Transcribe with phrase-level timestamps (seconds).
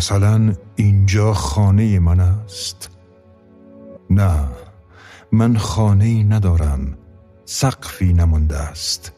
[0.00, 2.90] مثلا اینجا خانه من است.
[4.10, 4.48] نه
[5.32, 6.98] من خانه ندارم
[7.44, 9.12] سقفی نمانده است.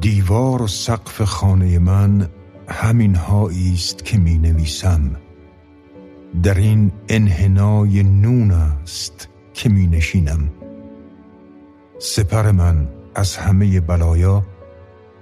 [0.00, 2.28] دیوار و سقف خانه من
[2.68, 5.10] همین است که می نویسم
[6.42, 10.48] در این انحنای نون است که می نشینم
[11.98, 14.42] سپر من از همه بلایا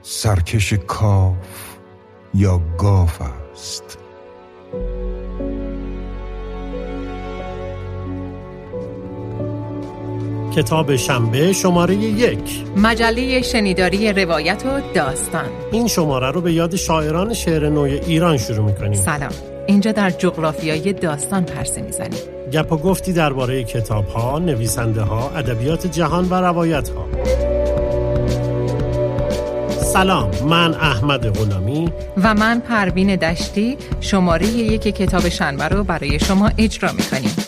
[0.02, 1.76] سرکش کاف
[2.34, 4.03] یا گاف است.
[10.56, 12.64] کتاب شنبه شماره یک.
[12.76, 15.44] مجله شنیداری روایت و داستان.
[15.72, 18.92] این شماره رو به یاد شاعران شعر نوع ایران شروع می‌کنیم.
[18.92, 19.32] سلام.
[19.66, 22.20] اینجا در جغرافیای داستان پرسه می‌زنیم.
[22.52, 27.06] گپ و گفتی درباره کتاب ها، نویسنده ها، ادبیات جهان و روایت ها
[29.94, 31.92] سلام من احمد غلامی
[32.22, 37.43] و من پروین دشتی شماره یک کتاب شنبه رو برای شما اجرا می‌کنیم.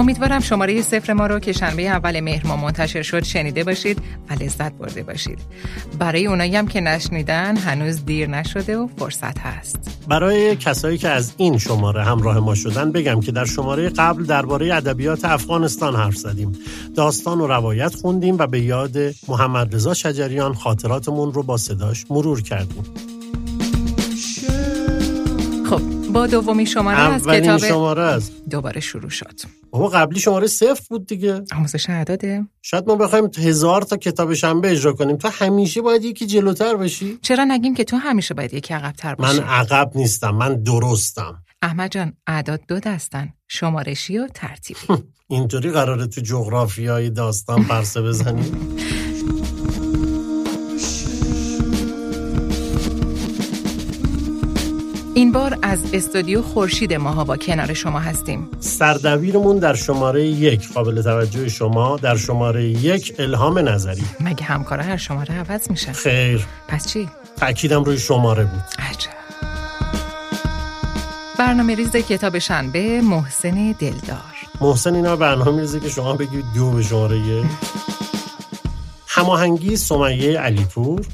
[0.00, 3.98] امیدوارم شماره صفر ما رو که شنبه اول مهر ما منتشر شد شنیده باشید
[4.30, 5.38] و لذت برده باشید.
[5.98, 9.78] برای اونایی هم که نشنیدن هنوز دیر نشده و فرصت هست.
[10.08, 14.74] برای کسایی که از این شماره همراه ما شدن بگم که در شماره قبل درباره
[14.74, 16.52] ادبیات افغانستان حرف زدیم.
[16.96, 18.96] داستان و روایت خوندیم و به یاد
[19.28, 22.84] محمد رضا شجریان خاطراتمون رو با صداش مرور کردیم.
[26.12, 29.40] با دومی شماره از کتاب شماره است دوباره شروع شد.
[29.70, 31.42] بابا قبلی شماره صفر بود دیگه.
[31.56, 35.16] آموزش اعداده شاید ما بخوایم هزار تا کتاب شنبه اجرا کنیم.
[35.16, 39.38] تو همیشه باید یکی جلوتر باشی چرا نگیم که تو همیشه باید یکی عقبتر باشی؟
[39.38, 41.42] من عقب نیستم من درستم.
[41.62, 43.28] احمد جان اعداد دو دستن.
[43.48, 44.80] شمارشی و ترتیبی.
[45.28, 48.52] اینطوری قراره تو جغرافیای داستان پرسه بزنی؟
[55.20, 58.48] این بار از استودیو خورشید ماها با کنار شما هستیم.
[58.60, 64.02] سردبیرمون در شماره یک قابل توجه شما در شماره یک الهام نظری.
[64.20, 66.46] مگه همکارا هر شماره عوض میشه؟ خیر.
[66.68, 68.62] پس چی؟ تأکیدم روی شماره بود.
[68.78, 69.10] عجب.
[71.38, 74.34] برنامه ریز کتاب شنبه محسن دلدار.
[74.60, 77.44] محسن اینا برنامه ریزه که شما بگید دو به شماره
[79.06, 81.06] هماهنگی سمیه علیپور.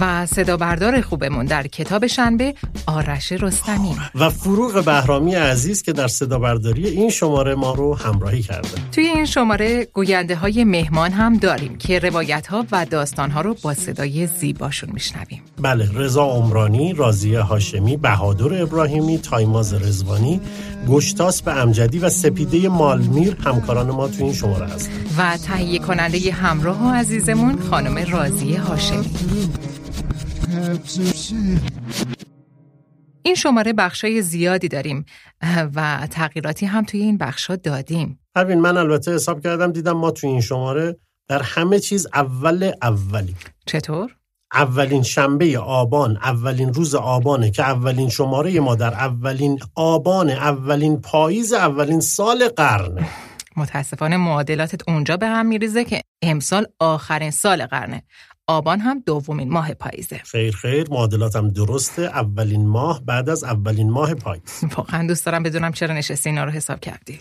[0.00, 2.54] و صدا بردار خوبمون در کتاب شنبه
[2.86, 3.96] آرش رستمی.
[4.14, 8.68] و فروغ بهرامی عزیز که در صدا برداری این شماره ما رو همراهی کرده.
[8.92, 13.56] توی این شماره گوینده های مهمان هم داریم که روایت ها و داستان ها رو
[13.62, 15.42] با صدای زیباشون میشنویم.
[15.58, 20.40] بله رضا عمرانی، رازیه هاشمی، بهادر ابراهیمی، تایماز رزوانی،
[20.88, 26.32] گشتاس به امجدی و سپیده مالمیر همکاران ما توی این شماره هست و تهیه کننده
[26.32, 29.10] همراه و عزیزمون خانم رازیه هاشمی.
[33.22, 35.04] این شماره بخشای زیادی داریم
[35.74, 38.18] و تغییراتی هم توی این بخشا دادیم.
[38.36, 40.96] همین من البته حساب کردم دیدم ما توی این شماره
[41.28, 43.34] در همه چیز اول اولی.
[43.66, 44.16] چطور؟
[44.54, 51.52] اولین شنبه آبان اولین روز آبانه که اولین شماره ما در اولین آبان اولین پاییز
[51.52, 53.08] اولین سال قرنه.
[53.56, 58.02] متاسفانه معادلاتت اونجا به هم میریزه که امسال آخرین سال قرنه.
[58.46, 60.18] آبان هم دومین ماه پاییزه.
[60.18, 60.90] خیر خیر.
[60.90, 62.02] معادلاتم درسته.
[62.02, 64.42] اولین ماه بعد از اولین ماه پاییز.
[64.76, 67.18] واقعا دوست دارم بدونم چرا نشستی اینا رو حساب کردی.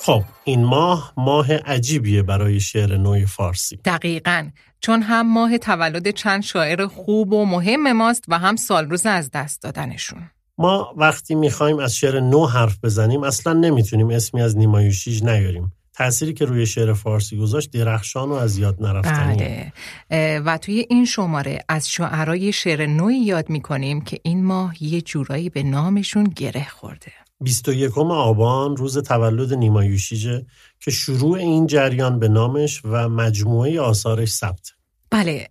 [0.00, 3.76] خب این ماه ماه عجیبیه برای شعر نوع فارسی.
[3.76, 4.50] دقیقا.
[4.84, 9.30] چون هم ماه تولد چند شاعر خوب و مهم ماست و هم سال روز از
[9.30, 10.30] دست دادنشون.
[10.58, 15.72] ما وقتی می‌خوایم از شعر نو حرف بزنیم اصلا نمی‌تونیم اسمی از نیمایوشیج نیاریم.
[15.94, 19.72] تأثیری که روی شعر فارسی گذاشت درخشان و از یاد نرفتنی
[20.10, 20.40] بله.
[20.40, 25.50] و توی این شماره از شعرای شعر نوی یاد می‌کنیم که این ماه یه جورایی
[25.50, 27.12] به نامشون گره خورده.
[27.40, 30.46] 21 آبان روز تولد نیمایوشیجه
[30.80, 34.72] که شروع این جریان به نامش و مجموعه آثارش ثبت.
[35.14, 35.48] بله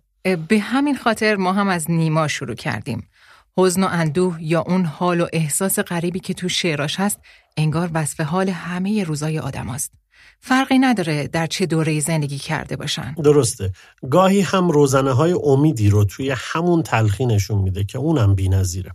[0.48, 3.08] به همین خاطر ما هم از نیما شروع کردیم
[3.56, 7.20] حزن و اندوه یا اون حال و احساس غریبی که تو شعراش هست
[7.56, 9.92] انگار وصف حال همه روزای آدم هست.
[10.40, 13.72] فرقی نداره در چه دوره زندگی کرده باشن درسته
[14.10, 18.92] گاهی هم روزنه های امیدی رو توی همون تلخی نشون میده که اونم بی نظیره.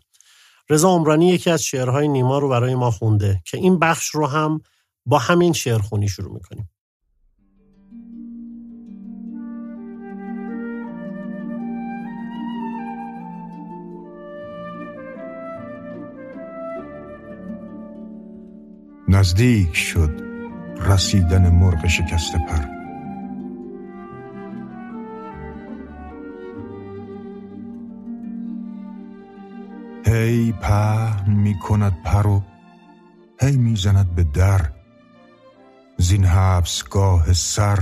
[0.69, 4.61] رضا عمرانی یکی از شعرهای نیما رو برای ما خونده که این بخش رو هم
[5.05, 6.69] با همین شعرخونی شروع می‌کنیم
[19.11, 20.21] نزدیک شد
[20.77, 22.65] رسیدن مرغ شکسته پر.
[30.05, 32.39] هی پهن می کند پر
[33.41, 34.61] هی می زند به در.
[35.97, 37.79] زین حبسگاه سر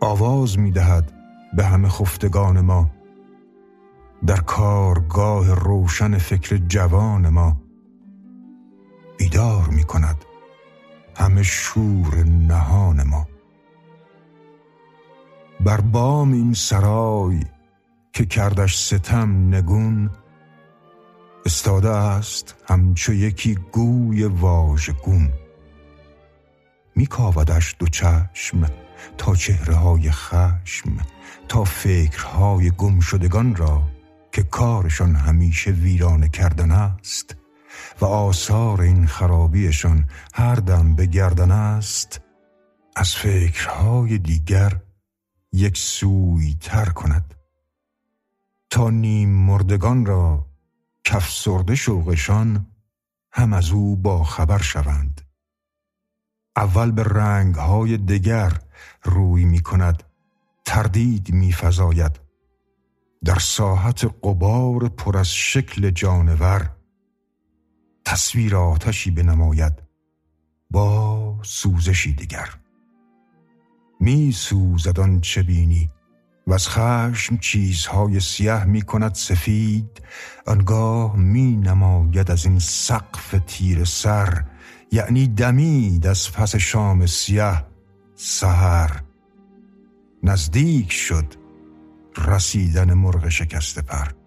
[0.00, 1.12] آواز می دهد
[1.56, 2.90] به همه خفتگان ما.
[4.26, 7.61] در کارگاه روشن فکر جوان ما.
[9.22, 10.24] بیدار می کند
[11.16, 13.28] همه شور نهان ما.
[15.60, 17.40] بر بام این سرای
[18.12, 20.10] که کردش ستم نگون
[21.46, 25.32] استاده است همچو یکی گوی واژگون.
[26.96, 28.70] میکاودش دو چشم
[29.18, 30.96] تا چهره های خشم
[31.48, 33.82] تا فکرهای گم شدگان را
[34.32, 37.41] که کارشان همیشه ویرانه کردن است.
[38.02, 42.20] و آثار این خرابیشان هر دم به گردن است
[42.96, 44.80] از فکرهای دیگر
[45.52, 47.34] یک سوی تر کند.
[48.70, 50.46] تا نیم مردگان را
[51.04, 52.66] کف سرده شوقشان
[53.32, 55.20] هم از او با خبر شوند.
[56.56, 58.60] اول به رنگهای دگر
[59.02, 60.02] روی می کند
[60.64, 62.20] تردید می فضاید
[63.24, 66.81] در ساحت قبار پر از شکل جانور
[68.04, 69.72] تصویر آتشی بنماید
[70.70, 72.48] با سوزشی دیگر.
[74.00, 75.90] می سوزد چه بینی
[76.46, 80.02] و از خشم چیزهای سیاه می کند سفید
[80.46, 84.44] آنگاه می نماید از این سقف تیر سر
[84.92, 87.66] یعنی دمید از پس شام سیاه
[88.14, 89.02] سهر
[90.22, 91.34] نزدیک شد
[92.18, 94.21] رسیدن مرغ شکست پر.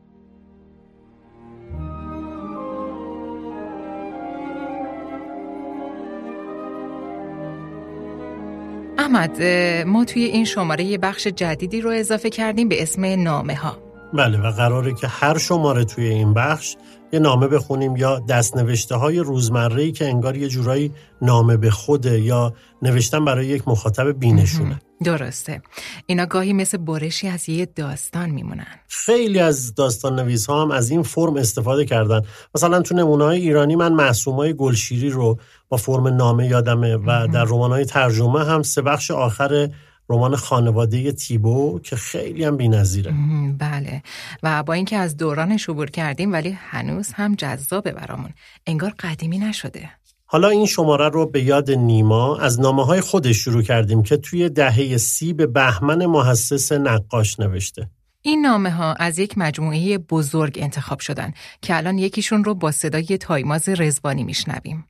[9.05, 9.43] احمد
[9.87, 13.77] ما توی این شماره یه بخش جدیدی رو اضافه کردیم به اسم نامه ها
[14.13, 16.75] بله و قراره که هر شماره توی این بخش
[17.13, 20.91] یه نامه بخونیم یا دستنوشته های روزمره که انگار یه جورایی
[21.21, 24.81] نامه به خوده یا نوشتن برای یک مخاطب بینشونه.
[25.03, 25.61] درسته.
[26.05, 28.79] اینا گاهی مثل برشی از یه داستان میمونن.
[28.87, 32.21] خیلی از داستان نویس ها هم از این فرم استفاده کردن.
[32.55, 35.39] مثلا تو نمونه های ایرانی من محسوم های گلشیری رو
[35.69, 39.69] با فرم نامه یادمه و در رمان های ترجمه هم سه بخش آخر
[40.09, 43.13] رمان خانواده تیبو که خیلی هم بی‌نظیره.
[43.57, 44.03] بله.
[44.43, 48.29] و با اینکه از دورانش عبور کردیم ولی هنوز هم جذابه برامون.
[48.67, 49.89] انگار قدیمی نشده.
[50.25, 54.49] حالا این شماره رو به یاد نیما از نامه های خودش شروع کردیم که توی
[54.49, 57.89] دهه سی به بهمن محسس نقاش نوشته
[58.21, 63.17] این نامه ها از یک مجموعه بزرگ انتخاب شدن که الان یکیشون رو با صدای
[63.17, 64.85] تایماز رزبانی میشنویم.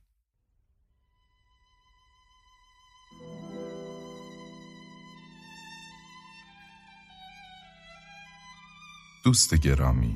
[9.24, 10.14] دوست گرامی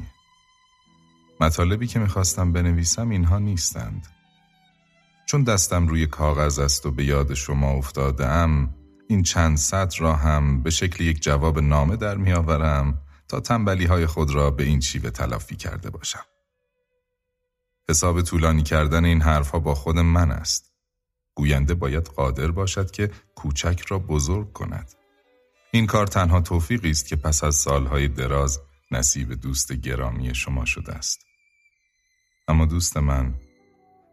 [1.40, 4.19] مطالبی که می‌خواستم بنویسم اینها نیستند
[5.30, 8.74] چون دستم روی کاغذ است و به یاد شما افتاده ام
[9.08, 14.06] این چند سطر را هم به شکل یک جواب نامه در میآورم تا تنبلی های
[14.06, 16.24] خود را به این شیوه تلافی کرده باشم.
[17.88, 20.72] حساب طولانی کردن این حرفها با خود من است.
[21.34, 24.92] گوینده باید قادر باشد که کوچک را بزرگ کند.
[25.72, 30.92] این کار تنها توفیقی است که پس از سالهای دراز نصیب دوست گرامی شما شده
[30.92, 31.18] است.
[32.48, 33.34] اما دوست من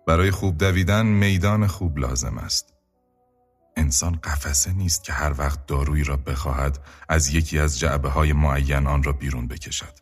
[0.08, 2.74] برای خوب دویدن میدان خوب لازم است.
[3.78, 8.88] انسان قفسه نیست که هر وقت دارویی را بخواهد از یکی از جعبه های معین
[8.88, 9.94] آن را بیرون بکشد.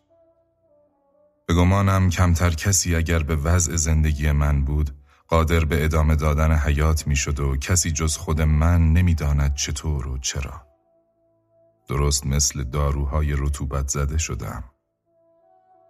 [1.47, 4.95] به گمانم کمتر کسی اگر به وضع زندگی من بود
[5.27, 10.17] قادر به ادامه دادن حیات می شد و کسی جز خود من نمی‌داند چطور و
[10.17, 10.67] چرا.
[11.87, 14.63] درست مثل داروهای رطوبت زده شدم.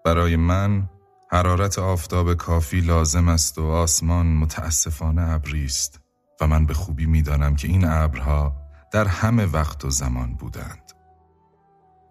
[0.06, 0.90] برای من
[1.36, 6.00] حرارت آفتاب کافی لازم است و آسمان متاسفانه ابری است
[6.42, 8.56] و من به خوبی می‌دانم که این ابرها
[8.92, 10.92] در همه وقت و زمان بودند.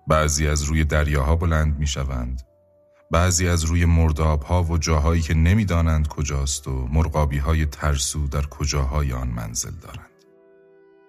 [0.09, 2.43] بعضی از روی دریاها بلند می شوند.
[3.11, 9.13] بعضی از روی مردابها و جاهایی که نمی‌دانند کجاست و مرغابی های ترسو در کجاهای
[9.13, 10.11] آن منزل دارند.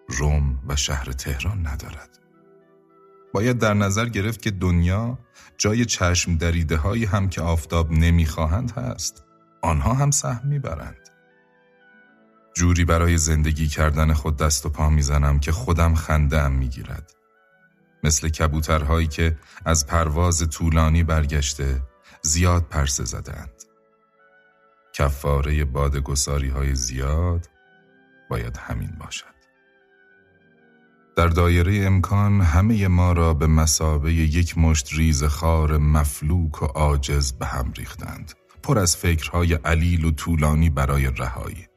[0.08, 2.25] روم و شهر تهران ندارد.
[3.36, 5.20] باید در نظر گرفت که دنیا
[5.58, 9.24] جای چشم دریده هایی هم که آفتاب نمی‌خواهند هست
[9.62, 11.10] آنها هم سهم می‌برند.
[12.54, 17.14] جوری برای زندگی کردن خود دست و پا می‌زنم که خودم خنده ام می‌گیرد.
[18.04, 21.82] مثل کبوترهایی که از پرواز طولانی برگشته
[22.22, 23.64] زیاد پرسه زدند
[24.94, 27.50] کفاره بادگساری های زیاد
[28.30, 29.35] باید همین باشد.
[31.16, 37.32] در دایره امکان همه ما را به مسابه یک مشت ریز خار مفلوک و عاجز
[37.32, 41.68] به هم ریختند پر از فکرهای علیل و طولانی برای رهایی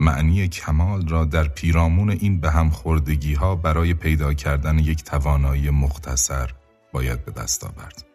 [0.00, 5.70] معنی کمال را در پیرامون این به هم خوردگی ها برای پیدا کردن یک توانایی
[5.70, 6.50] مختصر
[6.92, 8.06] باید به دست آورد.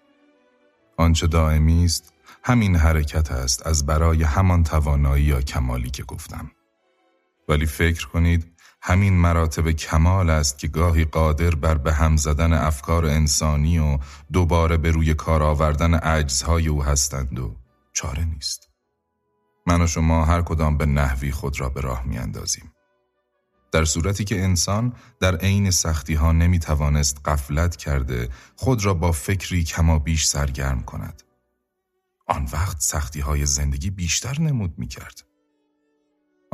[0.97, 2.13] آنچه دائمی است
[2.43, 6.51] همین حرکت است از برای همان توانایی یا کمالی که گفتم.
[7.49, 8.54] ولی فکر کنید
[8.87, 13.99] همین مراتب کمال است که گاهی قادر بر به هم زدن افکار انسانی و
[14.33, 17.55] دوباره به روی کار آوردن عجزهای او هستند و
[17.93, 18.69] چاره نیست.
[19.67, 22.71] من و شما هر کدام به نحوی خود را به راه می اندازیم.
[23.71, 29.11] در صورتی که انسان در عین سختی ها نمی توانست قفلت کرده خود را با
[29.11, 31.23] فکری کما بیش سرگرم کند.
[32.27, 35.34] آن وقت سختی های زندگی بیشتر نمود می کرد.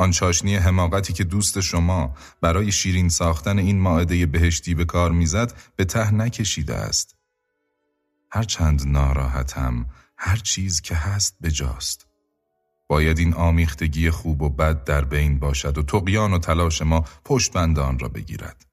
[0.02, 5.54] آن چاشنی حماقتی که دوست شما برای شیرین ساختن این ماعده بهشتی به کار می‌زد
[5.76, 7.16] به ته نکشیده است.
[8.32, 9.86] هرچند ناراحتم
[10.18, 12.08] هر چیز که هست بجاست.
[12.90, 17.54] باید این آمیختگی خوب و بد در بین باشد و تقیان و تلاش ما پشت
[17.54, 18.66] بندان را بگیرد.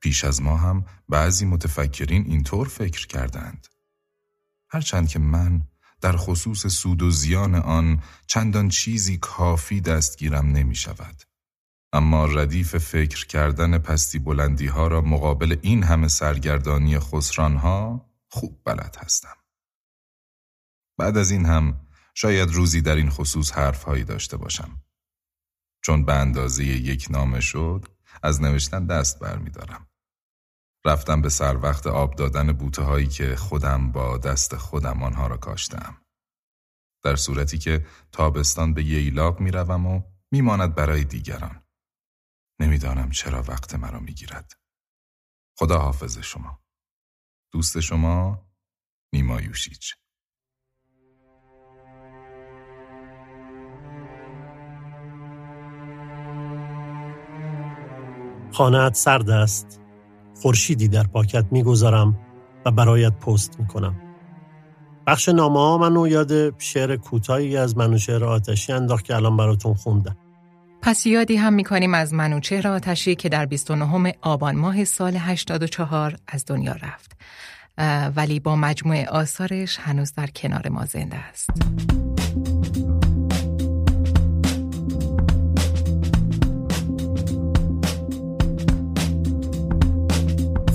[0.00, 3.66] پیش از ما هم بعضی متفکرین اینطور فکر کردند.
[4.68, 5.62] هرچند که من
[6.02, 11.22] در خصوص سود و زیان آن چندان چیزی کافی دستگیرم نمی شود.
[11.92, 18.60] اما ردیف فکر کردن پستی بلندی ها را مقابل این همه سرگردانی خسران ها خوب
[18.64, 19.36] بلد هستم.
[20.98, 24.82] بعد از این هم شاید روزی در این خصوص حرفهایی داشته باشم.
[25.84, 27.88] چون به اندازه یک نامه شد
[28.22, 29.86] از نوشتن دست برمیدارم.
[30.84, 35.36] رفتم به سر وقت آب دادن بوته هایی که خودم با دست خودم آنها را
[35.36, 36.02] کاشتم.
[37.04, 41.62] در صورتی که تابستان به ییلاق می روم و میماند برای دیگران.
[42.60, 44.52] نمی‌دانم چرا وقت مرا می‌گیرد.
[45.58, 46.62] خدا حافظ شما.
[47.52, 48.46] دوست شما
[49.12, 49.94] نیما یوشیچ
[58.52, 59.81] خانهت سرد است
[60.42, 62.18] خورشیدی در پاکت می‌گذارم
[62.66, 63.94] و برایت پست می‌کنم.
[65.06, 70.16] بخش نامه ها منو یاد شعر کوتاهی از منوچهر آتشی انداخت که الان براتون خوندم.
[70.82, 76.44] پس یادی هم می‌کنیم از منوچهر آتشی که در 29 آبان ماه سال 84 از
[76.46, 77.16] دنیا رفت.
[78.16, 81.50] ولی با مجموعه آثارش هنوز در کنار ما زنده است.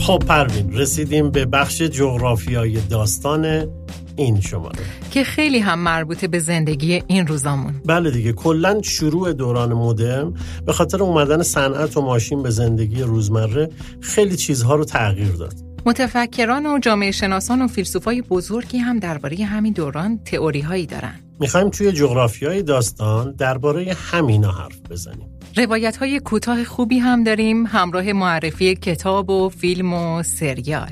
[0.07, 3.67] خب پروین رسیدیم به بخش جغرافیای داستان
[4.15, 4.79] این شماره.
[5.11, 7.81] که خیلی هم مربوطه به زندگی این روزامون.
[7.85, 10.33] بله دیگه کلا شروع دوران مدرن.
[10.65, 13.69] به خاطر اومدن صنعت و ماشین به زندگی روزمره
[14.01, 15.53] خیلی چیزها رو تغییر داد.
[15.85, 21.19] متفکران و جامعه شناسان و فیلسوفای بزرگی هم درباره همین دوران تئوری هایی دارن.
[21.39, 25.36] می‌خوایم توی جغرافیای داستان درباره همینا حرف بزنیم.
[25.57, 27.65] روایت های کوتاه خوبی هم داریم.
[27.65, 30.91] همراه معرفی کتاب و فیلم و سریال.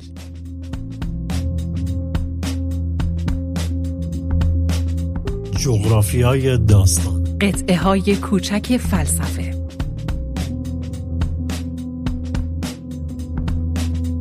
[5.60, 7.24] جغرافیای داستان.
[7.42, 9.55] قطعه های کوچک فلسفه.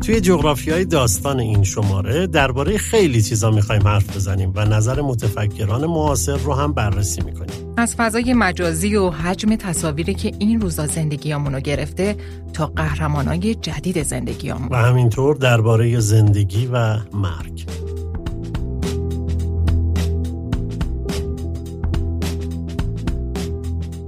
[0.06, 6.36] توی جغرافیای داستان این شماره درباره خیلی چیزا می‌خوایم حرف بزنیم و نظر متفکران معاصر
[6.36, 7.74] رو هم بررسی می‌کنیم.
[7.76, 12.16] از فضای مجازی و حجم تصاویری که این روزا زندگیامونو گرفته
[12.52, 14.68] تا قهرمانای جدید زندگیامون.
[14.68, 17.66] و همینطور درباره زندگی و مرگ.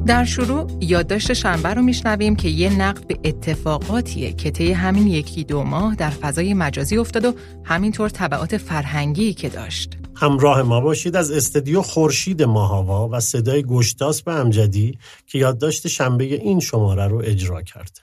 [0.06, 5.44] در شروع یادداشت شنبه رو میشنویم که یه نقد به اتفاقاتیه که طی همین یکی
[5.44, 7.34] دو ماه در فضای مجازی افتاد و
[7.64, 9.98] همینطور طبعات فرهنگی که داشت.
[10.16, 16.24] همراه ما باشید از استدیو خورشید ماهاوا و صدای گشتاس به امجدی که یادداشت شنبه
[16.24, 17.98] این شماره رو اجرا کرد.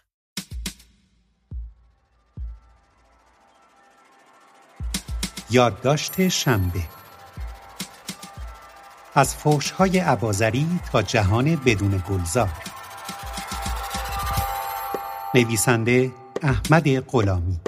[5.49, 7.02] یادداشت شنبه
[9.15, 12.49] از فوشهای عبازری تا جهان بدون گلزار
[15.35, 17.59] نویسنده احمد غلامی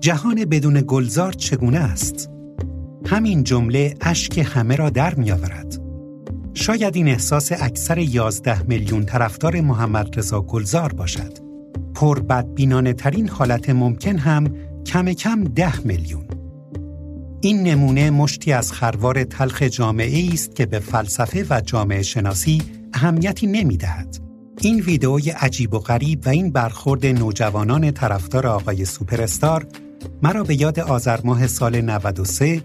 [0.00, 2.30] جهان بدون گلزار چگونه است؟
[3.06, 5.80] همین جمله اشک همه را در می آورد.
[6.54, 11.38] شاید این احساس اکثر یازده میلیون طرفدار محمد رضا گلزار باشد.
[11.94, 14.54] پر بدبینانه ترین حالت ممکن هم
[14.86, 16.43] کم کم ده میلیون.
[17.44, 22.62] این نمونه مشتی از خروار تلخ جامعه است که به فلسفه و جامعه شناسی
[22.94, 24.18] اهمیتی نمی دهد.
[24.60, 29.66] این ویدئوی عجیب و غریب و این برخورد نوجوانان طرفدار آقای سوپرستار
[30.22, 32.62] مرا به یاد آذر ماه سال 93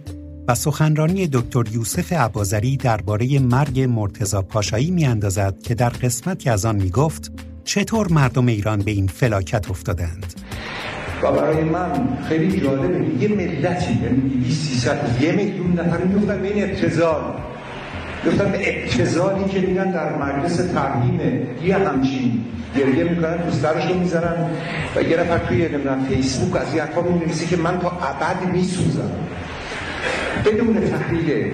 [0.48, 6.66] و سخنرانی دکتر یوسف عبازری درباره مرگ مرتزا پاشایی می اندازد که در قسمتی از
[6.66, 7.32] آن می گفت
[7.64, 10.34] چطور مردم ایران به این فلاکت افتادند
[11.24, 11.92] و برای من
[12.30, 13.06] خیلی جالبه.
[13.20, 17.22] یه ملتی یعنی 300 یه میلیون نفر میفتن به این ابتزال
[18.28, 21.20] گفتن به ابتزالی که میگن در مجلس ترمیم
[21.64, 22.46] یه همچین
[22.78, 24.50] گریه می‌کنن دوسترش رو می‌زنن
[24.96, 26.84] و یه نفر توی نمی‌دونم فیسبوک از یه
[27.28, 29.12] می که من تا ابد میسوزم.
[30.46, 31.52] بدون تحلیل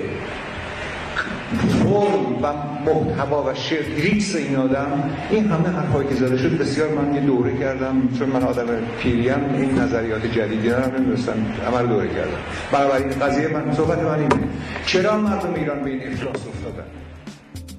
[1.58, 2.54] فرم و
[2.86, 5.10] محتوا و شریکس این آدم.
[5.32, 8.66] این همه حرفایی که زده شد بسیار من یه دوره کردم چون من آدم
[9.00, 11.34] پیریم این نظریات جدیدی رو نمی‌دونستم
[11.68, 12.38] عمل دوره کردم.
[12.72, 14.48] بنابراین قضیه من صحبت من اینه.
[14.86, 16.86] چرا مردم ایران به این افلاس افتادن؟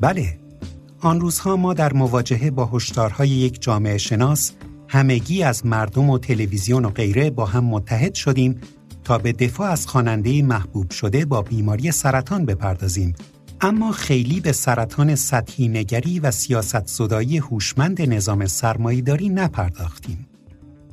[0.01, 0.39] بله.
[1.01, 4.53] آن روزها ما در مواجهه با هشدارهای یک جامعه شناس
[4.89, 8.61] همگی از مردم و تلویزیون و غیره با هم متحد شدیم
[9.05, 13.15] تا به دفاع از خواننده محبوب شده با بیماری سرطان بپردازیم.
[13.61, 20.27] اما خیلی به سرطان سطحی نگری و سیاست صدایی هوشمند نظام سرمایهداری نپرداختیم.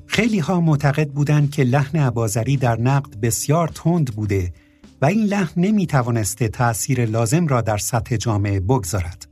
[0.05, 4.53] خیلی ها معتقد بودند که لحن عبازری در نقد بسیار تند بوده
[5.01, 9.27] و این لحن نمی توانسته تأثیر لازم را در سطح جامعه بگذارد.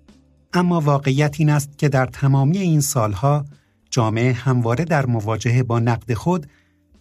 [0.53, 3.45] اما واقعیت این است که در تمامی این سالها
[3.89, 6.47] جامعه همواره در مواجهه با نقد خود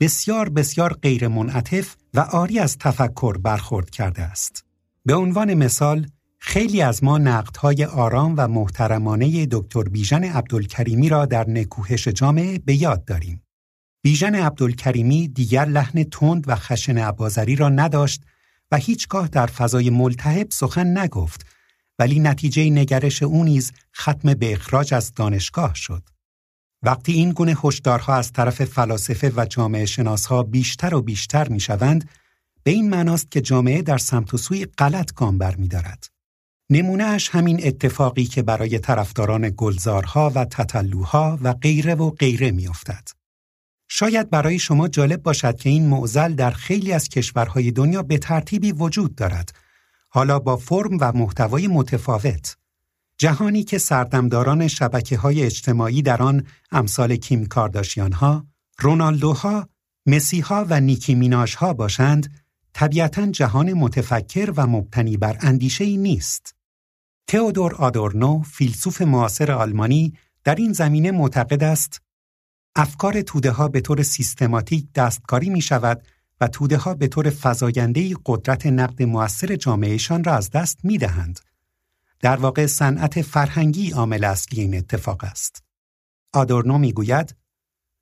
[0.01, 4.65] بسیار بسیار غیر منعطف و آری از تفکر برخورد کرده است.
[5.07, 6.07] به عنوان مثال
[6.43, 12.75] خیلی از ما نقدهای آرام و محترمانه دکتر بیژن عبدالکریمی را در نکوهش جامعه به
[12.75, 13.43] یاد داریم.
[14.03, 18.23] بیژن عبدالکریمی دیگر لحن تند و خشن عبازری را نداشت
[18.71, 21.47] و هیچگاه در فضای ملتهب سخن نگفت
[21.99, 26.03] ولی نتیجه نگرش او نیز ختم به اخراج از دانشگاه شد.
[26.83, 32.09] وقتی این گونه هشدارها از طرف فلاسفه و جامعه شناسها بیشتر و بیشتر می شوند،
[32.63, 36.20] به این معناست که جامعه در سمت و سوی غلط گام برمیدارد.
[36.73, 43.09] نمونهش همین اتفاقی که برای طرفداران گلزارها و تطلوها و غیره و غیره میافتد.
[43.89, 48.73] شاید برای شما جالب باشد که این معزل در خیلی از کشورهای دنیا به ترتیبی
[48.73, 49.53] وجود دارد،
[50.09, 52.57] حالا با فرم و محتوای متفاوت.
[53.19, 58.47] جهانی که سردمداران شبکه های اجتماعی در آن امثال کیم کارداشیان ها،
[58.79, 59.69] رونالدوها،
[60.07, 62.35] مسیها و نیکی میناش ها باشند،
[62.73, 66.55] طبیعتا جهان متفکر و مبتنی بر اندیشه ای نیست.
[67.31, 70.15] تئودور آدورنو فیلسوف معاصر آلمانی
[70.45, 72.03] در این زمینه معتقد است
[72.77, 76.03] افکار توده ها به طور سیستماتیک دستکاری می شود
[76.41, 81.41] و توده ها به طور فزاینده قدرت نقد موثر جامعهشان را از دست می دهند.
[82.21, 85.63] در واقع صنعت فرهنگی عامل اصلی این اتفاق است.
[86.33, 87.37] آدورنو می گوید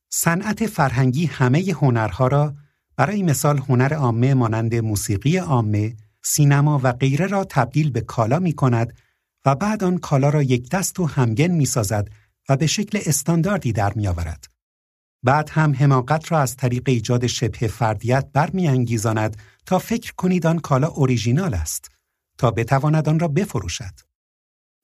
[0.09, 2.55] صنعت فرهنگی همه هنرها را
[2.97, 8.53] برای مثال هنر عامه مانند موسیقی عامه، سینما و غیره را تبدیل به کالا می
[8.53, 8.93] کند
[9.49, 12.09] و بعد آن کالا را یک دست و همگن می سازد
[12.49, 14.45] و به شکل استانداردی در می آورد.
[15.23, 20.89] بعد هم حماقت را از طریق ایجاد شبه فردیت برمیانگیزاند تا فکر کنید آن کالا
[20.89, 21.89] اوریژینال است
[22.39, 24.01] تا بتواند آن را بفروشد.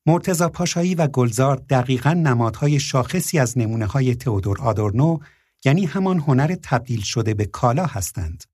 [0.07, 5.19] مرتزا پاشایی و گلزار دقیقا نمادهای شاخصی از نمونه های تئودور آدورنو
[5.65, 8.45] یعنی همان هنر تبدیل شده به کالا هستند.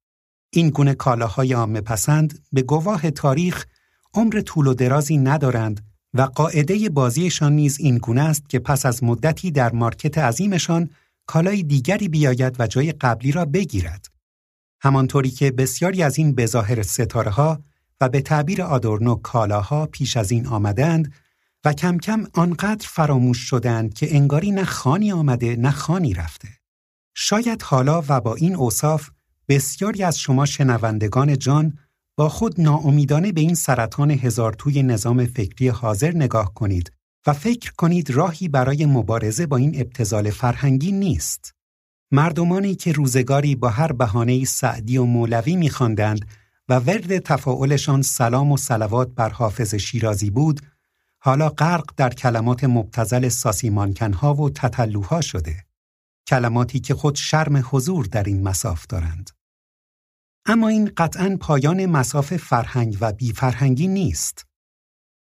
[0.53, 3.67] این گونه کالاهای عامه پسند به گواه تاریخ
[4.15, 9.05] عمر طول و درازی ندارند و قاعده بازیشان نیز این گونه است که پس از
[9.05, 10.91] مدتی در مارکت عظیمشان
[11.27, 14.07] کالای دیگری بیاید و جای قبلی را بگیرد.
[14.81, 17.61] همانطوری که بسیاری از این بظاهر ستاره ها
[18.01, 21.13] و به تعبیر آدورنو کالاها پیش از این آمدند
[21.65, 26.49] و کم کم آنقدر فراموش شدند که انگاری نه خانی آمده نه خانی رفته.
[27.15, 29.11] شاید حالا و با این اوصاف
[29.49, 31.79] بسیاری از شما شنوندگان جان
[32.21, 36.93] با خود ناامیدانه به این سرطان هزار توی نظام فکری حاضر نگاه کنید
[37.27, 41.55] و فکر کنید راهی برای مبارزه با این ابتزال فرهنگی نیست.
[42.11, 46.27] مردمانی که روزگاری با هر بهانه سعدی و مولوی می‌خواندند
[46.69, 50.61] و ورد تفاعلشان سلام و صلوات بر حافظ شیرازی بود،
[51.19, 55.65] حالا غرق در کلمات مبتزل ساسیمانکنها و تطلوها شده.
[56.27, 59.31] کلماتی که خود شرم حضور در این مساف دارند.
[60.51, 64.47] اما این قطعا پایان مساف فرهنگ و بیفرهنگی نیست.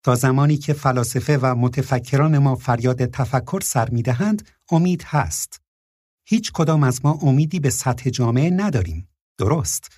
[0.04, 5.62] تا زمانی که فلاسفه و متفکران ما فریاد تفکر سر می‌دهند امید هست.
[6.26, 9.10] هیچ کدام از ما امیدی به سطح جامعه نداریم.
[9.38, 9.92] درست.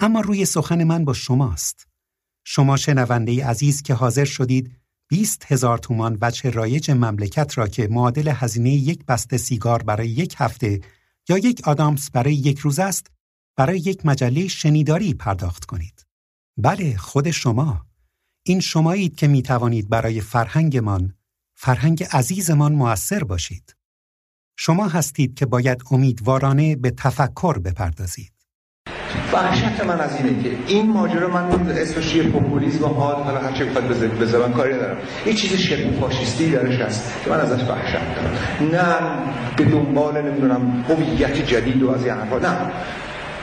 [0.00, 1.86] اما روی سخن من با شماست.
[2.44, 4.76] شما شنونده عزیز که حاضر شدید
[5.08, 10.34] 20 هزار تومان وجه رایج مملکت را که معادل هزینه یک بسته سیگار برای یک
[10.38, 10.80] هفته
[11.28, 13.19] یا یک آدامس برای یک روز است
[13.60, 16.06] برای یک مجله شنیداری پرداخت کنید.
[16.56, 17.86] بله خود شما.
[18.42, 21.14] این شمایید که می توانید برای فرهنگمان،
[21.54, 23.76] فرهنگ عزیزمان موثر باشید.
[24.56, 28.32] شما هستید که باید امیدوارانه به تفکر بپردازید.
[29.32, 33.64] وحشت من از اینه که این ماجرا من اسمش یه پوپولیسم حال حالا هر چه
[33.64, 38.36] بخواد من کاری ندارم یه چیز شبه فاشیستی درش هست که من ازش وحشت دارم
[38.72, 42.72] نه به دنبال نمی‌دونم هویت جدید و از این حرفا نه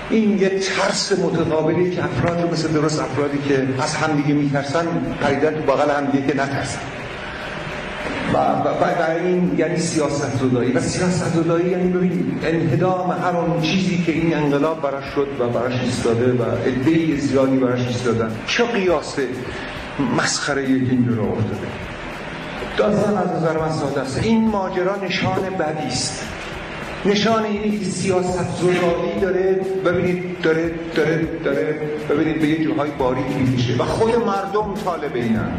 [0.10, 4.86] این یه ترس متقابلی که افراد رو مثل درست افرادی که از همدیگه میترسن
[5.22, 6.80] پریدن تو بغل همدیگه که نترسن.
[8.34, 14.04] و, و, این یعنی سیاست زدایی و سیاست زدایی یعنی ببین انهدام هر اون چیزی
[14.04, 19.16] که این انقلاب براش شد و براش ایستاده و عده زیادی براش ایستادن چه قیاس
[20.18, 21.68] مسخره این رو افتاده؟
[22.78, 24.24] داستان از نظر من ساده است.
[24.24, 26.24] این ماجرا نشان بدی است.
[27.06, 31.80] نشان اینه که سیاست زدایی داره ببینید داره داره داره
[32.10, 33.74] ببینید به یه جوهای باریک می‌کشه.
[33.78, 35.52] و خود مردم طالب اینن.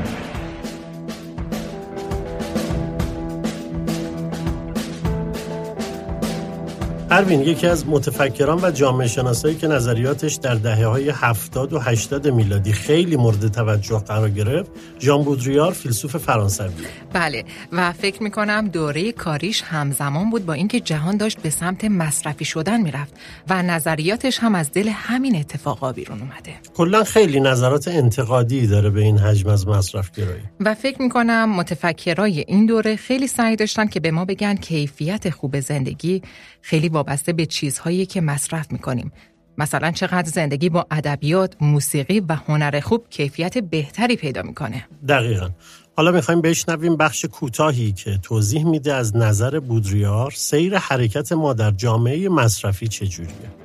[7.11, 12.29] اروین یکی از متفکران و جامعه شناسایی که نظریاتش در دهه های 70 و 80
[12.29, 16.69] میلادی خیلی مورد توجه قرار گرفت ژان بودریار فیلسوف فرانسوی.
[17.13, 22.45] بله و فکر می‌کنم دوره کاریش همزمان بود با اینکه جهان داشت به سمت مصرفی
[22.45, 23.15] شدن می‌رفت
[23.49, 26.53] و نظریاتش هم از دل همین اتفاقا بیرون اومده.
[26.79, 32.45] کلا خیلی نظرات انتقادی داره به این حجم از مصرف گرایی و فکر می‌کنم متفکرای
[32.49, 36.23] این دوره خیلی سعی داشتن که به ما بگن کیفیت خوب زندگی
[36.63, 39.13] خیلی وابسته به چیزهایی که مصرف می‌کنیم
[39.59, 44.89] مثلا چقدر زندگی با ادبیات، موسیقی و هنر خوب کیفیت بهتری پیدا می‌کنه.
[45.09, 45.49] دقیقا.
[45.97, 51.71] حالا می‌خوایم بشنویم بخش کوتاهی که توضیح میده از نظر بودریار سیر حرکت ما در
[51.71, 53.58] جامعه مصرفی چجوریه.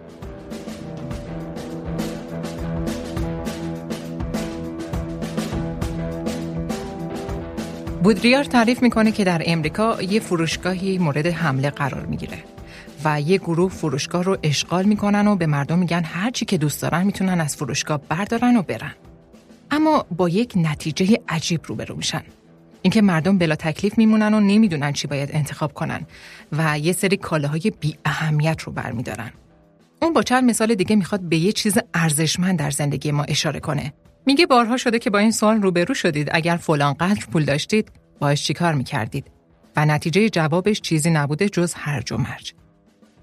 [8.04, 12.38] بودریار تعریف می‌کنه که در امریکا یه فروشگاهی مورد حمله قرار می‌گیره.
[13.06, 16.82] و یه گروه فروشگاه رو اشغال می‌کنن و به مردم میگن هر چی که دوست
[16.82, 18.94] دارن می‌تونن از فروشگاه بردارن و برن.
[19.72, 22.24] اما با یک نتیجه عجیب روبرو میشن.
[22.82, 26.02] اینکه مردم بلا تکلیف میمونن و نمی‌دونن چی باید انتخاب کنن
[26.52, 29.32] و یه سری کالاهای بی اهمیت رو برمیدارن.
[30.02, 33.94] اون با چند مثال دیگه می‌خواد به یه چیز ارزشمند در زندگی ما اشاره کنه.
[34.26, 38.44] میگه بارها شده که با این سوال روبرو شدید اگر فلان قدر پول داشتید باش
[38.44, 39.32] چیکار می‌کردید
[39.76, 42.54] و نتیجه جوابش چیزی نبوده جز هرج و مرج.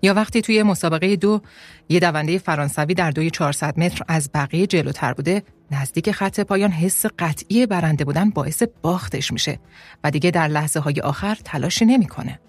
[0.02, 1.40] یا وقتی توی مسابقه دو
[1.88, 7.06] یه دونده فرانسوی در دوی 400 متر از بقیه جلوتر بوده نزدیک خط پایان حس
[7.18, 9.58] قطعی برنده بودن باعث باختش میشه
[10.04, 12.40] و دیگه در لحظه های آخر تلاشی نمی‌کنه.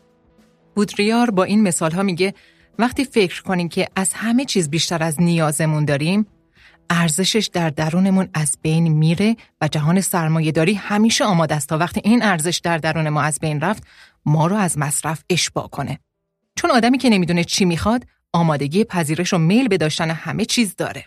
[0.76, 2.34] بودریار با این مثال ها میگه
[2.80, 6.28] وقتی فکر کنیم که از همه چیز بیشتر از نیازمون داریم
[6.90, 12.02] ارزشش در درونمون از بین میره و جهان سرمایه داری همیشه آماده است تا وقتی
[12.04, 13.84] این ارزش در درون ما از بین رفت
[14.26, 16.00] ما رو از مصرف اشباع کنه
[16.56, 21.06] چون آدمی که نمی‌دونه چی می‌خواد آمادگی پذیرش و میل به داشتن همه چیز داره.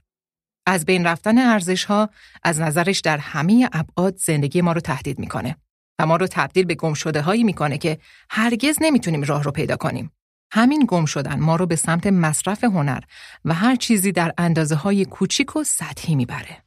[0.67, 2.11] از بین رفتن ارزش ها
[2.43, 5.57] از نظرش در همه ابعاد زندگی ما رو تهدید می‌کنه
[5.99, 7.99] و ما رو تبدیل به گم شده هایی می‌کنه که
[8.31, 10.11] هرگز نمی‌تونیم راه رو پیدا کنیم.
[10.51, 13.01] همین گم شدن ما رو به سمت مصرف هنر
[13.45, 16.65] و هر چیزی در اندازه های کوچیک و سطحی می‌بره.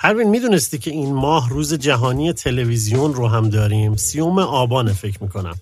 [0.00, 5.54] هروین می‌دونستی که این ماه روز جهانی تلویزیون رو هم داریم سیوم آبانه فکر می‌کنم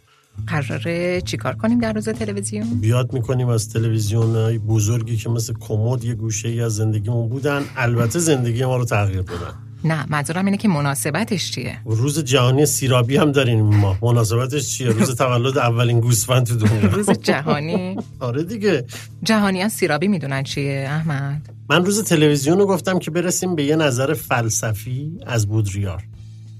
[0.46, 6.14] قراره چیکار کنیم در روز تلویزیون؟ بیاد می‌کنیم از تلویزیون بزرگی که مثل کمد یه
[6.14, 10.68] گوشه ای از زندگیمون بودن البته زندگی ما رو تغییر دادن نه منظورم اینه که
[10.68, 13.96] مناسبتش چیه؟ روز جهانی سیرابی هم داریم ما.
[14.02, 16.90] مناسبتش چیه؟ روز تولد اولین گوسفند تو دنیا.
[16.90, 18.84] روز جهانی؟ آره دیگه.
[19.22, 24.14] جهانی سیرابی می‌دونن چیه احمد؟ من روز تلویزیون رو گفتم که برسیم به یه نظر
[24.14, 26.02] فلسفی از بودریار.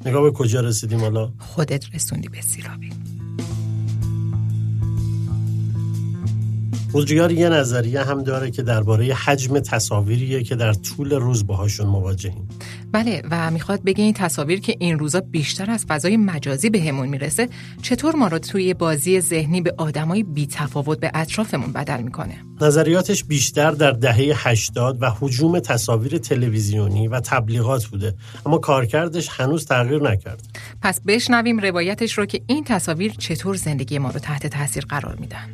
[0.07, 2.91] نگاه به کجا رسیدیم حالا؟ خودت رسوندی به سیرابی.
[6.97, 12.49] بودریار یه نظریه هم داره که درباره حجم تصاویریه که در طول روز باهاشون مواجهیم.
[12.93, 17.49] بله و می‌خواد بگه این تصاویر که این روزا بیشتر از فضای مجازی بهمون می‌رسه
[17.83, 23.25] چطور ما رو توی بازی ذهنی به آدمای بی تفاوت به اطرافمون بدل می‌کنه؟ نظریاتش
[23.25, 28.15] بیشتر در دهه 80 و حجوم تصاویر تلویزیونی و تبلیغات بوده.
[28.47, 30.43] اما کارکردش هنوز تغییر نکرد.
[30.83, 35.51] پس بشنویم روایتش رو که این تصاویر چطور زندگی ما رو تحت تاثیر قرار میدن.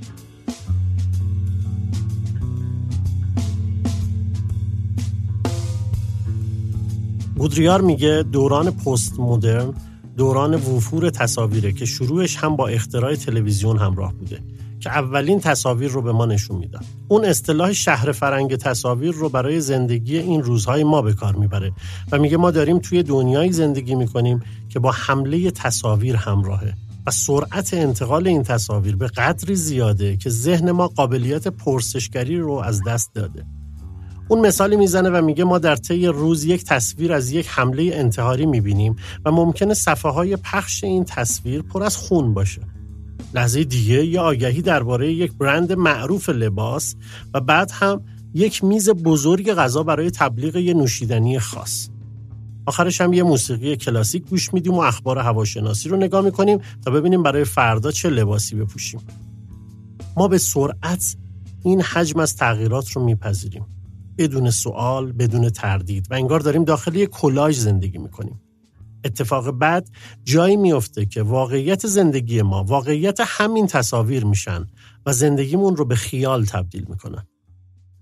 [7.42, 9.74] بودریار میگه دوران پست مدرن
[10.16, 14.38] دوران وفور تصاویره که شروعش هم با اختراع تلویزیون همراه بوده
[14.80, 19.60] که اولین تصاویر رو به ما نشون میدن اون اصطلاح شهر فرنگ تصاویر رو برای
[19.60, 21.72] زندگی این روزهای ما به کار می‌بره
[22.12, 26.74] و میگه ما داریم توی دنیایی زندگی می‌کنیم که با حمله تصاویر همراهه
[27.06, 32.84] و سرعت انتقال این تصاویر به قدری زیاده که ذهن ما قابلیت پرسشگری رو از
[32.84, 33.44] دست داده.
[34.32, 38.46] اون مثالی می‌زنه و میگه ما در طی روز یک تصویر از یک حمله انتحاری
[38.46, 42.62] می‌بینیم و ممکنه صفحه های پخش این تصویر پر از خون باشه.
[43.34, 46.94] لحظه دیگه یه آگهی درباره یک برند معروف لباس
[47.34, 51.88] و بعد هم یک میز بزرگ غذا برای تبلیغ یه نوشیدنی خاص.
[52.66, 57.22] آخرش هم یه موسیقی کلاسیک گوش میدیم و اخبار هواشناسی رو نگاه می‌کنیم تا ببینیم
[57.22, 59.00] برای فردا چه لباسی بپوشیم.
[60.16, 61.16] ما به سرعت
[61.64, 63.66] این حجم از تغییرات رو میپذیریم.
[64.22, 68.40] بدون سوال بدون تردید و انگار داریم داخل یک کلاژ زندگی می‌کنیم.
[69.04, 69.88] اتفاق بعد
[70.24, 74.66] جایی میفته که واقعیت زندگی ما واقعیت همین تصاویر میشن
[75.06, 77.26] و زندگیمون رو به خیال تبدیل می‌کنن.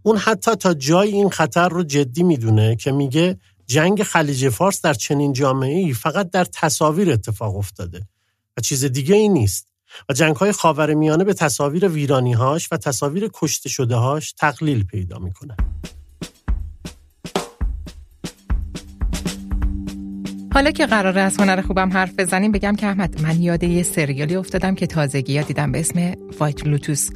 [0.02, 4.94] اون حتی تا جای این خطر رو جدی می‌دونه که میگه جنگ خلیج فارس در
[4.94, 8.09] چنین جامعه ای فقط در تصاویر اتفاق افتاده
[8.56, 9.70] و چیز دیگه ای نیست.
[10.09, 15.18] و جنگ های خاور به تصاویر ویرانی هاش و تصاویر کشته شده هاش تقلیل پیدا
[15.18, 15.56] می‌کنه.
[20.61, 24.37] حالا که قراره از هنر خوبم حرف بزنیم بگم که احمد من یاد یه سریالی
[24.37, 27.11] افتادم که تازگی ها دیدم به اسم وایت لوتوس.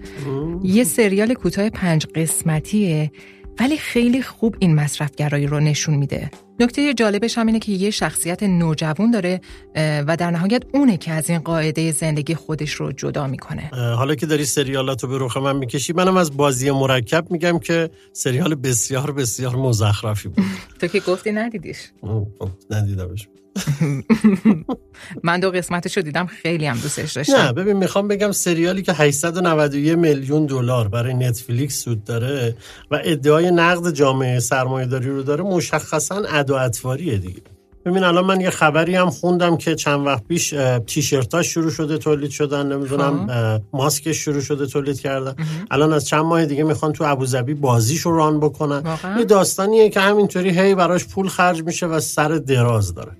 [0.62, 3.12] یه سریال کوتاه پنج قسمتیه
[3.60, 6.30] ولی خیلی خوب این مصرفگرایی رو نشون میده.
[6.60, 9.40] نکته جالبش هم اینه که یه شخصیت نوجوان داره
[9.76, 13.70] و در نهایت اونه که از این قاعده زندگی خودش رو جدا می‌کنه.
[13.72, 18.54] حالا که داری سریالاتو به رخ من می‌کشی منم از بازی مرکب میگم که سریال
[18.54, 20.44] بسیار بسیار مزخرفی بود.
[20.80, 21.78] تو که گفتی ندیدیش.
[22.00, 22.26] خب،
[22.70, 23.28] ندیدمش.
[25.22, 27.36] من دو قسمتش رو دیدم خیلی هم دوستش داشتم.
[27.36, 32.56] نه ببین می‌خوام بگم سریالی که 891 میلیون دلار برای نتفلیکس سود داره
[32.90, 37.53] و ادعای نقد جامعه سرمایه‌داری رو داره مشخصا ادا دیگه.
[37.84, 40.54] ببین الان من یه خبری هم خوندم که چند وقت پیش
[40.86, 43.62] تیشرتاش شروع شده تولید شدن نمی‌دونم خب.
[43.76, 45.34] ماسکش شروع شده تولید کردن.
[45.70, 48.82] الان از چند ماه دیگه می‌خوان تو ابوظبی بازیشو ران بکنن.
[49.18, 53.12] یه داستانیه که همینطوری هی براش پول خرج میشه و سر دراز داره.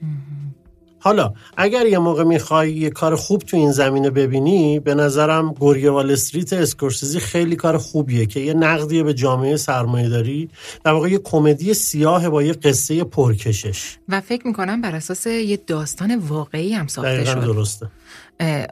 [1.05, 5.91] حالا اگر یه موقع می‌خوای یه کار خوب تو این زمینه ببینی به نظرم گورگه
[5.91, 10.51] وال استریت اسکورسیزی خیلی کار خوبیه که یه نقدیه به جامعه سرمایه داری
[10.85, 13.97] در واقع یه کمدی سیاه با یه قصه پرکشش.
[14.09, 17.87] و فکر می‌کنم بر اساس یه داستان واقعی هم ساخته شد درسته.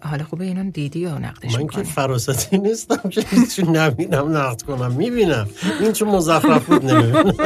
[0.03, 4.93] حالا خوبه اینا دیدی یا نقدش من که فراستی نیستم که هیچ نبینم نقد کنم
[4.93, 5.49] می‌بینم.
[5.81, 7.33] این چون مزخرف بود نمی‌بینم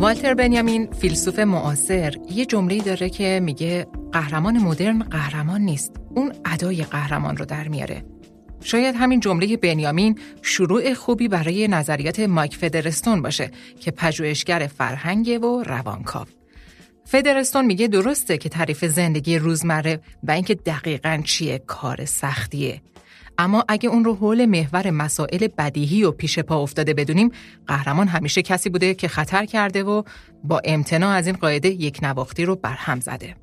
[0.00, 6.84] والتر بنیامین فیلسوف معاصر یه جمله داره که میگه قهرمان مدرن قهرمان نیست اون ادای
[6.84, 8.04] قهرمان رو در میاره.
[8.60, 15.62] شاید همین جمله بنیامین شروع خوبی برای نظریات مایک فدرستون باشه که پژوهشگر فرهنگ و
[15.62, 16.26] روانکاو.
[17.04, 22.82] فدرستون میگه درسته که تعریف زندگی روزمره و اینکه دقیقا چیه کار سختیه.
[23.40, 27.30] اما اگه اون رو حول محور مسائل بدیهی و پیش پا افتاده بدونیم
[27.66, 30.02] قهرمان همیشه کسی بوده که خطر کرده و
[30.44, 33.36] با امتناع از این قاعده یک نواختی رو برهم زده.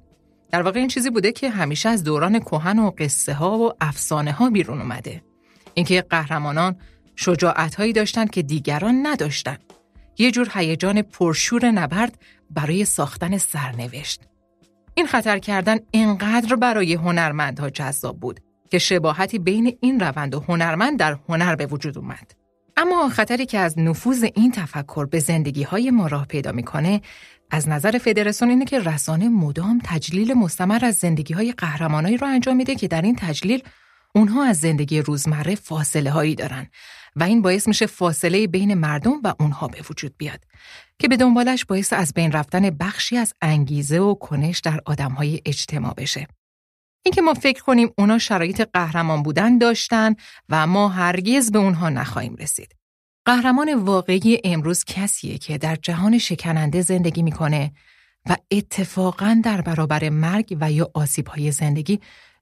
[0.52, 4.32] در واقع این چیزی بوده که همیشه از دوران کهن و قصه ها و افسانه
[4.32, 5.24] ها بیرون اومده.
[5.74, 6.76] اینکه قهرمانان
[7.16, 9.58] شجاعت هایی داشتن که دیگران نداشتن.
[10.18, 12.20] یه جور هیجان پرشور نبرد
[12.52, 14.22] برای ساختن سرنوشت.
[14.94, 21.00] این خطر کردن اینقدر برای هنرمندها جذاب بود که شباهتی بین این روند و هنرمند
[21.00, 22.32] در هنر به وجود اومد.
[22.78, 27.02] اما خطری که از نفوذ این تفکر به زندگی های ما راه پیدا می‌کنه
[27.52, 32.56] از نظر فدراسیون اینه که رسانه مدام تجلیل مستمر از زندگی های قهرمانایی رو انجام
[32.56, 33.64] میده که در این تجلیل
[34.16, 36.68] اونها از زندگی روزمره فاصله هایی دارن
[37.16, 40.40] و این باعث میشه فاصله بین مردم و اونها به وجود بیاد
[41.00, 45.94] که به دنبالش باعث از بین رفتن بخشی از انگیزه و کنش در آدمهای اجتماع
[45.94, 46.28] بشه.
[47.08, 50.16] اینکه ما فکر کنیم اونا شرایط قهرمان بودن داشتن
[50.50, 52.76] و ما هرگز به اونها نخواهیم رسید.
[53.26, 57.72] قهرمان واقعی امروز کسیه که در جهان شکننده زندگی می‌کنه
[58.30, 62.00] و اتفاقا در برابر مرگ و یا آسیبهای زندگی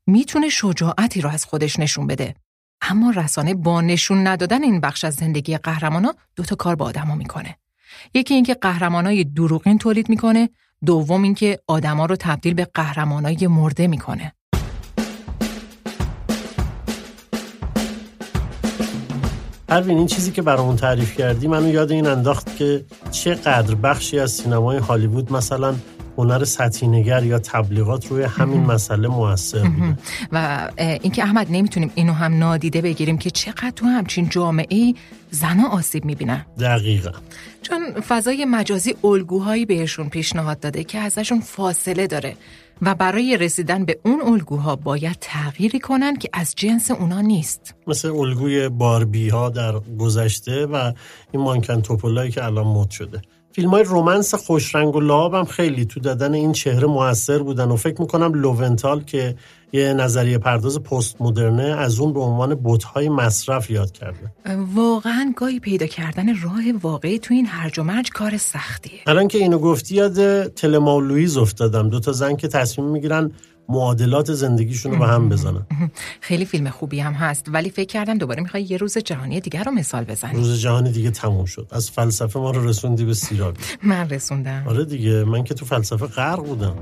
[0.08, 2.36] می‌تونه شجاعتی رو از خودش نشون بده.
[2.82, 7.58] اما رسانه با نشون ندادن این بخش از زندگی قهرمانا دوتا کار با آدما می‌کنه.
[8.14, 10.50] یکی اینکه قهرمانای دروغین تولید می‌کنه،
[10.86, 14.34] دوم اینکه آدما رو تبدیل به قهرمانای مرده می‌کنه.
[19.68, 24.32] پروین این چیزی که برامون تعریف کردی منو یاد این انداخت که چقدر بخشی از
[24.32, 25.76] سینمای هالیوود مثلا
[26.18, 29.98] هنر سطحینگر یا تبلیغات روی همین مسئله موثر بوده.
[30.32, 34.96] و اینکه احمد نمی‌تونیم اینو هم نادیده بگیریم که چقدر تو همچین جامعه ای
[35.32, 36.46] زنا آسیب می‌بینن.
[36.60, 37.12] دقیقا.
[37.62, 42.36] چون فضای مجازی الگوهایی بهشون پیشنهاد داده که ازشون فاصله داره.
[42.82, 47.76] و برای رسیدن به اون الگوها باید تغییری کنن که از جنس اونا نیست.
[47.88, 50.92] مثل الگوی باربی ها در گذشته و
[51.32, 53.22] این مانکن توپولایی که الان مد شده.
[53.52, 57.76] فیلم های romance خوشرنگ و لعاب هم خیلی تو دادن این چهره موثر بودن و
[57.76, 59.36] فکر می‌کنم لوونتال که
[59.76, 62.60] یه نظریه پرداز پست مدرنه از اون به عنوان
[62.94, 64.34] های مصرف یاد کرده.
[64.76, 69.00] واقعا گاهی پیدا کردن راه واقعی تو این هرج و مرج کار سختیه.
[69.08, 71.90] الان که اینو گفتی یاد تلما و لوییز افتادم.
[71.90, 73.32] دو تا زن که تصمیم می‌گیرن
[73.70, 75.66] معادلات زندگیشون رو به هم بزنن.
[76.22, 79.72] خیلی فیلم خوبی هم هست ولی فکر کردم دوباره می‌خوای یه روز جهانی دیگر رو
[79.72, 80.34] مثال بزنی.
[80.34, 81.68] روز جهانی دیگه تموم شد.
[81.72, 84.64] از فلسفه ما رو رسوندی به سیراک من رسوندم.
[84.68, 86.76] آره دیگه من که تو فلسفه غرق بودم.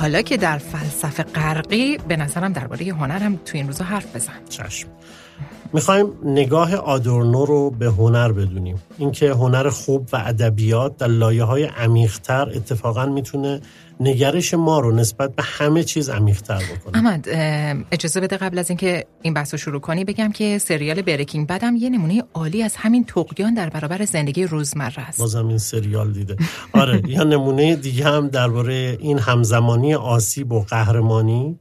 [0.00, 4.32] حالا که در فلسفه غرقی به نظرم درباره هنرم تو این روزا حرف بزن.
[4.48, 4.88] چشم.
[5.72, 8.82] می‌خوایم نگاه آدورنو رو به هنر بدونیم.
[8.98, 13.60] اینکه هنر خوب و ادبیات در لایه های عمیقتر اتفاقا می‌تونه
[14.00, 16.96] نگرش ما رو نسبت به همه چیز عمیقتر بکنه.
[16.96, 17.28] احمد
[17.92, 21.76] اجازه بده قبل از اینکه این بحث رو شروع کنی بگم که سریال بریکینگ بدم
[21.76, 25.18] یه نمونه عالی از همین تقیان در برابر زندگی روزمره است.
[25.18, 26.36] بازم این سریال دیده.
[26.72, 31.58] آره یا نمونه دیگه هم درباره این همزمانی آسیب و قهرمانی.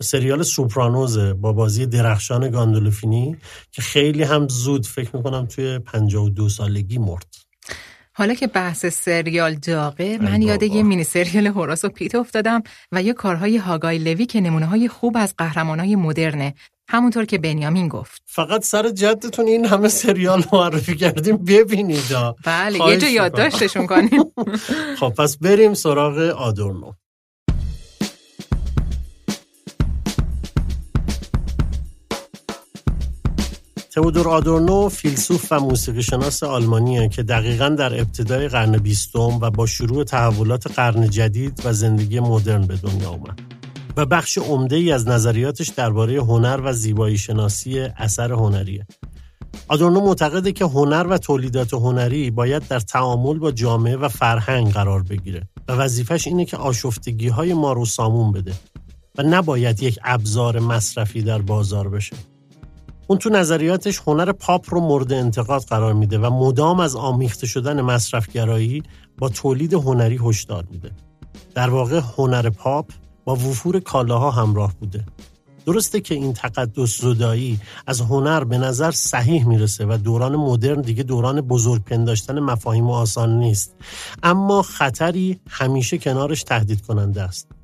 [0.00, 3.36] سریال سوپرانوزه با بازی درخشان گاندولفینی
[3.72, 7.37] که خیلی هم زود فکر می‌کنم توی 52 سالگی مرد.
[8.18, 13.02] حالا که بحث سریال داغه من یاد یه مینی سریال هوراس و پیت افتادم و
[13.02, 16.54] یه کارهای هاگای لوی که نمونه های خوب از قهرمانای مدرنه.
[16.88, 18.22] همونطور که بنیامین گفت.
[18.26, 22.04] فقط سر جدتون این همه سریال معرفی کردیم ببینید
[22.44, 24.24] بله یه جا یادداشتشون کنیم.
[25.00, 26.92] خب پس بریم سراغ آدورنو.
[33.98, 39.66] تئودور آدورنو فیلسوف و موسیقی شناس آلمانیه که دقیقا در ابتدای قرن بیستم و با
[39.66, 43.40] شروع تحولات قرن جدید و زندگی مدرن به دنیا اومد
[43.96, 48.86] و بخش عمده ای از نظریاتش درباره هنر و زیبایی شناسی اثر هنریه.
[49.68, 55.02] آدورنو معتقده که هنر و تولیدات هنری باید در تعامل با جامعه و فرهنگ قرار
[55.02, 58.52] بگیره و وظیفش اینه که آشفتگی های ما رو سامون بده
[59.18, 62.16] و نباید یک ابزار مصرفی در بازار بشه.
[63.10, 67.80] اون تو نظریاتش هنر پاپ رو مورد انتقاد قرار میده و مدام از آمیخته شدن
[67.80, 68.82] مصرفگرایی
[69.18, 70.90] با تولید هنری هشدار میده.
[71.54, 72.90] در واقع هنر پاپ
[73.24, 75.04] با وفور کالاها همراه بوده.
[75.66, 81.02] درسته که این تقدس زدایی از هنر به نظر صحیح می‌رسه و دوران مدرن دیگه
[81.02, 83.74] دوران بزرگ پنداشتن مفاهیم آسان نیست
[84.22, 87.57] اما خطری همیشه کنارش تهدید کننده است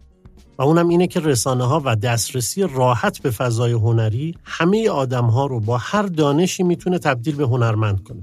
[0.58, 5.46] و اونم اینه که رسانه ها و دسترسی راحت به فضای هنری همه آدم ها
[5.46, 8.22] رو با هر دانشی می‌تونه تبدیل به هنرمند کنه.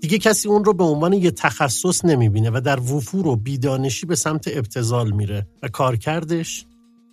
[0.00, 4.14] دیگه کسی اون رو به عنوان یه تخصص نمی‌بینه و در وفور و بیدانشی به
[4.14, 6.64] سمت ابتزال میره و کارکردش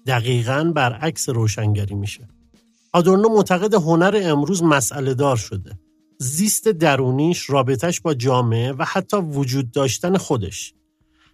[0.07, 2.27] دقیقا برعکس روشنگری میشه.
[2.93, 5.79] آدورنو معتقد هنر امروز مسئله دار شده.
[6.19, 10.73] زیست درونیش رابطش با جامعه و حتی وجود داشتن خودش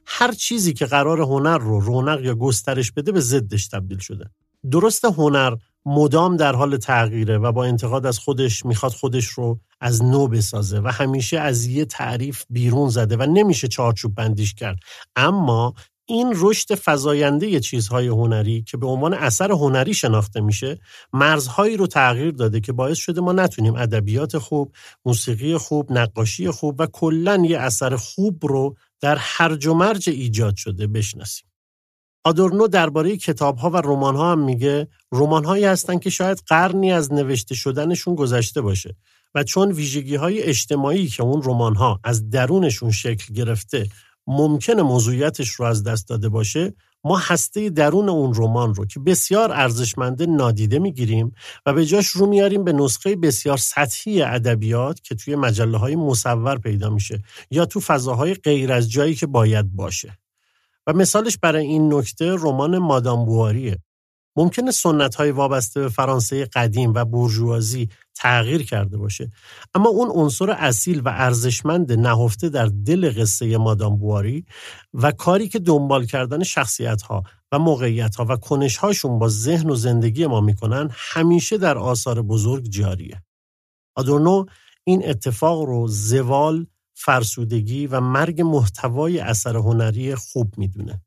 [0.07, 4.29] هر چیزی که قرار هنر رو رونق یا گسترش بده به ضدش تبدیل شده.
[4.71, 10.03] درست هنر مدام در حال تغییره و با انتقاد از خودش می‌خواد خودش رو از
[10.03, 14.77] نو بسازه و همیشه از یه تعریف بیرون زده و نمیشه چارچوب بندیش کرد.
[15.15, 15.73] اما
[16.08, 20.79] این رشد فزاینده چیزهای هنری که به عنوان اثر هنری شناخته میشه
[21.13, 24.71] مرزهایی رو تغییر داده که باعث شده ما نتونیم ادبیات خوب،
[25.06, 28.75] موسیقی خوب، نقاشی خوب و کلا یه اثر خوب رو
[29.06, 31.47] در هرج و مرج ایجاد شده بشناسیم.
[32.23, 38.15] آدورنو درباره کتابها و رمانها هم میگه رمانهایی هستند که شاید قرنی از نوشته شدنشون
[38.15, 38.95] گذشته باشه
[39.35, 43.89] و چون ویژگی های اجتماعی که اون رمانها از درونشون شکل گرفته
[44.27, 46.73] ممکن موضوعیتش رو از دست داده باشه
[47.06, 51.35] ما هسته درون اون رمان رو که بسیار ارزشمنده نادیده می‌گیریم
[51.65, 56.58] و به جاش رو میاریم به نسخه بسیار سطحی ادبیات که توی مجله های مصور
[56.58, 60.17] پیدا میشه یا تو فضاهای غیر از جایی که باید باشه.
[60.87, 63.77] و مثالش برای این نکته رمان مادام بواریه.
[64.36, 69.31] ممکنه سنت های وابسته به فرانسه قدیم و بورژوازی تغییر کرده باشه.
[69.75, 74.46] اما اون عنصر اصیل و ارزشمند نهفته در دل قصه مادام بواری
[74.94, 79.69] و کاری که دنبال کردن شخصیت ها و موقعیت ها و کنش هاشون با ذهن
[79.69, 83.23] و زندگی ما می‌کنن همیشه در آثار بزرگ جاریه.
[83.96, 84.46] آدورنو
[84.83, 91.02] این اتفاق رو زوال، فرسودگی و مرگ محتوای اثر هنری خوب می‌دونه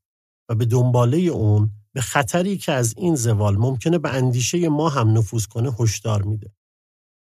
[0.48, 5.18] و به دنباله اون به خطری که از این زوال ممکنه به اندیشه ما هم
[5.18, 6.50] نفوذ کنه هشدار میده.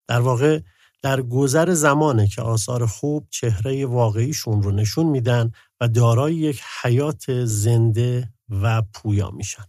[0.08, 0.60] در واقع
[1.02, 5.52] در گذر زمانه که آثار خوب چهره واقعیشون رو نشون میدن
[5.82, 9.64] و دارای یک حیات زنده و پویا میشن.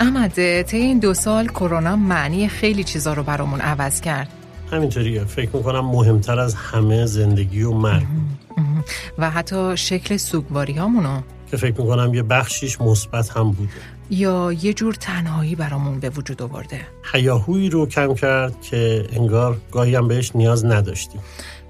[0.00, 4.39] احمد طی این دو سال کرونا معنی خیلی چیزا رو برامون عوض کرد
[4.72, 5.24] همینطوریه.
[5.24, 8.06] فکر می‌کنم مهمتر از همه زندگی و مرگ.
[9.18, 13.72] و حتی شکل سوگواری هامونو که فکر می‌کنم یه بخشیش مثبت هم بوده.
[14.10, 16.80] یا یه جور تنهایی برامون به وجود آورده.
[17.12, 21.20] حیاهویی رو کم کرد که انگار گاهی هم بهش نیاز نداشتیم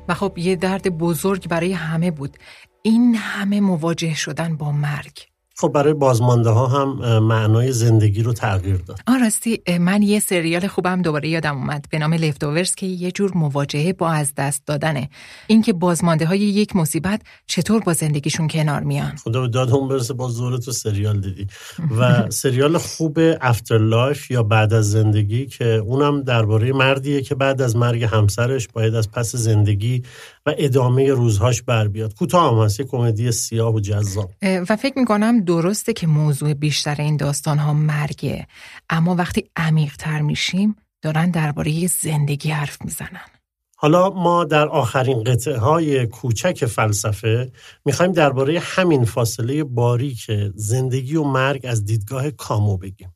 [0.08, 2.36] و خب یه درد بزرگ برای همه بود.
[2.82, 5.29] این همه مواجه شدن با مرگ.
[5.60, 9.00] خب برای بازمانده ها هم معنای زندگی رو تغییر داد.
[9.06, 13.92] آراستی من یه سریال خوبم دوباره یادم اومد به نام لفتوورز که یه جور مواجهه
[13.92, 15.10] با از دست دادنه.
[15.46, 20.14] اینکه بازمانده های یک مصیبت چطور با زندگیشون کنار میان؟ خدا به داد هم برسه
[20.14, 21.46] با زور تو سریال دیدی.
[21.98, 27.62] و سریال خوب After Life یا بعد از زندگی که اونم درباره مردیه که بعد
[27.62, 30.02] از مرگ همسرش باید از پس زندگی
[30.46, 32.14] و ادامه روزهاش بر بیاد.
[32.14, 34.30] کوتاه هم هست کمدی سیاه و جذاب.
[34.42, 38.46] و فکر می‌کنم درسته که موضوع بیشتر این داستان ها مرگه
[38.90, 43.28] اما وقتی عمیق تر میشیم دارن درباره زندگی حرف می‌زنن.
[43.76, 47.52] حالا ما در آخرین قطعه های کوچک فلسفه
[47.84, 53.14] می‌خوایم درباره همین فاصله باریک زندگی و مرگ از دیدگاه کامو بگیم.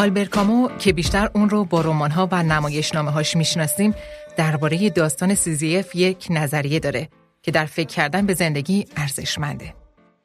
[0.00, 3.94] آلبر کامو که بیشتر اون رو با رمان‌ها و نمایشنامه هاش می‌شناسیم
[4.36, 7.08] درباره داستان سیزیف یک نظریه داره
[7.42, 9.74] که در فکر کردن به زندگی ارزشمنده.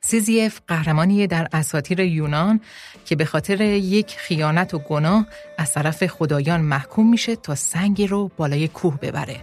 [0.01, 2.61] سیزیف قهرمانی در اساطیر یونان
[3.05, 8.31] که به خاطر یک خیانت و گناه از طرف خدایان محکوم میشه تا سنگی رو
[8.37, 9.37] بالای کوه ببره.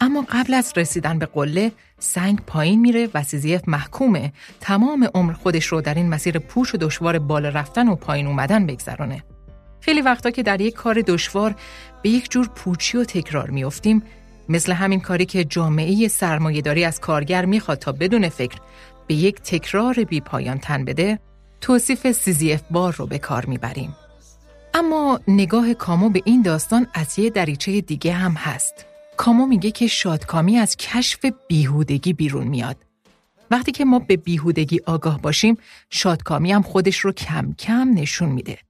[0.00, 5.66] اما قبل از رسیدن به قله سنگ پایین میره و سیزیف محکومه تمام عمر خودش
[5.66, 9.22] رو در این مسیر پوش و دشوار بالا رفتن و پایین اومدن بگذرانه.
[9.86, 11.54] خیلی وقتا که در یک کار دشوار
[12.02, 14.02] به یک جور پوچی و تکرار میافتیم
[14.48, 18.58] مثل همین کاری که جامعه سرمایهداری از کارگر می‌خواد تا بدون فکر
[19.06, 21.18] به یک تکرار بی پایان تن بده
[21.60, 23.96] توصیف سیزیف بار رو به کار می‌بریم.
[24.74, 28.74] اما نگاه کامو به این داستان از یه دریچه دیگه هم هست.
[29.16, 32.76] کامو میگه که شادکامی از کشف بیهودگی بیرون میاد.
[33.50, 35.56] وقتی که ما به بیهودگی آگاه باشیم،
[35.90, 38.65] شادکامی هم خودش رو کم کم نشون میده.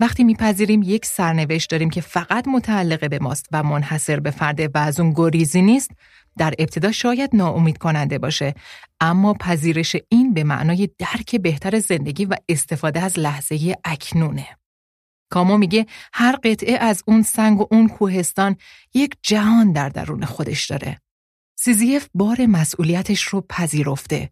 [0.00, 4.78] وقتی میپذیریم یک سرنوشت داریم که فقط متعلق به ماست و منحصر به فرد و
[4.78, 5.90] از اون گریزی نیست
[6.36, 8.54] در ابتدا شاید ناامید کننده باشه.
[9.00, 14.46] اما پذیرش این به معنای درک بهتر زندگی و استفاده از لحظه اکنونه.
[15.30, 18.56] کامو میگه هر قطعه از اون سنگ و اون کوهستان
[18.94, 21.00] یک جهان در درون خودش داره.
[21.58, 24.30] سیزیف بار مسئولیتش رو پذیرفته.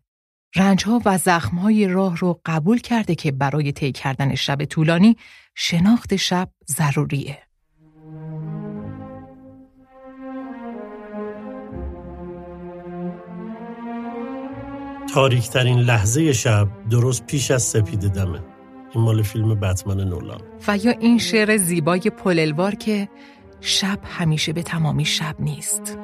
[0.56, 5.16] رنجها و زخمهای راه رو قبول کرده که برای طی کردن شب طولانی
[5.54, 7.38] شناخت شب ضروریه.
[15.14, 18.40] تاریکترین لحظه شب درست پیش از سپید دمه.
[18.94, 20.40] این مال فیلم بتمن نولان.
[20.68, 23.08] و یا این شعر زیبای پللوار که
[23.60, 25.98] شب همیشه به تمامی شب نیست.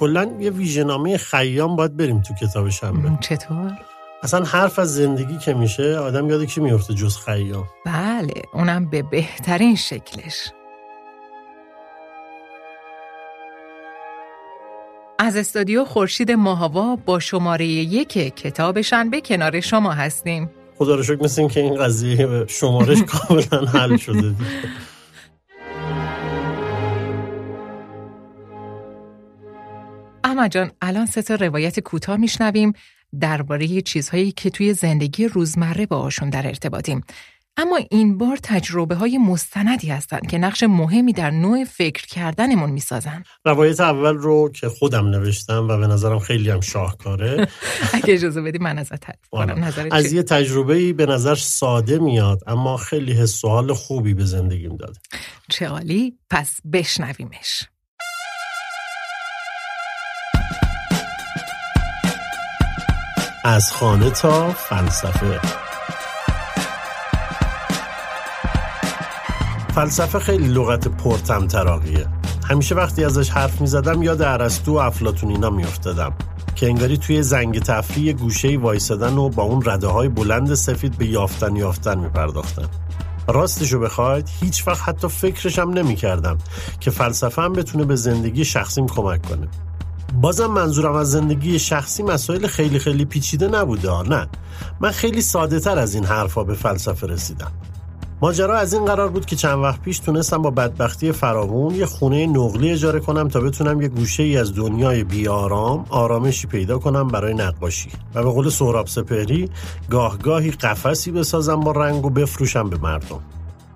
[0.00, 3.18] کلا یه ویژنامه خیام باید بریم تو کتاب شنبه.
[3.20, 3.72] چطور؟
[4.22, 9.02] اصلا حرف از زندگی که میشه آدم یاد کی میفته جز خیام؟ بله اونم به
[9.02, 10.52] بهترین شکلش.
[15.18, 20.50] از استودیو خورشید ماهوا با شماره یک کتاب شنبه کنار شما هستیم.
[20.78, 24.34] خدا رو شکر مثل این که این قضیه شمارش کاملا حل شده
[30.24, 32.72] احمد جان الان سه تا روایت کوتاه میشنویم
[33.20, 37.04] درباره چیزهایی که توی زندگی روزمره باهاشون در ارتباطیم.
[37.56, 43.22] اما این بار تجربه های مستندی هستند که نقش مهمی در نوع فکر کردنمون می‌سازن.
[43.44, 47.48] روایت اول رو که خودم نوشتم و به نظرم خیلی هم شاهکاره.
[47.94, 53.12] اگه اجازه بدی من ازت تعریف از یه تجربه به نظر ساده میاد اما خیلی
[53.12, 53.44] حس
[53.74, 55.00] خوبی به زندگیم داده.
[55.50, 56.18] چه عالی.
[56.30, 57.68] پس بشنویمش.
[63.48, 65.40] از خانه تا فلسفه.
[69.74, 72.06] فلسفه خیلی لغت پرتمطراقیه
[72.50, 76.12] همیشه وقتی ازش حرف می‌زدم یاد عرستو و افلاتون اینا میافتادم
[76.54, 81.06] که انگاری توی زنگ تفریح گوشه وایسادن و با اون رده های بلند سفید به
[81.06, 82.68] یافتن یافتن میپرداختن.
[83.28, 86.38] راستشو بخواید هیچ وقت حتی فکرشم نمی کردم
[86.80, 89.48] که فلسفه هم بتونه به زندگی شخصیم کمک کنه.
[90.14, 94.28] بازم منظورم از زندگی شخصی مسائل خیلی خیلی پیچیده نبوده نه.
[94.80, 97.52] من خیلی ساده تر از این حرفا به فلسفه رسیدم.
[98.22, 102.26] ماجرا از این قرار بود که چند وقت پیش تونستم با بدبختی فراوون یه خونه
[102.26, 107.34] نقلی اجاره کنم تا بتونم یه گوشه ای از دنیای بیارام آرامشی پیدا کنم برای
[107.34, 107.90] نقاشی.
[108.14, 109.50] و به قول سهراب سپهری
[109.90, 113.20] گاه گاهی قفسی بسازم با رنگ و بفروشم به مردم.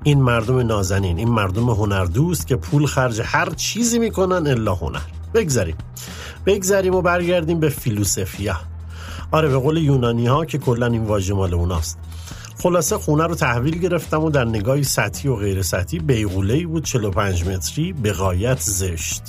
[0.02, 5.21] این مردم نازنین این مردم هنردوست که پول خرج هر چیزی می‌کنن الا هنر.
[5.34, 5.76] بگذاریم
[6.46, 8.56] بگذریم و برگردیم به فیلوسفیا
[9.32, 11.98] آره به قول یونانی ها که کلا این واژه مال اوناست.
[12.62, 17.46] خلاصه خونه رو تحویل گرفتم و در نگاهی سطحی و غیر سطحی بیغوله بود 45
[17.46, 19.22] متری به غایت زشت.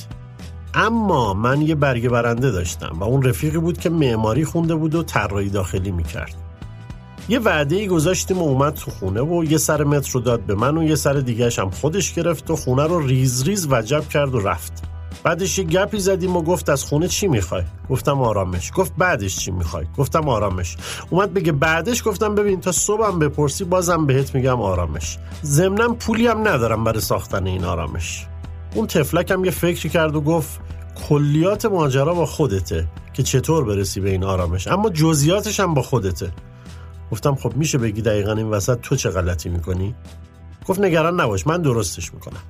[0.74, 5.04] اما من یه برگه برنده داشتم و اون رفیقی بود که معماری خونده بود و
[5.04, 6.36] طراحی داخلی می‌کرد.
[7.30, 10.56] یه وعده ای گذاشتیم و اومد تو خونه و یه سر متر رو داد به
[10.56, 14.36] من و یه سر دیگهش هم خودش گرفت و خونه رو ریز ریز وجب کرد
[14.36, 14.93] و رفت.
[15.24, 18.72] بعدش یه گپی زدیم و گفت از خونه چی می‌خوای؟ گفتم آرامش.
[18.76, 20.78] گفت بعدش چی می‌خوای؟ گفتم آرامش.
[21.10, 25.18] اومد بگه بعدش؟ گفتم ببین تا صبحم بپرسی بازم بهت میگم آرامش.
[25.44, 28.28] ضمنم پولی هم ندارم برای ساختن این آرامش.
[28.76, 30.60] اون تفلکم یه فکری کرد و گفت
[31.10, 34.68] کلیات ماجرا با خودته که چطور برسی به این آرامش.
[34.68, 36.32] اما جزئیاتش هم با خودته.
[37.12, 39.96] گفتم خب میشه بگی دقیقا این وسط تو چه غلطی می‌کنی؟
[40.68, 42.42] گفت نگران نباش من درستش می‌کنم.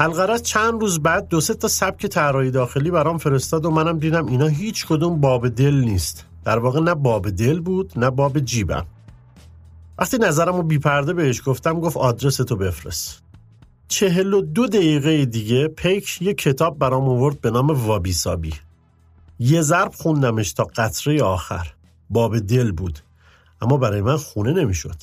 [0.00, 4.26] الغرض چند روز بعد دو سه تا سبک طراحی داخلی برام فرستاد و منم دیدم
[4.26, 6.24] اینا هیچ کدوم باب دل نیست.
[6.44, 8.86] در واقع نه باب دل بود نه باب جیبم.
[9.98, 13.22] وقتی نظرم رو بیپرده بهش گفتم گفت آدرس تو بفرست.
[13.88, 18.54] چهل و دو دقیقه دیگه پیک یه کتاب برام آورد به نام وابیسابی.
[19.38, 21.72] یه ضرب خوندمش تا قطره آخر.
[22.10, 22.98] باب دل بود
[23.62, 24.96] اما برای من خونه نمی‌شد.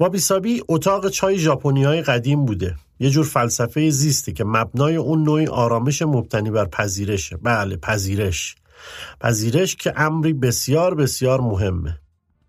[0.00, 2.76] وابیسابی اتاق چای ژاپنی های قدیم بوده.
[3.02, 7.36] یه جور فلسفه زیسته که مبنای اون نوعی آرامش مبتنی بر پذیرشه.
[7.36, 8.54] بله پذیرش.
[9.20, 11.98] پذیرش که امری بسیار بسیار مهمه.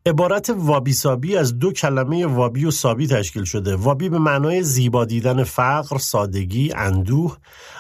[0.06, 3.76] عبارت وابیسابی از دو کلمه وابی و سابی تشکیل شده.
[3.76, 7.38] وابی به معنای زیبا دیدن فقر، سادگی، اندوه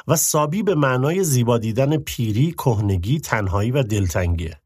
[0.07, 4.59] و سابی به معنای زیبا دیدن پیری، کهنگی، تنهایی و دلتنگیه.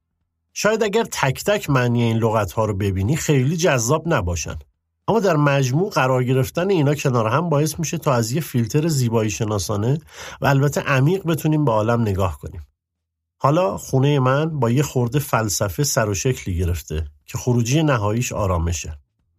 [0.53, 4.60] شاید اگر تک تک معنی این لغت ها رو ببینی خیلی جذاب نباشن.
[5.08, 9.30] اما در مجموع قرار گرفتن اینا کنار هم باعث میشه تا از یه فیلتر زیبایی
[9.30, 9.99] شناسانه
[10.41, 12.68] و البته عمیق بتونیم به عالم نگاه کنیم.
[13.38, 18.97] حالا خونه من با یه خورده فلسفه سر و شکلی گرفته که خروجی نهاییش آرامشه.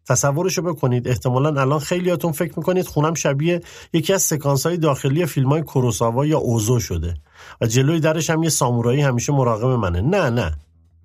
[0.08, 3.60] تصورشو بکنید احتمالا الان خیلیاتون فکر می‌کنید خونم شبیه
[3.92, 7.14] یکی از سکانس های داخلی فیلم های کوروساوا یا اوزو شده
[7.60, 10.56] و جلوی درش هم یه سامورایی همیشه مراقب منه نه نه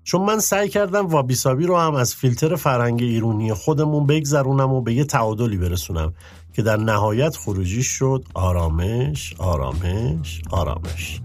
[0.04, 4.93] چون من سعی کردم وابیسابی رو هم از فیلتر فرهنگ ایرونی خودمون بگذرونم و به
[4.93, 6.14] یه تعادلی برسونم
[6.54, 11.22] که در نهایت خروجی شد آرامش آرامش آرامش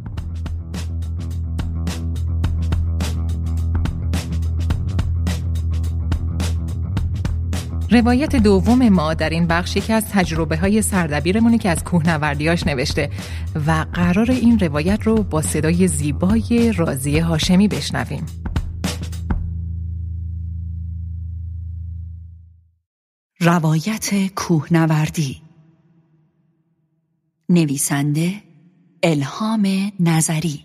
[7.90, 13.10] روایت دوم ما در این بخش یکی از تجربه های سردبیرمونه که از کوهنوردیاش نوشته
[13.66, 18.26] و قرار این روایت رو با صدای زیبای رازی هاشمی بشنویم.
[23.48, 25.42] روایت کوهنوردی.
[27.48, 28.34] نویسنده
[29.02, 30.64] الهام نظری.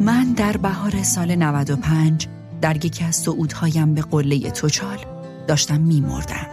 [0.00, 2.28] من در بهار سال 95
[2.60, 5.15] در یکی از صعودهایم به قله توچال
[5.46, 6.46] داشتم میمردم.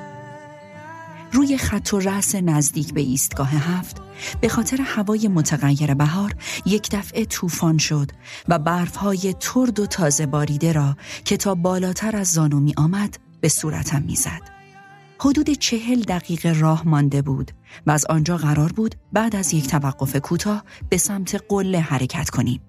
[1.32, 4.02] روی خط و رأس نزدیک به ایستگاه هفت
[4.42, 6.36] به خاطر هوای متغیر بهار
[6.66, 8.12] یک دفعه طوفان شد
[8.48, 13.50] و برفهای ترد و تازه باریده را که تا بالاتر از زانو می آمد به
[13.50, 14.42] صورتم می‌زد.
[15.20, 17.52] حدود چهل دقیقه راه مانده بود
[17.88, 22.62] و از آنجا قرار بود بعد از یک توقف کوتاه به سمت قله حرکت کنیم.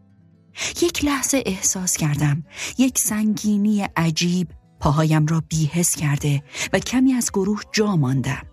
[0.83, 2.45] یک لحظه احساس کردم
[2.79, 4.49] یک سنگینی عجیب
[4.85, 8.47] پاهایم را بیهس کرده و کمی از گروه جا ماندم.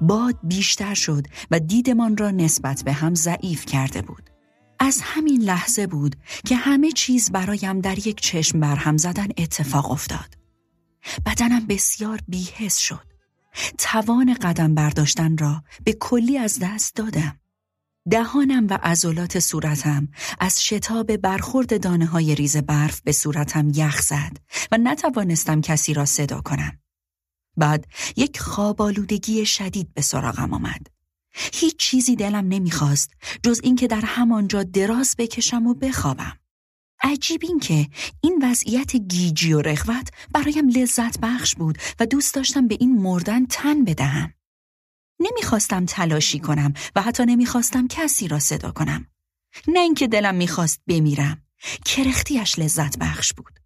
[0.00, 4.30] باد بیشتر شد و دیدمان را نسبت به هم ضعیف کرده بود.
[4.78, 10.34] از همین لحظه بود که همه چیز برایم در یک چشم برهم زدن اتفاق افتاد.
[11.26, 13.06] بدنم بسیار بیهس شد.
[13.78, 17.38] توان قدم برداشتن را به کلی از دست دادم.
[18.10, 20.08] دهانم و عضلات صورتم
[20.40, 24.36] از شتاب برخورد دانه های ریز برف به صورتم یخ زد
[24.72, 26.78] و نتوانستم کسی را صدا کنم.
[27.56, 27.86] بعد
[28.16, 30.86] یک خوابالودگی شدید به سراغم آمد.
[31.32, 33.10] هیچ چیزی دلم نمی‌خواست
[33.42, 36.32] جز اینکه در همانجا دراز بکشم و بخوابم.
[37.02, 37.86] عجیب این که
[38.20, 43.46] این وضعیت گیجی و رغبت برایم لذت بخش بود و دوست داشتم به این مردن
[43.46, 44.34] تن بدهم.
[45.22, 49.06] نمی‌خواستم تلاشی کنم و حتی نمی‌خواستم کسی را صدا کنم.
[49.68, 51.42] نه اینکه دلم می‌خواست بمیرم.
[51.84, 53.58] کرختیش لذت بخش بود.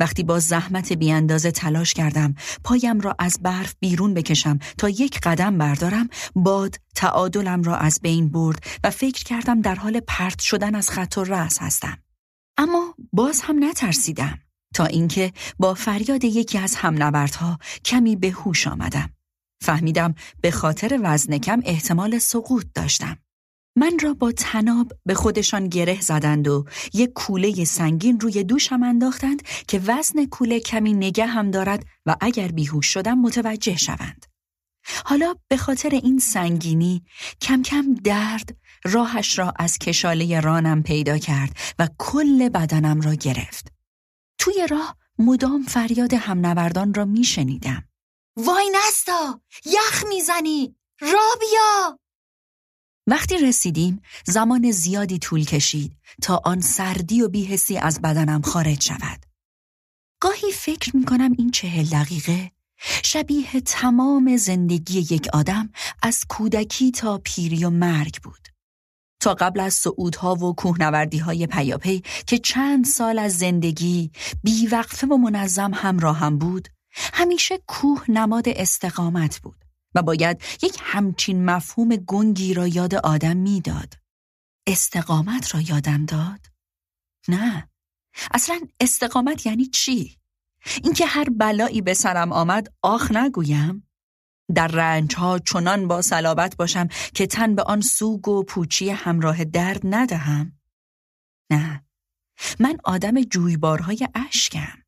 [0.00, 5.58] وقتی با زحمت بیاندازه تلاش کردم پایم را از برف بیرون بکشم تا یک قدم
[5.58, 10.90] بردارم باد تعادلم را از بین برد و فکر کردم در حال پرت شدن از
[10.90, 11.98] خط و رأس هستم.
[12.58, 14.38] اما باز هم نترسیدم
[14.74, 19.13] تا اینکه با فریاد یکی از همنبردها کمی به هوش آمدم.
[19.64, 23.18] فهمیدم به خاطر وزن کم احتمال سقوط داشتم.
[23.76, 29.42] من را با تناب به خودشان گره زدند و یک کوله سنگین روی دوشم انداختند
[29.68, 34.26] که وزن کوله کمی نگه هم دارد و اگر بیهوش شدم متوجه شوند.
[35.04, 37.02] حالا به خاطر این سنگینی
[37.40, 43.72] کم کم درد راهش را از کشاله رانم پیدا کرد و کل بدنم را گرفت.
[44.38, 47.84] توی راه مدام فریاد همنوردان را میشنیدم.
[48.36, 49.40] وای نستا!
[49.66, 50.76] یخ می‌زنی!
[51.00, 51.98] را بیا!
[53.06, 59.26] وقتی رسیدیم زمان زیادی طول کشید تا آن سردی و بیهسی از بدنم خارج شود.
[60.20, 62.50] گاهی فکر می کنم این چهل دقیقه
[63.04, 65.72] شبیه تمام زندگی یک آدم
[66.02, 68.48] از کودکی تا پیری و مرگ بود.
[69.20, 74.10] تا قبل از صعودها و کوهنوردی های پیاپی که چند سال از زندگی
[74.42, 79.64] بیوقفه و منظم همراه هم بود، همیشه کوه نماد استقامت بود.
[79.94, 83.94] و باید یک همچین مفهوم گنگی را یاد آدم می‌داد.
[84.66, 86.40] استقامت را یادم داد؟
[87.28, 87.68] نه.
[88.30, 90.18] اصلا استقامت یعنی چی؟
[90.84, 93.88] اینکه هر بلایی به سرم آمد آخ نگویم؟
[94.54, 99.44] در رنج ها چنان با صلابت باشم که تن به آن سوگ و پوچی همراه
[99.44, 100.58] درد ندهم؟
[101.50, 101.84] نه.
[102.60, 104.83] من آدم جویبارهای اشکم.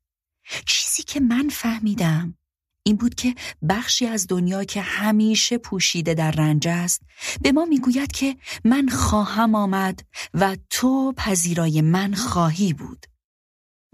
[0.65, 2.37] چیزی که من فهمیدم
[2.83, 3.35] این بود که
[3.69, 7.01] بخشی از دنیا که همیشه پوشیده در رنج است
[7.41, 13.05] به ما می‌گوید که من خواهم آمد و تو پذیرای من خواهی بود.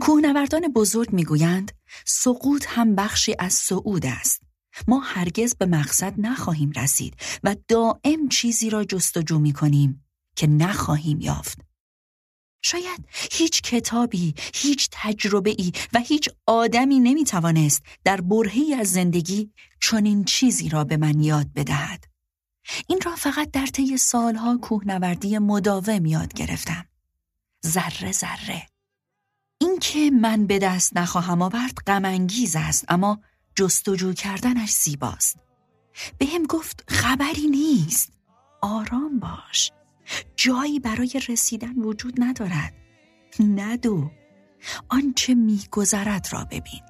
[0.01, 1.71] کوهنوردان بزرگ می‌گویند
[2.05, 4.41] سقوط هم بخشی از صعود است.
[4.87, 11.21] ما هرگز به مقصد نخواهیم رسید و دائم چیزی را جستجو می کنیم که نخواهیم
[11.21, 11.72] یافت.
[12.65, 19.51] شاید هیچ کتابی، هیچ تجربه ای و هیچ آدمی نمی توانست در برهی از زندگی
[19.81, 22.03] چنین چیزی را به من یاد بدهد.
[22.87, 26.85] این را فقط در طی سالها کوهنوردی مداوم یاد گرفتم.
[27.65, 28.67] ذره ذره.
[29.61, 33.19] اینکه من به دست نخواهم آورد غم است اما
[33.55, 35.37] جستجو کردنش زیباست.
[36.17, 38.11] به هم گفت خبری نیست.
[38.61, 39.71] آرام باش.
[40.35, 42.73] جایی برای رسیدن وجود ندارد.
[43.39, 44.11] ندو
[44.89, 46.81] آنچه میگذرد را ببین.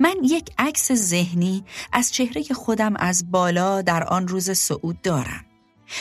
[0.00, 5.44] من یک عکس ذهنی از چهره خودم از بالا در آن روز صعود دارم.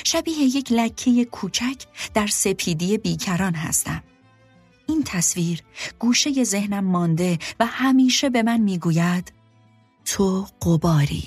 [0.03, 4.03] شبیه یک لکه کوچک در سپیدی بیکران هستم.
[4.88, 5.61] این تصویر
[5.99, 9.34] گوشه ذهنم مانده و همیشه به من می‌گوید
[10.05, 11.23] تو قباری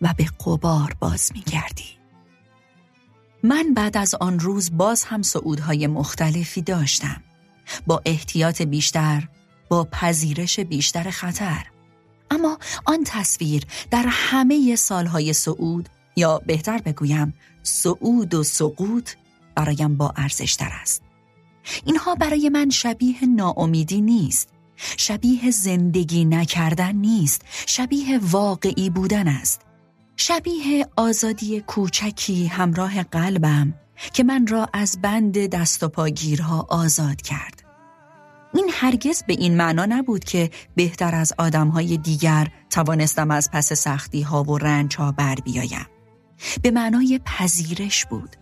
[0.00, 2.03] و به قبار باز میگردی.
[3.44, 7.22] من بعد از آن روز باز هم صعودهای مختلفی داشتم.
[7.86, 9.28] با احتیاط بیشتر
[9.68, 11.66] با پذیرش بیشتر خطر.
[12.30, 19.10] اما آن تصویر در همه سالهای صعود یا بهتر بگویم صعود و سقوط
[19.54, 21.02] برایم با ارزشتر است.
[21.84, 24.48] اینها برای من شبیه ناامیدی نیست.
[24.76, 27.42] شبیه زندگی نکردن نیست.
[27.66, 29.63] شبیه واقعی بودن است.
[30.16, 33.74] شبیه آزادی کوچکی همراه قلبم
[34.12, 37.64] که من را از بند دست و پاگیرها آزاد کرد.
[38.54, 44.22] این هرگز به این معنا نبود که بهتر از آدمهای دیگر توانستم از پس سختی
[44.22, 45.86] ها و رنج ها بر بیایم.
[46.62, 48.36] به معنای پذیرش بود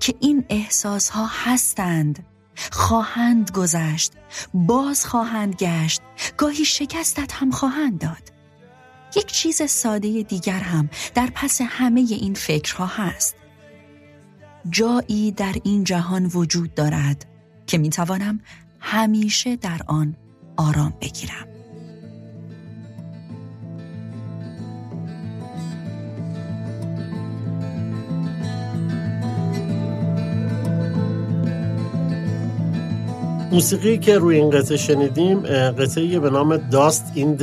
[0.00, 2.26] که این احساس ها هستند
[2.72, 4.12] خواهند گذشت
[4.54, 6.02] باز خواهند گشت
[6.36, 8.31] گاهی شکستت هم خواهند داد
[9.16, 13.36] یک چیز ساده دیگر هم در پس همه این فکرها هست.
[14.70, 17.26] جایی در این جهان وجود دارد
[17.66, 18.40] که می توانم
[18.80, 20.16] همیشه در آن
[20.56, 21.46] آرام بگیرم.
[33.52, 35.40] موسیقی که روی این قطعه شنیدیم
[35.70, 37.42] قطعه به نام داست این د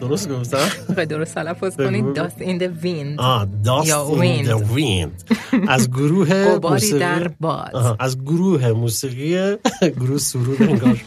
[0.00, 3.20] درست گفتم؟ درست تلفظ کنید داست این د ویند.
[3.20, 5.22] آه داست این د ویند.
[5.68, 7.96] از گروه موسیقی در باد.
[7.98, 11.00] از گروه موسیقی گروه سرود انگار.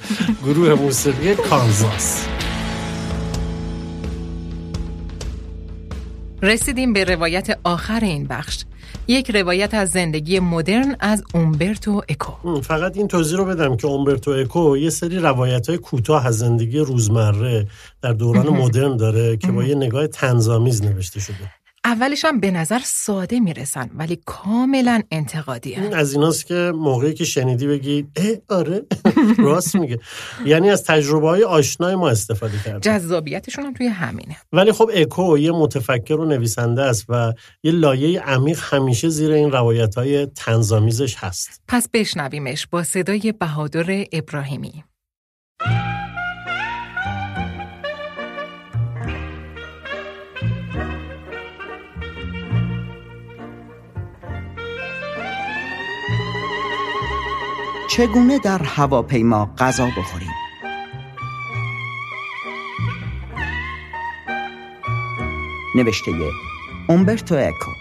[0.46, 2.28] گروه موسیقی کانزاس.
[6.42, 8.64] رسیدیم به روایت آخر این بخش.
[9.08, 12.62] یک روایت از زندگی مدرن از اومبرتو اکو.
[12.62, 16.80] فقط این توضیح رو بدم که اومبرتو اکو یه سری روایت های کوتاه از زندگی
[16.80, 17.68] روزمره
[18.02, 21.63] در دوران مدرن داره که با یه نگاه تنظامیز نوشته شده.
[21.86, 27.26] اولش هم به نظر ساده می‌رسن ولی کاملا انتقادی این از ایناست که موقعی که
[27.26, 28.82] شنیدی بگی اه آره
[29.38, 30.00] راست میگه.
[30.46, 34.38] یعنی از تجربه های آشنای ما استفاده کرده جذابیتشون هم توی همینه.
[34.54, 39.52] ولی خب اکو یه متفکر و نویسنده است و یه لایه عمیق همیشه زیر این
[39.52, 41.62] روایت های تنظامیزش هست.
[41.68, 44.84] پس بشنویمش با صدای بهادر ابراهیمی.
[57.94, 60.30] چگونه در هواپیما غذا بخوریم؟
[65.76, 66.12] نوشته
[66.90, 67.72] اومبرتو اکو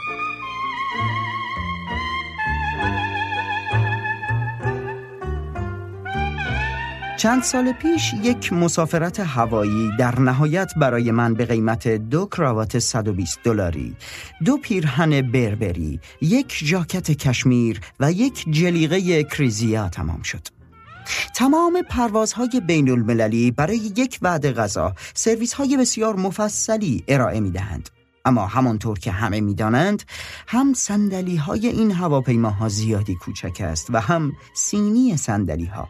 [7.23, 13.43] چند سال پیش یک مسافرت هوایی در نهایت برای من به قیمت دو کراوات 120
[13.43, 13.97] دلاری،
[14.45, 20.49] دو پیرهن بربری، یک ژاکت کشمیر و یک جلیقه کریزیا تمام شد.
[21.35, 27.91] تمام پروازهای بین المللی برای یک وعده غذا سرویس های بسیار مفصلی ارائه می دهند.
[28.25, 30.03] اما همانطور که همه می‌دانند
[30.47, 35.89] هم سندلی های این هواپیماها زیادی کوچک است و هم سینی سندلی ها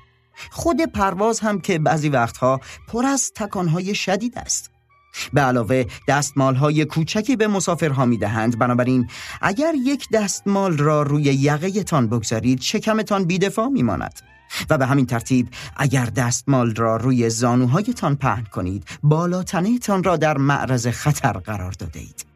[0.50, 4.70] خود پرواز هم که بعضی وقتها پر از تکانهای شدید است.
[5.32, 9.08] به علاوه دستمال کوچکی به مسافرها می دهند بنابراین
[9.40, 14.20] اگر یک دستمال را روی یقه تان بگذارید شکمتان بیدفاع می ماند
[14.70, 20.38] و به همین ترتیب اگر دستمال را روی زانوهایتان پهن کنید بالاتنه تان را در
[20.38, 22.31] معرض خطر قرار داده اید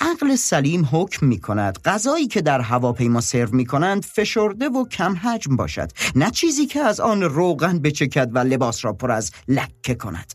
[0.00, 5.16] عقل سلیم حکم می کند غذایی که در هواپیما سرو می کنند فشرده و کم
[5.22, 5.92] حجم باشد.
[6.14, 10.32] نه چیزی که از آن روغن بچکد و لباس را پر از لکه کند.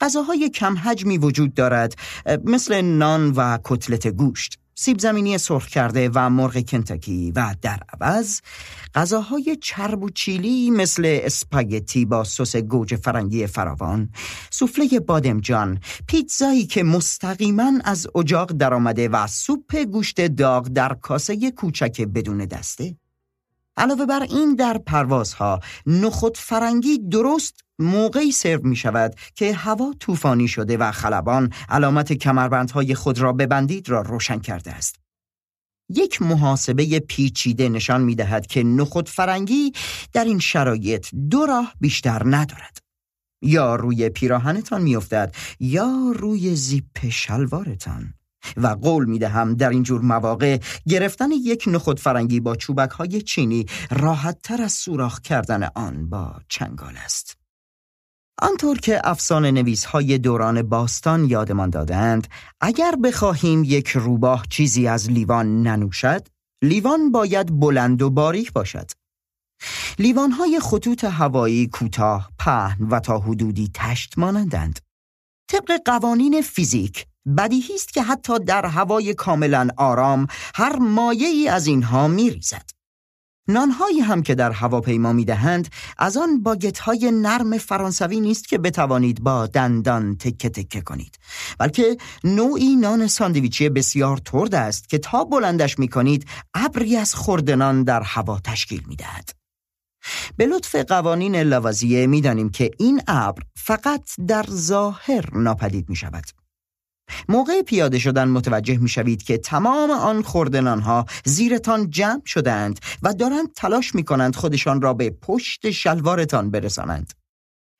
[0.00, 1.94] غذاهای کم حجمی وجود دارد
[2.44, 4.61] مثل نان و کتلت گوشت.
[4.82, 8.40] سیب زمینی سرخ کرده و مرغ کنتکی و در عوض
[8.94, 14.10] غذاهای چرب و چیلی مثل اسپاگتی با سس گوجه فرنگی فراوان
[14.50, 22.00] سوفله بادمجان پیتزایی که مستقیما از اجاق درآمده و سوپ گوشت داغ در کاسه کوچک
[22.00, 22.96] بدون دسته.
[23.76, 30.48] علاوه بر این در پروازها نخود فرنگی درست موقعی سرو می شود که هوا طوفانی
[30.48, 34.96] شده و خلبان علامت کمربندهای خود را ببندید را روشن کرده است.
[35.88, 39.72] یک محاسبه پیچیده نشان می دهد که نخود فرنگی
[40.12, 42.78] در این شرایط دو راه بیشتر ندارد.
[43.42, 48.14] یا روی پیراهنتان میافتد یا روی زیپ شلوارتان.
[48.56, 53.22] و قول می دهم در این جور مواقع گرفتن یک نخود فرنگی با چوبک های
[53.22, 57.42] چینی راحت تر از سوراخ کردن آن با چنگال است.
[58.42, 62.26] آنطور که افسانه نویس های دوران باستان یادمان دادند
[62.60, 66.28] اگر بخواهیم یک روباه چیزی از لیوان ننوشد
[66.62, 68.90] لیوان باید بلند و باریک باشد
[69.98, 74.78] لیوان های خطوط هوایی کوتاه پهن و تا حدودی تشت مانندند
[75.50, 77.06] طبق قوانین فیزیک
[77.38, 82.70] بدیهی است که حتی در هوای کاملا آرام هر مایه ای از اینها می ریزد.
[83.48, 85.68] نانهایی هم که در هواپیما می دهند
[85.98, 91.18] از آن باگت های نرم فرانسوی نیست که بتوانید با دندان تکه تکه کنید
[91.58, 97.84] بلکه نوعی نان ساندویچی بسیار ترد است که تا بلندش می کنید ابری از خوردنان
[97.84, 99.30] در هوا تشکیل می دهد.
[100.36, 106.41] به لطف قوانین لوازیه می‌دانیم که این ابر فقط در ظاهر ناپدید می شود.
[107.28, 113.14] موقع پیاده شدن متوجه می شوید که تمام آن خوردنان ها زیرتان جمع شدند و
[113.14, 117.12] دارند تلاش می کنند خودشان را به پشت شلوارتان برسانند.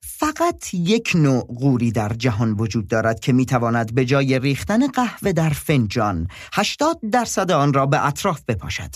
[0.05, 5.33] فقط یک نوع قوری در جهان وجود دارد که می تواند به جای ریختن قهوه
[5.33, 8.95] در فنجان 80 درصد آن را به اطراف بپاشد.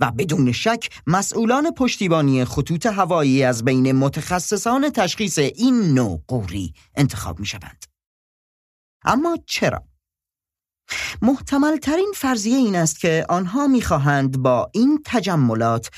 [0.00, 7.40] و بدون شک مسئولان پشتیبانی خطوط هوایی از بین متخصصان تشخیص این نوع قوری انتخاب
[7.40, 7.95] می شوند.
[9.06, 9.82] اما چرا؟
[11.22, 15.90] محتمل ترین فرضیه این است که آنها می‌خواهند با این تجملات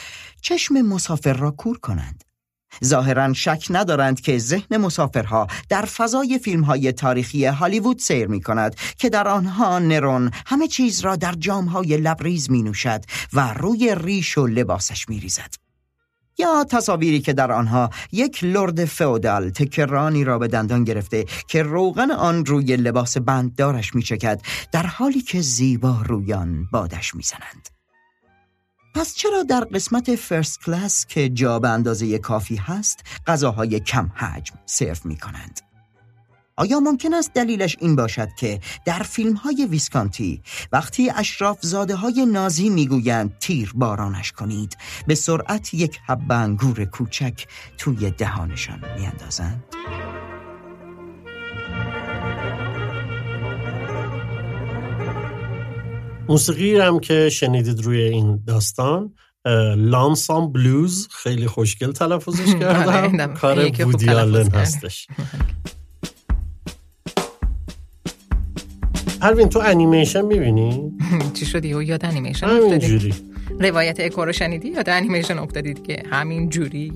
[0.43, 2.25] چشم مسافر را کور کنند.
[2.85, 8.77] ظاهرا شک ندارند که ذهن مسافرها در فضای فیلم های تاریخی هالیوود سیر می کند
[8.99, 13.95] که در آنها نرون همه چیز را در جام های لبریز می نوشد و روی
[13.99, 15.68] ریش و لباسش می ریزد.
[16.39, 22.11] یا تصاویری که در آنها یک لرد فئودال تکرانی را به دندان گرفته که روغن
[22.11, 24.41] آن روی لباس بنددارش می چکد
[24.73, 27.69] در حالی که زیبا رویان بادش می زنند.
[28.95, 34.55] پس چرا در قسمت first class که جا به اندازه کافی هست غذاهای کم حجم
[34.67, 35.68] سرو می کنند؟
[36.59, 40.43] آیا ممکن است دلیلش این باشد که در فیلم های ویسکانتی
[40.73, 47.47] وقتی اشراف زاده های نازی می‌گویند تیر بارانش کنید به سرعت یک حب انگور کوچک
[47.79, 49.65] توی دهانشان میاندازند؟
[56.29, 59.15] موسیقی هم که شنیدید روی این داستان
[59.77, 63.35] لانسام بلوز خیلی خوشگل تلفظش کردم.
[63.35, 65.07] کار بودیالن هستش.
[69.21, 70.93] پروین تو انیمیشن می‌بینی؟
[71.39, 73.15] چی شدی؟ و یاد انیمیشن همین جوری.
[73.61, 76.93] روایت اکو شنیدی؟ یاد انیمیشن افتادید که همین جوری؟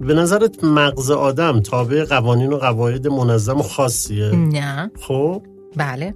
[0.00, 4.90] به نظرت مغز آدم تابع قوانین و قواعد منظم و خاصیه؟ نه.
[5.00, 5.42] خب؟
[5.76, 6.14] بله.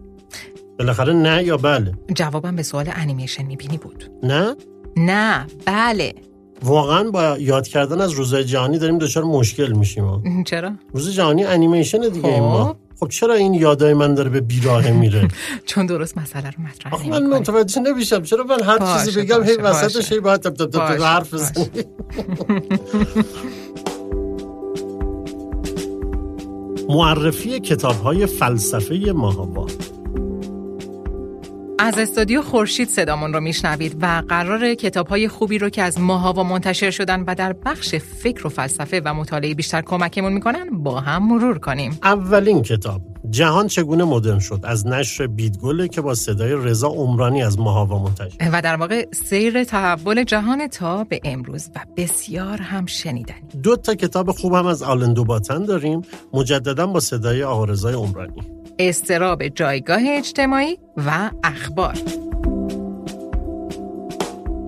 [0.79, 4.11] بالاخره نه یا بله؟ جوابم به سوال انیمیشن می‌بینی بود.
[4.23, 4.57] نه؟
[4.97, 5.47] نه.
[5.67, 6.15] بله.
[6.63, 10.45] واقعا با یاد کردن از روزهای جهانی داریم دچار مشکل میشیم.
[10.47, 12.77] چرا؟ روز جهانی انیمیشن دیگه این ما.
[13.01, 13.09] خب.
[13.09, 15.29] چرا این یادای من داره به بیراهه میره
[15.67, 17.27] چون درست مسئله رو مطرح آخه من.
[17.27, 20.13] متوجه نمیشم چرا من هر چیزی بگم هی وسطش.
[20.13, 21.35] هی باید تب تب حرف.
[21.35, 21.69] بزنی
[26.89, 29.67] معرفی کتاب های فلسفه ماهاوا
[31.79, 36.43] از استودیو خورشید صدامون رو میشنوید و قرار کتاب های خوبی رو که از ماهاوا
[36.43, 41.29] منتشر شدن و در بخش فکر و فلسفه و مطالعه بیشتر کمکمون می‌کنن با هم
[41.29, 41.99] مرور کنیم.
[42.03, 43.03] اولین کتاب.
[43.31, 48.51] جهان چگونه مدرن شد؟ از نشر بیدگله که با صدای رضا عمرانی از ماهاوا منتشر.
[48.53, 53.49] و در واقع سیر تحول جهان تا به امروز و بسیار هم شنیدنی.
[53.63, 56.03] دو تا کتاب خوب هم از آلندو باتن داریم
[56.33, 58.64] مجددا با صدای آقا رضای عمرانی.
[58.79, 61.95] استراب جایگاه اجتماعی و اخبار.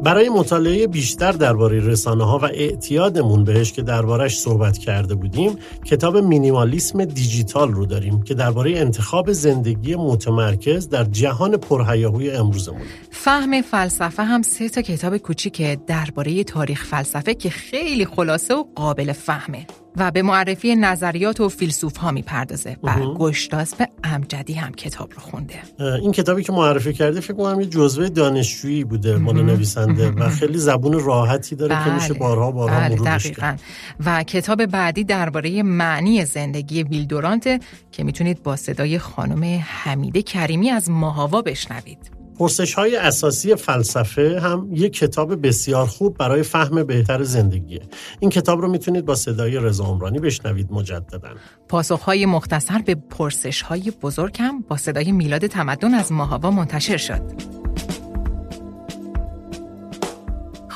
[0.07, 6.17] برای مطالعه بیشتر درباره رسانه ها و اعتیادمون بهش که دربارش صحبت کرده بودیم کتاب
[6.17, 12.83] مینیمالیسم دیجیتال رو داریم که درباره انتخاب زندگی متمرکز در جهان پرهیاهوی امروزمون.
[13.11, 19.13] فهم فلسفه هم سه تا کتاب کوچیکه درباره تاریخ فلسفه که خیلی خلاصه و قابل
[19.13, 19.67] فهمه.
[19.97, 23.15] و به معرفی نظریات و فیلسوف ها می‌پردازه و مهم.
[23.15, 28.09] گشتاسب امجدی هم کتاب رو خونده این کتابی که معرفی کرده فکر کنم یه جزوه
[28.09, 29.43] دانشجویی بوده مال.
[29.43, 30.29] نویسنده و.
[30.29, 32.19] خیلی زبون راحتی داره که میشه بله.
[32.19, 33.57] بارها بارها بله مرورش کرد دقیقاً
[34.07, 40.91] و کتاب بعدی درباره معنی زندگی ویلدورانت که می‌تونید با صدای خانم حمیده کریمی از
[40.91, 47.81] ماهاوا بشنوید پرسش های اساسی فلسفه هم یک کتاب بسیار خوب برای فهم بهتر زندگیه
[48.21, 51.29] این کتاب رو می‌تونید با صدای رضا عمرانی بشنوید مجددا
[51.69, 57.23] پاسخهای مختصر به پرسشهای بزرگ هم با صدای میلاد تمدن از ماهاوا منتشر شد.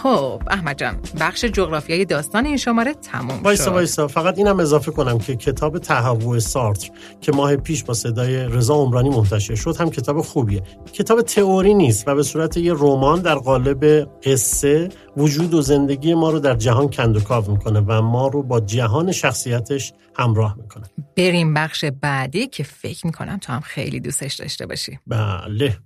[0.02, 3.70] خب احمد جان بخش جغرافیای داستان این شماره تموم وایسا شد.
[3.70, 4.08] وایسا.
[4.08, 6.90] فقط اینم اضافه کنم که کتاب تهوع سارتر
[7.20, 10.62] که ماه پیش با صدای رضا عمرانی منتشر شد هم کتاب خوبیه.
[10.92, 16.30] کتاب تئوری نیست و به صورت یه رمان در قالب قصه وجود و زندگی ما
[16.30, 20.84] رو در جهان کندوکاو می‌کنه و ما رو با جهان شخصیتش همراه می‌کنه.
[21.16, 24.98] بریم بخش بعدی که فکر می‌کنم تو هم خیلی دوستش داشته باشی.
[25.06, 25.76] بله.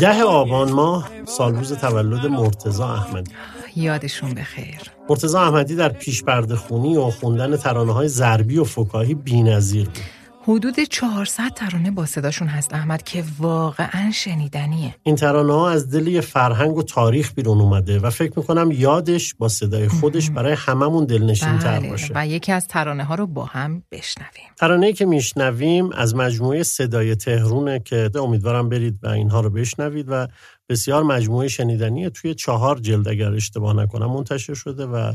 [0.00, 3.32] ده آبان ماه سالروز تولد مرتزا احمدی.
[3.76, 4.80] یادشون بخیر.
[5.08, 10.19] مرتزا احمدی در پیش پرده خونی و خوندن ترانه های ضربی و فکاهی بی‌نظیر بود.
[10.42, 14.94] حدود 400 ترانه با صداشون هست احمد که واقعا شنیدنیه.
[15.02, 19.48] این ترانه ها از دل فرهنگ و تاریخ بیرون اومده و فکر می‌کنم یادش با
[19.48, 22.12] صدای خودش برای هممون دلنشین تر بله باشه.
[22.16, 24.48] و یکی از ترانه ها رو با هم بشنویم.
[24.56, 30.26] ترانه‌ای که میشنویم از مجموعه صدای تهرونه که امیدوارم برید و اینها رو بشنوید و
[30.68, 35.12] بسیار مجموعه شنیدنی توی چهار جلد اگر اشتباه نکنم منتشر شده و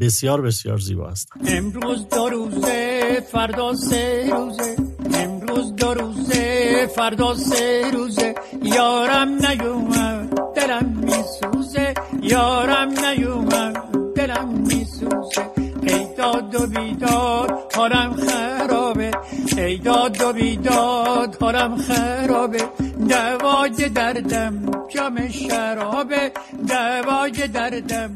[0.00, 1.28] بسیار بسیار زیبا است.
[1.46, 4.76] امروز دو روزه فردا سه روزه.
[5.14, 8.34] امروز دو روزه فردا سه روزه.
[8.62, 11.94] یارم نیومد دلم میسوزه.
[12.22, 13.74] یارم نیومد
[14.14, 15.67] دلم میسوزه.
[15.88, 19.10] ای داد و بیداد حالم خرابه.
[19.56, 22.62] ای داد و بیداد حالم خرابه.
[23.08, 26.32] دوای دردم جام شرابه.
[26.68, 28.10] دوای دردم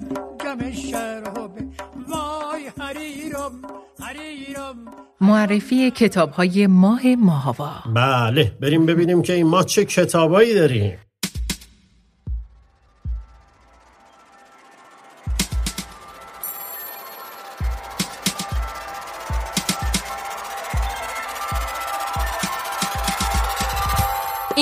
[0.44, 1.62] جام شرابه.
[2.08, 3.52] وای حریرم
[4.00, 4.76] حریرم.
[5.20, 10.98] معرفی کتاب های ماه ماهوا بله بریم ببینیم که این ماه چه کتابایی داریم.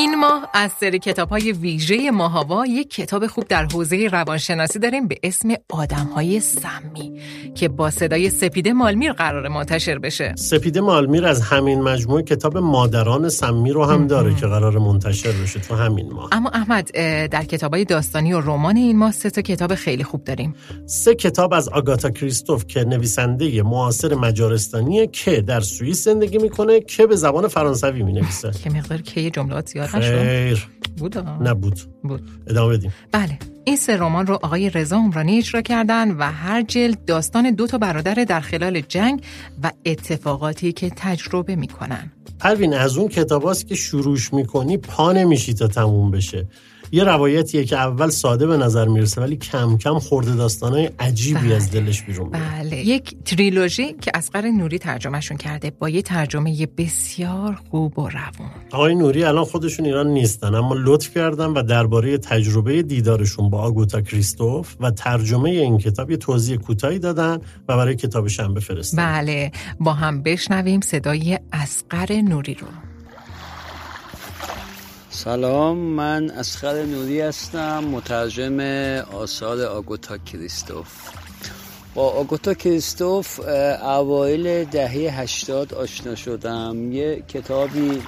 [0.00, 5.08] این ماه از سری کتاب های ویژه ماهاوا یک کتاب خوب در حوزه روانشناسی داریم
[5.08, 7.20] به اسم آدم های سمی
[7.54, 10.34] که با صدای سپیده مالمیر قرار منتشر بشه.
[10.36, 15.60] سپیده مالمیر از همین مجموعه کتاب مادران سمی رو هم داره که قرار منتشر بشه
[15.60, 16.28] تو همین ماه.
[16.32, 16.90] اما احمد
[17.28, 20.54] در کتاب های داستانی و رمان این ماه سه تا کتاب خیلی خوب داریم.
[20.86, 27.06] سه کتاب از آگاتا کریستوف که نویسنده معاصر مجارستانیه که در سوئیس زندگی می‌کنه که
[27.06, 28.50] به زبان فرانسوی می‌نویسه.
[28.64, 30.68] که مقدار که جملات زیاد خیر.
[30.96, 31.18] بود.
[31.18, 32.22] نبود بود.
[32.46, 32.92] ادامه بدیم.
[33.12, 37.66] بله این سه رمان رو آقای رضا عمرانی اجرا کردن و هر جلد داستان دو
[37.66, 39.24] تا برادر در خلال جنگ
[39.62, 42.12] و اتفاقاتی که تجربه می‌کنن.
[42.38, 46.48] پروین از اون کتاباست که شروعش می‌کنی پا نمیشی تا تموم بشه.
[46.92, 51.54] یه روایتیه که اول ساده به نظر می‌رسه ولی کم کم خورده داستانای عجیبی بله.
[51.54, 52.76] از دلش بیرون میاد بله.
[52.76, 58.94] یک تریلوژی که اسقر نوری ترجمهشون کرده با یه ترجمه بسیار خوب و روون آقای
[58.94, 64.74] نوری الان خودشون ایران نیستن اما لطف کردن و درباره تجربه دیدارشون با آگوتا کریستوف
[64.80, 67.38] و ترجمه این کتاب یه توضیح کوتاهی دادن
[67.68, 69.52] و برای کتابش هم بفرستن بله.
[69.80, 72.89] با هم بشنویم صدای اسقر نوری رو.
[75.24, 78.60] سلام من اسخر نوری هستم مترجم
[79.12, 80.88] آثار آگوتا کریستوف.
[81.94, 83.40] با آگوتا کریستوف
[83.82, 86.92] اوایل دهه هشتاد آشنا شدم.
[86.92, 88.02] یه کتابی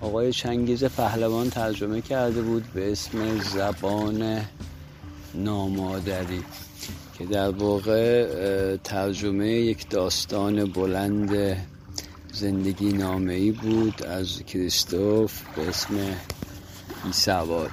[0.00, 4.40] آقای چنگیز پهلوان ترجمه کرده بود به اسم زبان
[5.34, 6.42] نامادری
[7.18, 11.56] که در واقع ترجمه یک داستان بلند
[12.32, 15.94] زندگی نامه‌ای بود از کریستوف به اسم
[17.04, 17.70] بی سوار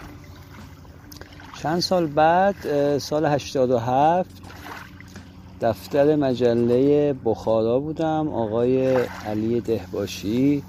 [1.64, 4.30] چند سال بعد سال 87
[5.62, 8.28] دفتر مجله بخارا بودم.
[8.28, 8.96] آقای
[9.26, 10.64] علی دهباشی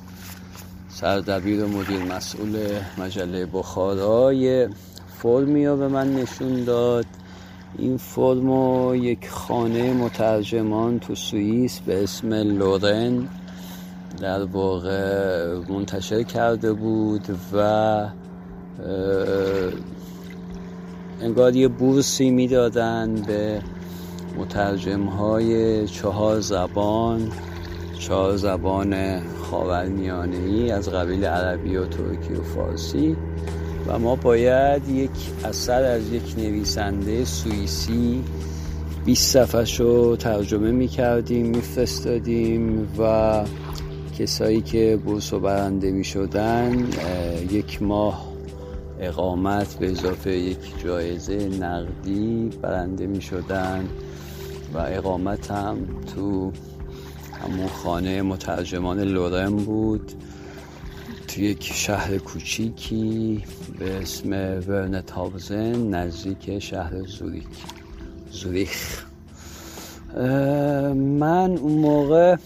[0.88, 2.56] سردبیر و مدیر مسئول
[2.98, 4.68] مجله بخارا یه
[5.22, 7.06] فرمی رو به من نشون داد.
[7.78, 8.48] این فرم
[8.94, 13.28] یک خانه مترجمان تو سوئیس به اسم لورن
[14.20, 18.08] در واقع منتشر کرده بود و
[21.20, 23.62] انگار یه بورسی می‌دادن به
[24.38, 27.32] مترجم های چهار زبان
[27.98, 33.16] چهار زبان خاورمیانه ای از قبیل عربی و ترکی و فارسی
[33.86, 35.10] و ما باید یک
[35.44, 38.24] اثر از یک نویسنده سوئیسی
[39.04, 43.44] 20 صفحش رو ترجمه می کردیم میفرستادیم و
[44.18, 46.88] کسایی که بورس رو برنده می شدن
[47.50, 48.32] یک ماه
[49.00, 53.88] اقامت به اضافه یک جایزه نقدی برنده می شدن
[54.74, 55.76] و اقامت هم
[56.14, 56.52] تو
[57.32, 60.12] همون خانه مترجمان لورن بود.
[61.28, 63.44] تو یک شهر کوچیکی
[63.78, 64.30] به اسم
[64.68, 67.46] ورنتاوزن نزدیک شهر زوریک
[68.30, 69.04] زوریخ.
[70.94, 72.36] من اون موقع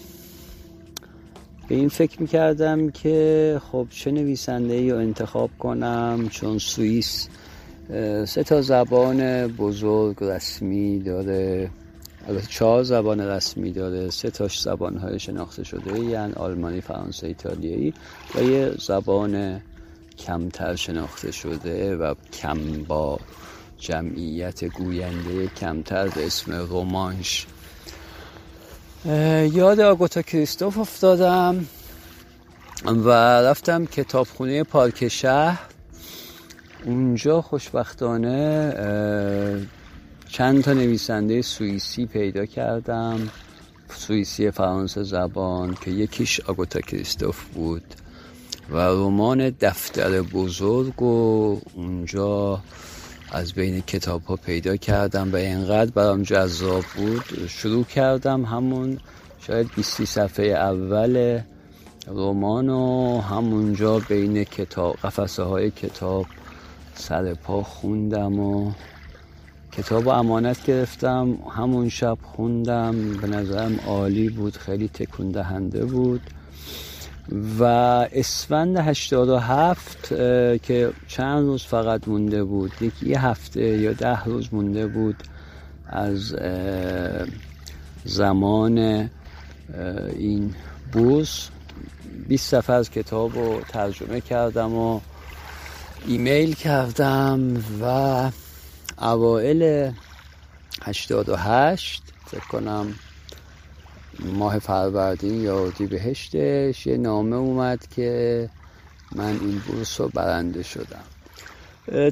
[1.71, 7.27] به این فکر می‌کردم که خب چه نویسنده ای رو انتخاب کنم چون سوئیس
[8.25, 11.69] سه تا زبان بزرگ رسمی داره.
[12.27, 14.09] البته چهار زبان رسمی داره.
[14.09, 17.93] سه تاش زبان های شناخته شده یعنی آلمانی فرانسه ایتالیایی.
[18.35, 19.61] و یه زبان
[20.17, 23.19] کمتر شناخته شده و کم با
[23.77, 27.47] جمعیت گوینده کمتر به اسم رومانش
[29.05, 31.65] یاد آگوتا کریستوف افتادم
[32.85, 33.09] و
[33.41, 35.59] رفتم کتابخونه پارک شهر.
[36.85, 38.73] اونجا خوشبختانه
[40.29, 43.29] چند تا نویسنده سوئیسی پیدا کردم.
[43.95, 47.83] سوئیسی فرانسه زبان که یکیش آگوتا کریستوف بود.
[48.69, 52.61] و رمان دفتر بزرگ و اونجا
[53.31, 57.47] از بین کتاب ها پیدا کردم و اینقدر برام جذاب بود.
[57.47, 58.99] شروع کردم همون
[59.39, 61.41] شاید 20 صفحه اول
[62.07, 66.25] رمان و همونجا بین کتاب قفسه های کتاب
[66.95, 68.71] سر پا خوندم و
[69.71, 71.37] کتاب و امانت گرفتم.
[71.55, 73.13] همون شب خوندم.
[73.13, 74.57] به نظرم عالی بود.
[74.57, 76.21] خیلی تکون دهنده بود.
[77.59, 77.63] و
[78.11, 80.07] اسفند 87
[80.63, 85.15] که چند روز فقط مونده بود یکی یه هفته یا ده روز مونده بود
[85.87, 86.35] از
[88.05, 89.09] زمان
[90.17, 90.55] این
[90.91, 91.49] بورس
[92.27, 94.99] 20 صفحه از کتاب رو ترجمه کردم و
[96.07, 98.31] ایمیل کردم و
[99.01, 99.91] اوائل
[100.83, 102.93] 88 فکر کنم
[104.19, 106.87] ماه فروردین یا بهشتش.
[106.87, 108.49] یه نامه اومد که
[109.15, 111.03] من این بورس رو برنده شدم.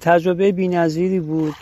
[0.01, 1.55] تجربه بینظیری بود.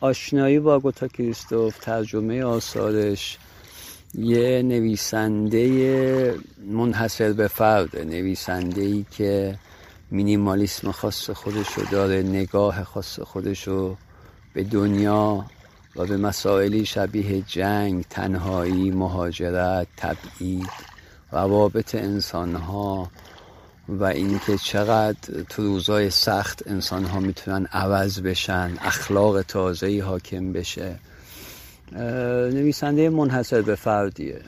[0.00, 3.38] آشنایی با گوتا کریستوف ترجمه آثارش.
[4.14, 6.34] یه نویسنده
[6.66, 9.58] منحصر به فرد نویسنده ای که
[10.10, 13.96] مینیمالیسم خاص خودشو داره نگاه خاص خودشو
[14.54, 15.44] به دنیا
[15.96, 20.70] و به مسائلی شبیه جنگ، تنهایی، مهاجرت، تبعید،
[21.32, 23.10] روابط انسانها
[23.88, 30.98] و اینکه چقدر تو روزای سخت انسانها می‌تونن عوض بشن اخلاق تازهی حاکم بشه.
[32.52, 34.40] نویسنده منحصر به فردیه.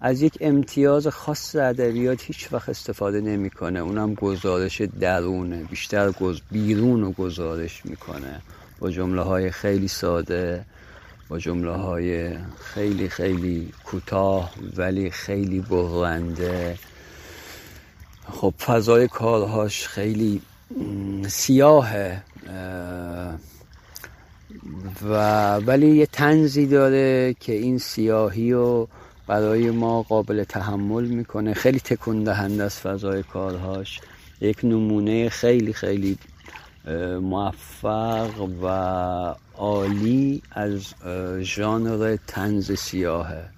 [0.00, 3.78] از یک امتیاز خاص ادبیات هیچ وقت استفاده نمی‌کنه.
[3.78, 6.40] اونم گزارش درونه بیشتر گز...
[6.50, 8.42] بیرون رو گزارش می‌کنه.
[8.80, 10.64] با جمله های خیلی ساده
[11.28, 16.78] با جمله های خیلی خیلی کوتاه ولی خیلی برنده
[18.32, 20.42] خب فضای کارهاش خیلی
[21.28, 22.22] سیاهه
[25.02, 28.88] و ولی یه تنزی داره که این سیاهی رو
[29.26, 31.54] برای ما قابل تحمل می‌کنه.
[31.54, 34.00] خیلی تکون دهنده از فضای کارهاش.
[34.40, 36.18] یک نمونه خیلی خیلی
[37.22, 38.66] موفق و
[39.56, 40.94] عالی از
[41.40, 43.50] ژانر تنز سیاهه.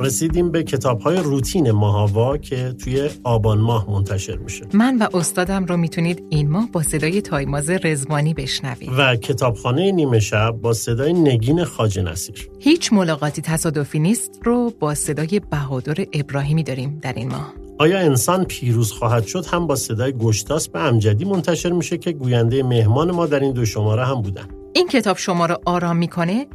[0.00, 4.66] رسیدیم به کتاب های روتین ماهاوا که توی آبان ماه منتشر میشه.
[4.72, 8.90] من و استادم رو می‌تونید این ماه با صدای تایماز رزوانی بشنوید.
[8.98, 12.50] و کتابخانه نیمه شب با صدای نگین خاج نصیر.
[12.58, 17.54] هیچ ملاقاتی تصادفی نیست رو با صدای بهادر ابراهیمی داریم در این ماه.
[17.80, 22.62] آیا انسان پیروز خواهد شد؟ هم با صدای گشتاس به امجدی منتشر میشه که گوینده
[22.62, 24.48] مهمان ما در این دو شماره هم بودن.
[24.74, 26.46] این کتاب شما رو آرام می‌کنه؟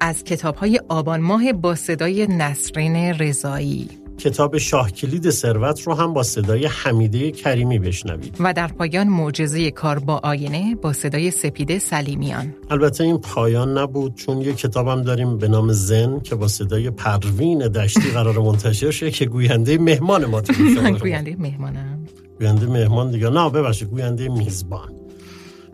[0.00, 3.88] از کتاب های آبان ماه با صدای نسرین رضایی.
[4.20, 8.36] کتاب شاه کلید ثروت رو هم با صدای حمیده کریمی بشنوید.
[8.40, 12.54] و در پایان معجزه کار با آینه با صدای سپیده سلیمیان.
[12.70, 17.58] البته این پایان نبود چون یه کتابم داریم به نام زن که با صدای پروین
[17.58, 20.52] دشتی قرار منتشر شه که گوینده مهمان ما تو
[21.00, 21.98] گوینده مهمانم.
[22.38, 23.28] گوینده مهمان دیگه.
[23.28, 24.92] نه ببخشید گوینده میزبان.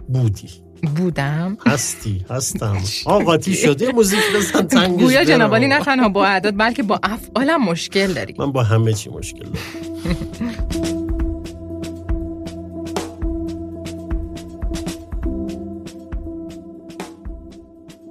[0.08, 0.65] بودی.
[0.82, 1.58] بودم.
[1.66, 2.78] هستی هستم.
[3.06, 8.14] آقاتی شده موزیک بزن تنگش گویا جنابالی نه تنها با اعداد بلکه با افعالم مشکل
[8.14, 8.34] داری.
[8.38, 9.66] من با همه چی مشکل دارم.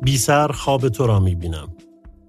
[0.04, 1.78] بی سر خواب تو را می بینم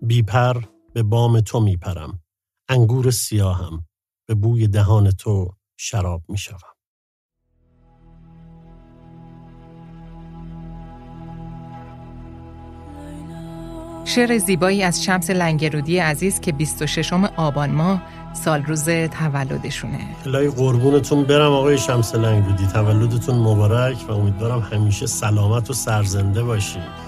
[0.03, 0.63] بی پر
[0.95, 2.21] به بام تو می پرم
[2.69, 3.87] انگور سیاهم
[4.29, 6.76] به بوی دهان تو شراب می شوم
[14.09, 18.03] شعر زیبایی از شمس لنگرودی عزیز که 26 آبان ماه
[18.33, 19.99] سال روز تولدشونه.
[20.27, 22.67] لای قربونتون برم آقای شمس لنگرودی.
[22.67, 27.06] تولدتون مبارک و امیدوارم همیشه سلامت و سرزنده باشید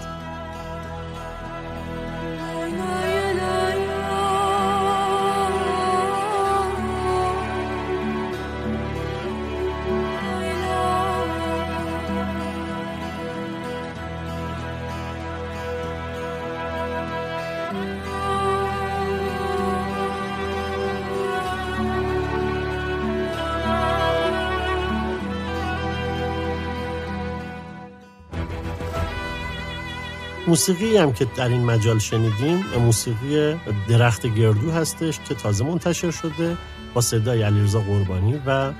[30.49, 33.55] موسیقی هم که در این مجال شنیدیم موسیقی
[33.89, 36.57] درخت گردو هستش که تازه منتشر شده
[36.95, 38.73] با صدای علیرضا قربانی و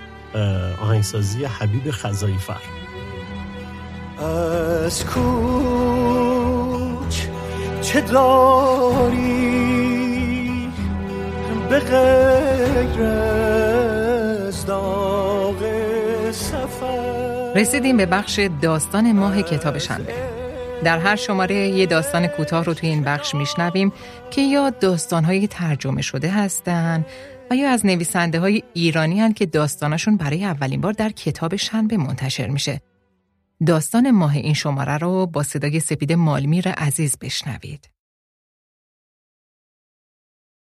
[0.81, 2.57] آهنگسازی حبیب خزایی فر.
[4.25, 5.27] از کوچ
[7.83, 9.49] چه داری
[11.71, 13.03] به غیر
[14.49, 15.65] از داغ
[16.31, 20.38] سفر؟ رسیدیم به بخش داستان ماه کتاب شنبه.
[20.85, 23.93] در هر شماره یه داستان کوتاه رو توی این بخش میشنویم
[24.31, 27.07] که یا داستانهای ترجمه شده هستن
[27.51, 31.97] و یا از نویسنده های ایرانی هن که داستانشون برای اولین بار در کتاب شنبه
[31.97, 32.81] منتشر میشه.
[33.67, 37.91] داستان ماه این شماره رو با صدای سپید مالمیر عزیز بشنوید.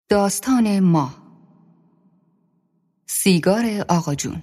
[0.08, 1.18] داستان ماه
[3.06, 4.42] سیگار آقا جون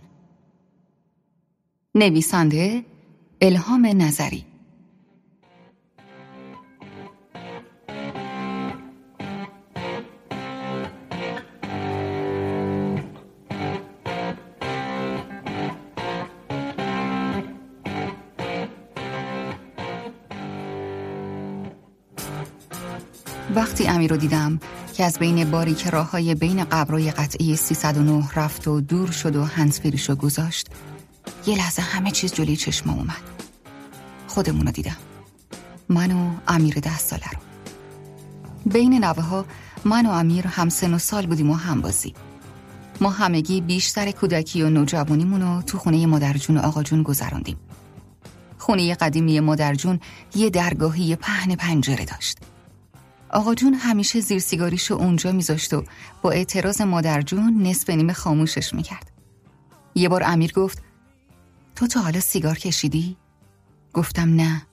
[1.96, 2.86] نویسنده
[3.42, 4.46] الهام نظری
[23.56, 24.60] وقتی امیر رو دیدم
[24.94, 29.44] که از بین باریک راه های بین قبرای قطعی 309 رفت و دور شد و
[29.44, 30.68] هنسفیریش رو گذاشت
[31.48, 33.22] یه لحظه همه چیز جلوی چشمام اومد.
[34.28, 34.98] خودمون رو دیدم.
[35.90, 37.40] من و امیر ده ساله رو.
[38.72, 39.46] بین نوه ها
[39.86, 42.14] من و امیر هم سن و سال بودیم و هم بازی.
[43.02, 47.58] ما همگی بیشتر کودکی و نوجوانیمون رو تو خونه مادرجون آقا جون گذراندیم.
[48.58, 50.00] خونه قدیمی مادرجون
[50.36, 52.38] یه درگاهی پهن پنجره داشت.
[53.30, 55.84] آقا جون همیشه زیر سیگاریشو اونجا میذاشت و
[56.22, 59.12] با اعتراض مادر جون نصف نیمه خاموشش می‌کرد.
[59.96, 60.84] یه بار امیر گفت
[61.76, 63.18] تو تا حالا سیگار کشیدی؟
[63.94, 64.68] گفتم نه.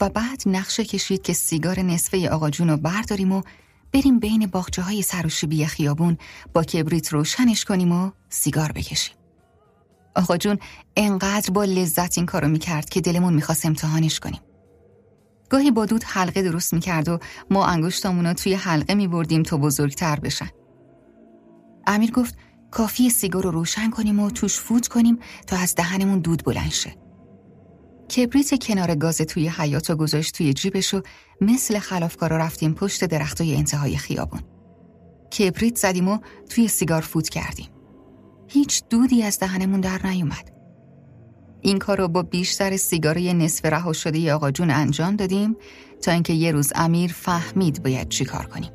[0.00, 3.42] و بعد نقشه کشید که سیگار نصفه آقا جون رو برداریم و
[3.92, 6.18] بریم بین باخچه های سروشیبی خیابون
[6.52, 9.14] با کبریت روشنش کنیم و سیگار بکشیم.
[10.16, 10.58] آقا جون
[10.96, 14.40] انقدر با لذت این کارو می‌کرد که دلمون می‌خواست امتحانش کنیم.
[15.50, 17.18] گاهی با دود حلقه درست می‌کرد و
[17.50, 20.48] ما انگشتامون توی حلقه میبردیم تا بزرگتر بشن.
[21.86, 22.34] امیر گفت
[22.70, 26.96] کافی سیگار رو روشن کنیم و توش فوت کنیم تا از دهنمون دود بلند شه.
[28.16, 31.02] کبریت کنار گاز توی حیات و گذاشت توی جیبش و
[31.40, 34.40] مثل خلافکارا رفتیم پشت درختای انتهای خیابون.
[35.38, 36.18] کبریت زدیم و
[36.48, 37.68] توی سیگار فوت کردیم.
[38.48, 40.59] هیچ دودی از دهنمون در نیومد.
[41.62, 45.56] این کار رو با بیشتر سیگاری نصف رها شده آقا جون انجام دادیم
[46.02, 48.70] تا اینکه یه روز امیر فهمید باید چی کار کنیم.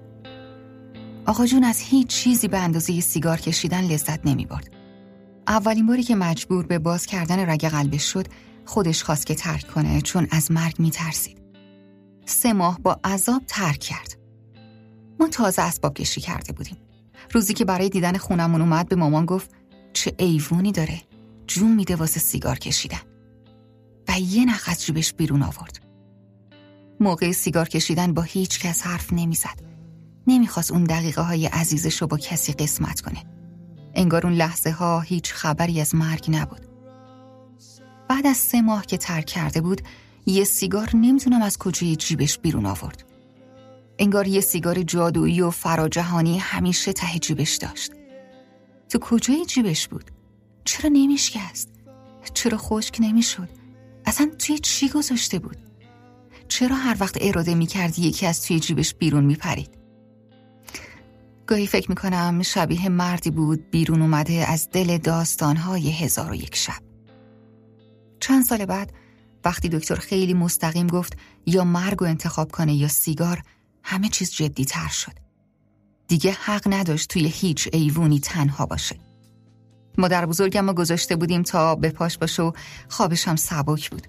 [1.26, 4.70] آقا جون از هیچ چیزی به اندازه سیگار کشیدن لذت نمی برد.
[5.48, 8.28] اولین باری که مجبور به باز کردن رگ قلبش شد
[8.66, 11.38] خودش خواست که ترک کنه چون از مرگ می ترسید.
[12.26, 14.18] سه ماه با عذاب ترک کرد.
[15.20, 16.78] ما تازه اسباب کشی کرده بودیم.
[17.32, 19.50] روزی که برای دیدن خونمون اومد به مامان گفت
[19.94, 21.02] چه ایوونی داره.
[21.48, 23.02] جون میده واسه سیگار کشیدن.
[24.08, 25.80] و یه نخ از جیبش بیرون آورد.
[27.00, 29.60] موقع سیگار کشیدن با هیچ کس حرف نمی‌زد.
[30.28, 33.24] نمی‌خواست اون دقیقه های عزیزش رو با کسی قسمت کنه.
[33.94, 36.68] انگار اون لحظه ها هیچ خبری از مرگ نبود.
[38.10, 39.82] بعد از سه ماه که ترک کرده بود
[40.26, 43.04] یه سیگار نمی‌تونم از کجای جیبش بیرون آورد.
[44.00, 47.92] انگار یه سیگار جادویی و فراجهانی همیشه ته جیبش داشت.
[48.90, 50.12] تو کجای جیبش بود؟
[50.66, 51.70] چرا نمیشکست؟
[52.34, 53.50] چرا خشک نمی‌شد؟
[54.06, 55.58] اصلا توی چی گذاشته بود؟
[56.48, 59.78] چرا هر وقت اراده می‌کردی یکی از توی جیبش بیرون میپرید؟
[61.48, 66.82] گاهی فکر می‌کنم شبیه مردی بود بیرون اومده از دل داستانهای هزار و یک شب.
[68.20, 68.94] چند سال بعد
[69.46, 73.42] وقتی دکتر خیلی مستقیم گفت یا مرگ و انتخاب کنه یا سیگار
[73.84, 75.12] همه چیز جدی تر شد.
[76.08, 79.05] دیگه حق نداشت توی هیچ ایوونی تنها باشه.
[79.98, 82.52] مادر بزرگم رو گذاشته بودیم تا به پاش باشه و
[82.90, 84.08] خوابش هم سبک بود.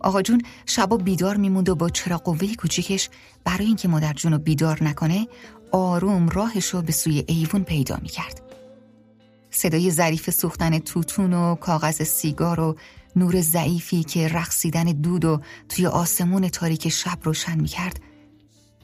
[0.00, 3.08] آقا جون شبا بیدار میموند و با چرا قوه کوچیکش
[3.44, 5.28] برای اینکه مادر جون رو بیدار نکنه
[5.72, 8.42] آروم راهش رو به سوی ایوون پیدا می‌کرد.
[9.50, 12.76] صدای ظریف سوختن توتون و کاغذ سیگار و
[13.16, 18.00] نور ضعیفی که رقصیدن دود و توی آسمون تاریک شب روشن می‌کرد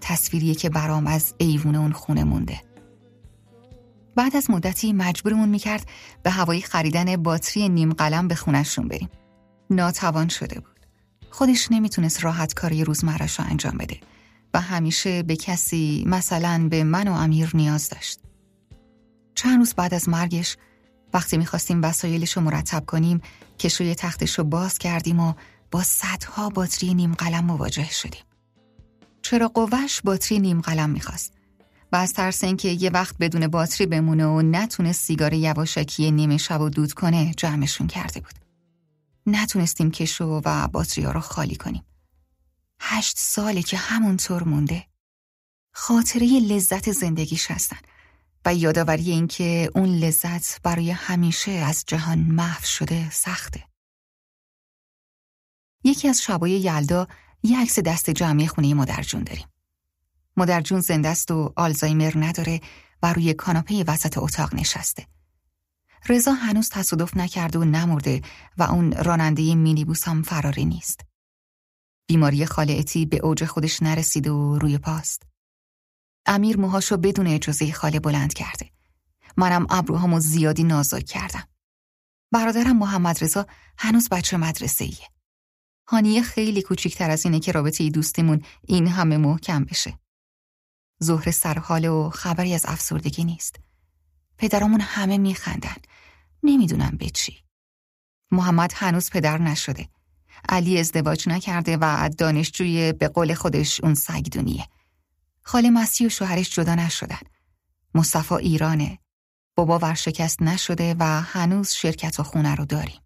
[0.01, 2.72] تصویریه که برام از ایوون اون خونه مونده.
[4.17, 5.89] بعد از مدتی مجبورمون می‌کرد
[6.23, 9.09] به هوایی خریدن باتری نیم قلم به خونشون بریم.
[9.71, 10.87] ناتوان شده بود.
[11.31, 14.01] خودش نمی‌تونست راحت کاری روزمرش رو انجام بده
[14.55, 18.21] و همیشه به کسی مثلا به من و امیر نیاز داشت.
[19.35, 20.57] چند روز بعد از مرگش
[21.15, 23.21] وقتی می‌خواستیم وسایلش رو مرتب کنیم
[23.59, 25.35] کشوی تختش رو باز کردیم و
[25.71, 28.23] با صدها باتری نیم قلم مواجه شدیم.
[29.23, 31.33] چرا قوش باتری نیم قلم می‌خواست
[31.93, 36.61] و از ترس اینکه یه وقت بدون باتری بمونه و نتونه سیگار یواشکی نیمه شب
[36.61, 38.35] و دود کنه جمعشون کرده بود.
[39.27, 41.85] نتونستیم کشو و باتری ها رو خالی کنیم.
[42.81, 44.87] هشت ساله که همونطور مونده.
[45.75, 47.79] خاطره لذت زندگیش هستن
[48.45, 53.65] و یادآوری اینکه اون لذت برای همیشه از جهان محو شده سخته.
[55.85, 57.09] یکی از شبای یلدا
[57.43, 59.52] یه عکس دست جمعی خونه مادرجون داریم.
[60.37, 62.61] مادرجون زنده است و آلزایمر نداره
[63.03, 65.07] و روی کاناپه وسط اتاق نشسته.
[66.09, 68.23] رضا هنوز تصادف نکرده و نمرده
[68.59, 71.01] و اون راننده مینیبوس هم فراری نیست.
[72.07, 75.23] بیماری خاله به اوج خودش نرسیده و روی پاست.
[76.27, 78.71] امیر موهاشو بدون اجازه خاله بلند کرده.
[79.37, 81.49] منم ابروهامو زیادی نازک کردم.
[82.33, 83.47] برادرم محمد رضا
[83.79, 85.09] هنوز بچه مدرسه ایه.
[85.87, 89.99] هانیه خیلی کوچیکتر از اینه که رابطه دوستیمون این همه محکم بشه.
[91.03, 93.61] ظهر سرحال و خبری از افسردگی نیست.
[94.39, 95.77] پدرامون همه میخندن.
[96.43, 97.39] نمی‌دونم به چی.
[98.31, 99.89] محمد هنوز پدر نشده.
[100.49, 104.69] علی ازدواج نکرده و دانشجوی به قول خودش اون سگدونیه.
[105.43, 107.21] خاله مسیح و شوهرش جدا نشدن.
[107.95, 108.99] مصطفی ایرانه.
[109.55, 113.01] بابا ورشکست نشده و هنوز شرکت و خونه رو داریم.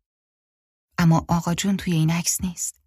[0.98, 2.80] اما آقا جون توی این عکس نیست.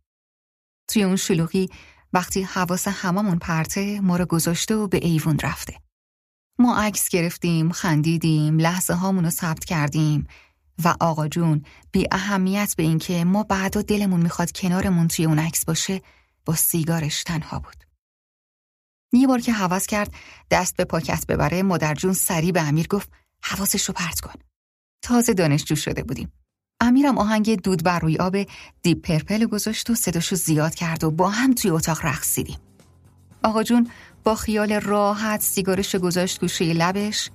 [0.88, 1.70] توی اون شلوغی
[2.14, 5.76] وقتی حواس هممون پرته ما رو گذاشته و به ایوون رفته.
[6.60, 10.28] ما عکس گرفتیم، خندیدیم، لحظه هامون رو ثبت کردیم
[10.84, 15.66] و آقا جون بی اهمیت به اینکه ما بعدا دلمون می‌خواد کنارمون توی اون عکس
[15.66, 16.02] باشه
[16.46, 17.84] با سیگارش تنها بود.
[19.14, 20.14] یه بار که هوس کرد
[20.52, 23.10] دست به پاکت ببره مادر جون سریع به امیر گفت
[23.44, 24.34] حواسش رو پرت کن.
[25.02, 26.32] تازه دانشجو شده بودیم.
[26.82, 28.36] امیرم آهنگ دود بر روی آب
[28.82, 32.58] Deep Purple گذاشت و صداشو زیاد کرد و با هم توی اتاق رقصیدیم.
[33.44, 33.90] آقا جون
[34.24, 37.30] با خیال راحت سیگارش گذاشت گوشه لبش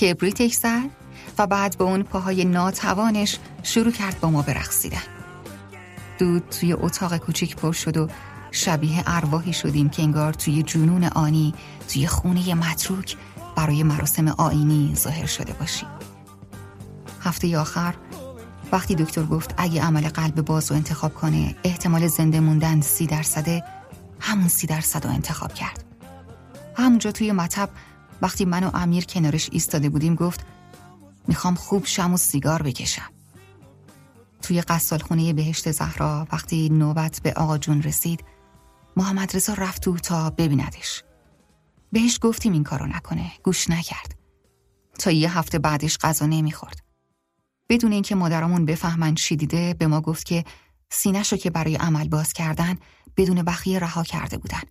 [0.00, 0.90] کبریت زد
[1.38, 5.02] و بعد به اون پاهای ناتوانش شروع کرد با ما برقصیدن.
[6.18, 8.08] دود توی اتاق کوچیک پر شد و
[8.50, 11.54] شبیه ارواحی شدیم که انگار توی جنون آنی
[11.88, 13.16] توی خونه متروک
[13.56, 15.88] برای مراسم آینی ظاهر شده باشیم.
[17.20, 17.94] هفته آخر
[18.72, 23.64] وقتی دکتر گفت اگه عمل قلب باز رو انتخاب کنه احتمال زنده موندن سی درصده
[24.20, 25.84] همون سی درصد رو انتخاب کرد.
[26.74, 27.70] همونجا توی مطب
[28.22, 30.46] وقتی من و امیر کنارش ایستاده بودیم گفت
[31.28, 33.10] می‌خوام خوب شم و سیگار بکشم.
[34.42, 38.24] توی قصال خونه بهشت زهرا وقتی نوبت به آقا جون رسید
[38.96, 41.04] محمد رضا رفت تو تا ببیندش.
[41.92, 44.14] بهش گفتیم این کارو نکنه گوش نکرد.
[44.98, 46.85] تا یه هفته بعدش غذا نمی‌خورد.
[47.68, 50.44] بدون اینکه مادرامون بفهمن چی دیده به ما گفت که
[50.90, 52.78] سینهشو که برای عمل باز کردن
[53.16, 54.62] بدون بخیه رها کرده بودن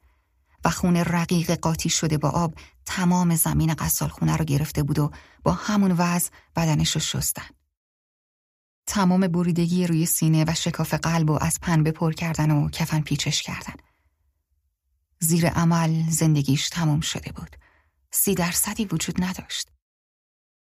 [0.66, 2.54] و خون رقیق قاطی شده با آب
[2.86, 5.12] تمام زمین قصال خونه رو گرفته بود و
[5.44, 7.48] با همون وضع بدنش رو شستن.
[8.88, 13.42] تمام بریدگی روی سینه و شکاف قلب و از پنبه پر کردن و کفن پیچش
[13.42, 13.74] کردن.
[15.20, 17.56] زیر عمل زندگیش تمام شده بود.
[18.12, 19.75] سی درصدی وجود نداشت.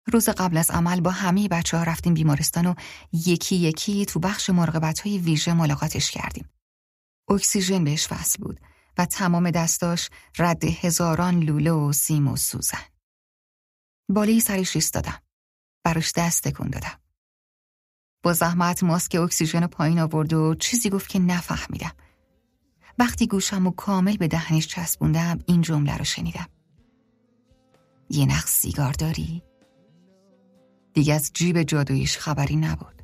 [0.07, 2.73] روز قبل از عمل با همه بچه ها رفتیم بیمارستان و
[3.13, 6.49] یکی یکی تو بخش مراقبت های ویژه ملاقاتش کردیم.
[7.29, 8.59] اکسیژن بهش وصل بود
[8.97, 10.09] و تمام دستاش
[10.39, 12.85] رد هزاران لوله و سیم و سوزن.
[14.09, 15.21] بالای سرش ایستادم.
[15.83, 16.99] براش دست تکون دادم.
[18.23, 21.91] با زحمت ماسک اکسیژن پایین آورد و چیزی گفت که نفهمیدم.
[22.99, 26.47] وقتی گوشم و کامل به دهنش چسبوندم این جمله رو شنیدم.
[28.09, 29.43] یه نخ سیگار داری؟
[30.93, 33.01] دیگه از جیب جادویش خبری نبود.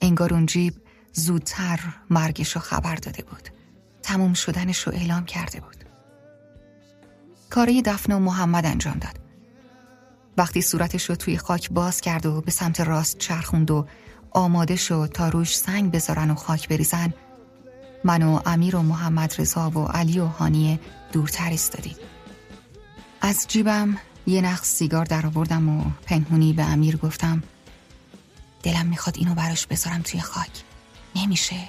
[0.00, 0.74] انگار اون جیب
[1.12, 1.80] زودتر
[2.10, 3.48] مرگش رو خبر داده بود.
[4.02, 5.76] تموم شدنش رو اعلام کرده بود.
[7.50, 9.20] کاری دفن و محمد انجام داد.
[10.36, 13.86] وقتی صورتش رو توی خاک باز کرد و به سمت راست چرخوند و
[14.30, 17.14] آماده شد تا روش سنگ بذارن و خاک بریزن
[18.04, 20.80] من و امیر و محمد رضا و علی و هانیه
[21.12, 21.96] دورتر ایستادیم
[23.20, 27.42] از جیبم یه نخ سیگار در آوردم و پنهونی به امیر گفتم
[28.62, 30.50] دلم می‌خواد اینو براش بذارم توی خاک.
[31.16, 31.60] نمیشه.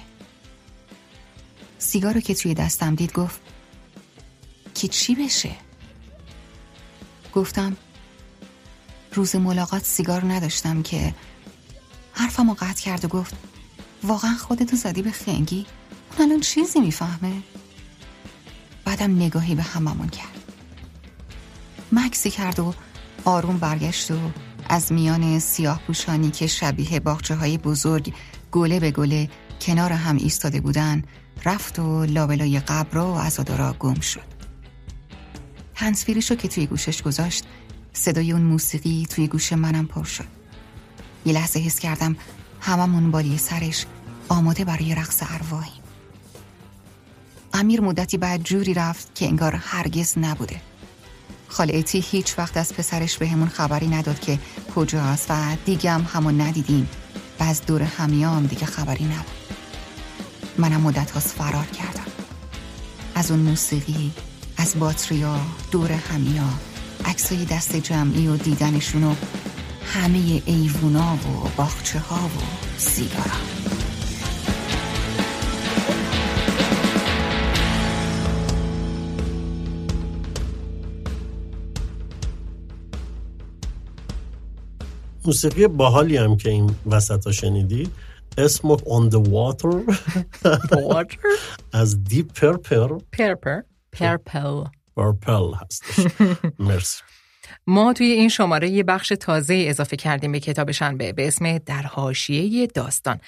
[1.78, 3.40] سیگارو که توی دستم دید گفت
[4.74, 5.56] که چی بشه؟
[7.34, 7.76] گفتم
[9.12, 11.14] روز ملاقات سیگار نداشتم که.
[12.12, 13.34] حرفمو قطع کرد و گفت
[14.02, 15.66] واقعا خودتو زدی به خنگی؟
[16.10, 17.42] اون الان چیزی می‌فهمه.
[18.84, 20.41] بعدم نگاهی به هممون کرد.
[21.92, 22.74] مکسی کرد و
[23.24, 24.18] آروم برگشت و
[24.68, 28.14] از میان سیاه پوشانی که شبیه باخچه های بزرگ
[28.52, 29.28] گله به گله
[29.60, 31.02] کنار هم ایستاده بودن
[31.44, 34.32] رفت و لابلای قبر و عزادارا گم شد.
[35.74, 37.44] هنسفیریشو که توی گوشش گذاشت
[37.92, 40.24] صدای اون موسیقی توی گوش منم پر شد.
[41.26, 42.16] یه لحظه حس کردم
[42.60, 43.86] هممون بالی سرش
[44.28, 45.72] آماده برای رقص ارواحی
[47.54, 50.60] امیر مدتی بعد جوری رفت که انگار هرگز نبوده.
[51.52, 54.38] خاله ایتی هیچ وقت از پسرش به همون خبری نداد که
[54.74, 56.88] کجاست و دیگه هم همون ندیدیم.
[57.40, 59.26] و از دور همیام دیگه خبری نبود.
[60.58, 62.10] منم مدت هاست فرار کردم.
[63.14, 64.12] از اون موسیقی
[64.56, 66.48] از باتریا دور همیا
[67.04, 69.14] عکسای دست جمعی و دیدنشون و
[69.94, 72.40] همه ایوونا و باخچه ها و
[72.78, 73.91] سیگارا.
[85.26, 87.88] موسیقی باحالی هم که این وسط ها شنیدی
[88.38, 89.96] اسم On the Water.
[91.72, 93.60] از دیپ پرپر پرپر
[93.92, 94.64] پرپل
[94.96, 96.06] پرپل هستش.
[96.58, 97.02] مرسی.
[97.66, 101.82] ما توی این شماره یه بخش تازه اضافه کردیم به کتاب شنبه به اسم در
[101.82, 103.20] حاشیه داستان.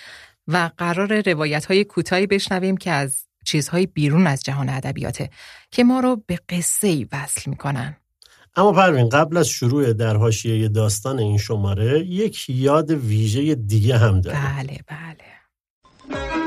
[0.49, 5.31] و قرار روایت های کوتاهی بشنویم که از چیزهای بیرون از جهان ادبیاته
[5.71, 7.97] که ما رو به قصه وصل می‌کنن.
[8.57, 14.21] اما پروین قبل از شروع در حاشیه داستان این شماره یک یاد ویژه دیگه هم
[14.21, 16.44] داره بله بله.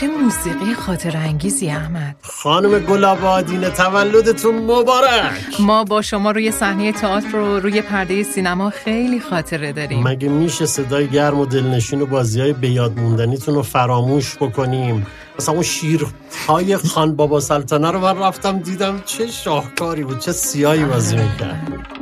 [0.00, 5.60] چه موسیقی خاطر انگیزی احمد؟ خانم گلاب آدینه تولدتون مبارک!
[5.60, 10.02] ما با شما روی صحنه تئاتر رو روی پرده سینما خیلی خاطره داریم.
[10.02, 15.06] مگه میشه صدای گرم و دلنشین و بازی های بیاد موندنیتون رو فراموش بکنیم؟
[15.38, 20.84] مثلا اون شیرهای خان بابا سلطنه رو من رفتم دیدم چه شاهکاری بود چه سیایی
[20.84, 21.99] بازی می‌کرد.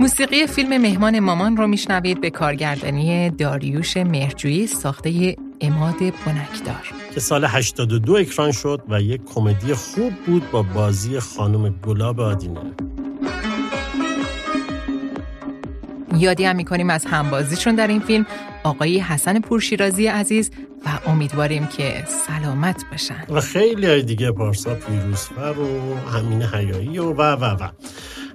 [0.00, 6.92] موسیقی فیلم مهمان مامان رو میشنوید به کارگردانی داریوش مهرجویی ساخته اماد بنکدار.
[7.14, 12.60] که سال 82 اکران شد و یک کمدی خوب بود با بازی خانم گلاب آدینه.
[16.16, 18.26] یادی هم می‌کنیم از همبازیشون در این فیلم
[18.64, 20.50] آقای حسن پورشیرازی عزیز
[20.86, 23.24] و امیدواریم که سلامت باشن.
[23.28, 27.68] و خیلی های دیگه پارسا پیروزفر و همین حیایی و و و و.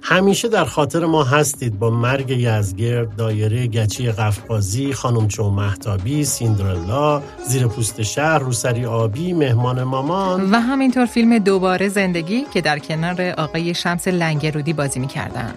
[0.08, 7.22] همیشه در خاطر ما هستید با مرگ یزگرد، دایره گچی قفقازی، خانم چو محتابی، سیندرلا،
[7.46, 10.50] زیر پوست شهر، روسری آبی، مهمان مامان.
[10.50, 15.54] و همینطور فیلم دوباره زندگی که در کنار آقای شمس لنگرودی بازی می‌کردن.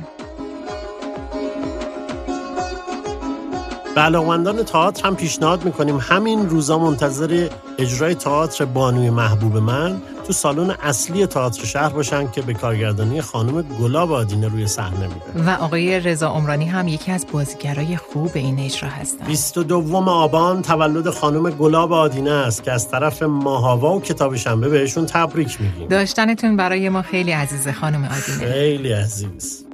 [3.96, 10.02] به علاقمندان تئاتر هم پیشنهاد می‌کنیم همین روزا منتظر اجرای تئاتر بانوی محبوب من.
[10.30, 15.50] تو سالن اصلی تئاتر شهر باشن که به کارگردانی خانم گلاب آدینه روی صحنه میده
[15.52, 19.26] و آقای رضا عمرانی هم یکی از بازیگرای خوب این اجرا هستن.
[19.26, 25.06] 22 آبان تولد خانم گلاب آدینه است که از طرف ماهاوا و کتاب شنبه بهشون
[25.06, 25.88] تبریک میگیم.
[25.88, 28.54] داشتنتون برای ما خیلی عزیزه خانم آدینه.
[28.54, 29.66] خیلی عزیز.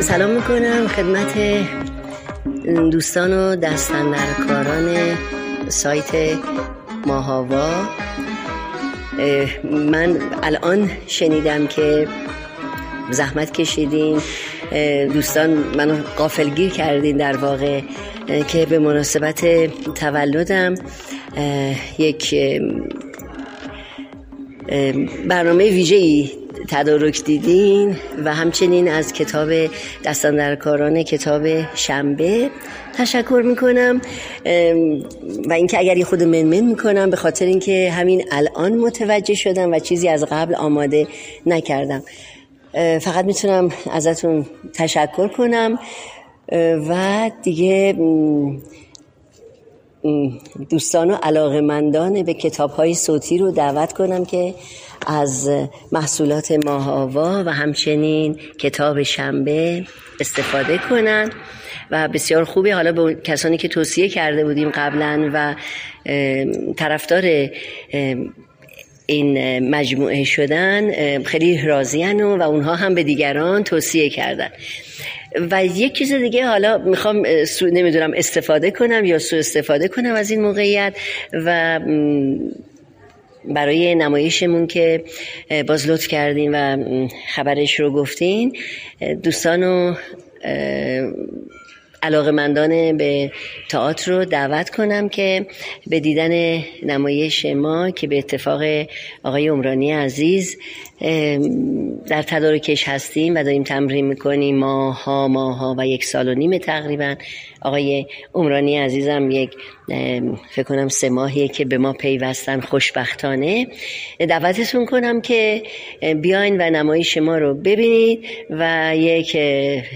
[0.00, 1.34] سلام می‌کنم خدمت
[2.90, 4.96] دوستان و دستندرکاران
[5.68, 6.38] سایت
[7.06, 7.70] ماهاوا.
[9.72, 12.08] من الان شنیدم که
[13.10, 14.20] زحمت کشیدین.
[15.12, 17.80] دوستان منو قافلگیر کردین در واقع
[18.48, 19.40] که به مناسبت
[19.94, 20.74] تولدم
[21.98, 22.34] یک
[25.28, 26.30] برنامه ویژه‌ای
[26.68, 29.48] تدارک دیدین و همچنین از کتاب
[30.04, 32.50] دستاندرکاران کتاب شنبه
[32.98, 34.00] تشکر می‌کنم.
[35.48, 39.78] و اینکه اگر یه خود منمن می‌کنم به خاطر اینکه همین الان متوجه شدم و
[39.78, 41.06] چیزی از قبل آماده
[41.46, 42.02] نکردم.
[43.00, 45.78] فقط می‌تونم ازتون تشکر کنم.
[46.88, 47.96] و دیگه
[50.70, 54.54] دوستان و علاقه مندان به کتاب های صوتی رو دعوت کنم که
[55.06, 55.50] از
[55.92, 59.86] محصولات ماهاوا و همچنین کتاب شنبه
[60.20, 61.30] استفاده کنن
[61.90, 62.74] و بسیار خوبه.
[62.74, 65.54] حالا به کسانی که توصیه کرده بودیم قبلا و
[66.76, 67.48] طرفدار
[69.06, 74.50] این مجموعه شدن خیلی راضیان و, و اونها هم به دیگران توصیه کردن.
[75.50, 77.26] و یک چیز دیگه حالا می‌خوام
[77.62, 80.96] نمی‌دونم استفاده کنم یا سو استفاده کنم از این موقعیت
[81.32, 81.80] و
[83.44, 85.04] برای نمایشمون که
[85.66, 86.84] باز لطف کردین و
[87.34, 88.56] خبرش رو گفتین.
[89.22, 89.94] دوستانو
[92.04, 93.32] علاقمندان به
[93.68, 95.46] تئاتر رو دعوت کنم که
[95.86, 98.62] به دیدن نمایش ما که به اتفاق
[99.24, 100.56] آقای عمرانی عزیز
[102.06, 107.14] در تدارکش هستیم و داریم تمرین می‌کنیم ماها ماها و یک سال و نیم تقریبا.
[107.62, 109.50] آقای عمرانی عزیزم یک
[110.50, 113.66] فکر کنم سه ماهیه که به ما پیوستن خوشبختانه.
[114.18, 115.62] دعوتتون کنم که
[116.16, 119.36] بیاین و نمایش ما رو ببینید و یک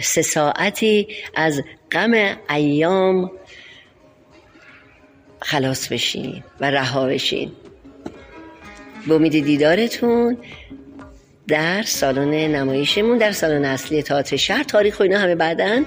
[0.00, 1.62] سه ساعتی از
[1.92, 3.30] غم ایام
[5.42, 7.52] خلاص بشین و رها بشین.
[9.06, 10.36] به امید دیدارتون
[11.48, 14.62] در سالن نمایشمون در سالن اصلی تئاتر شهر.
[14.62, 15.84] تاریخ و اینا همه بعدا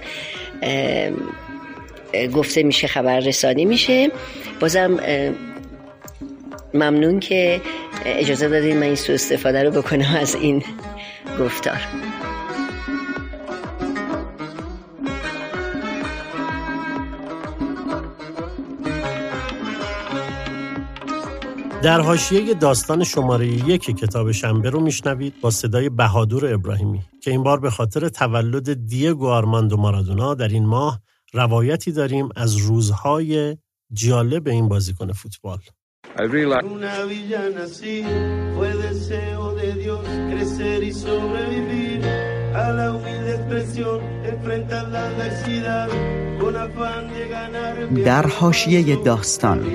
[2.33, 4.11] گفته میشه خبر رسانی میشه.
[4.59, 4.99] بازم
[6.73, 7.61] ممنون که
[8.05, 10.63] اجازه دادین من این سو استفاده رو بکنم از این
[11.39, 11.77] گفتار.
[21.83, 27.43] در حاشیه داستان شماره یک کتاب شنبه رو میشنوید با صدای بهادور ابراهیمی که این
[27.43, 30.99] بار به خاطر تولد دیگو آرماندو مارادونا در این ماه
[31.33, 33.57] روایتی داریم از روزهای
[33.93, 35.59] جالب این بازیکن فوتبال.
[48.05, 49.65] در حاشیه داستان.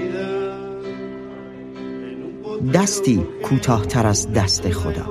[2.74, 5.06] دستی کوتاهتر از دست خدا.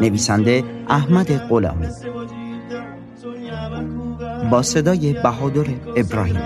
[0.00, 1.86] نویسنده احمد غلامی.
[4.50, 5.66] با صدای بهادر
[5.96, 6.38] ابراهیمی.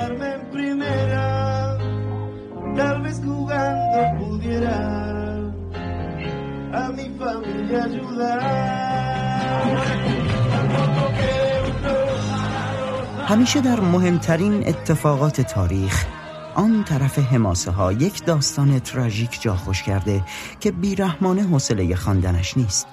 [13.27, 16.07] همیشه در مهمترین اتفاقات تاریخ
[16.55, 20.25] آن طرف حماسه ها یک داستان تراژیک جا خوش کرده
[20.61, 22.87] که بیرحمانه حوصله خواندنش نیست.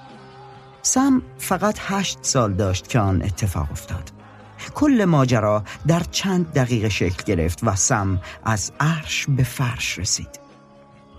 [0.81, 4.11] سم فقط هشت سال داشت که آن اتفاق افتاد.
[4.75, 10.39] کل ماجرا در چند دقیقه شکل گرفت و سم از عرش به فرش رسید.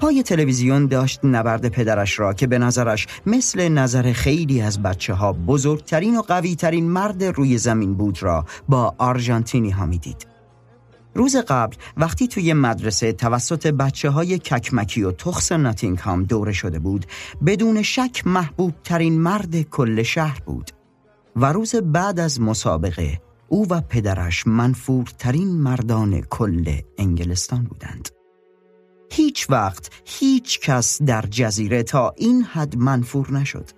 [0.01, 5.33] پای تلویزیون داشت نبرد پدرش را که به نظرش مثل نظر خیلی از بچه ها
[5.33, 10.30] بزرگترین و قویترین مرد روی زمین بود را با آرژانتینی ها می‌دید.
[11.15, 17.07] روز قبل وقتی توی مدرسه توسط بچه های ککمکی و تخس ناتینگهام دوره شده بود
[17.47, 20.71] بدون شک محبوب ترین مرد کل شهر بود.
[21.37, 28.09] و روز بعد از مسابقه او و پدرش منفورترین مردان کل انگلستان بودند.
[29.11, 33.71] هیچ وقت هیچ کس در جزیره تا این حد منفور نشد.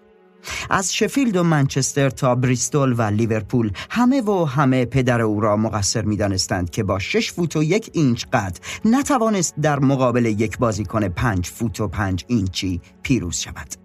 [0.71, 6.03] از شفیلد و منچستر تا بریستول و لیورپول همه و همه پدر او را مقصر
[6.03, 11.09] می دانستند که با شش فوت و یک اینچ قد نتوانست در مقابل یک بازیکن
[11.09, 13.83] پنج فوت و پنج اینچی پیروز شود.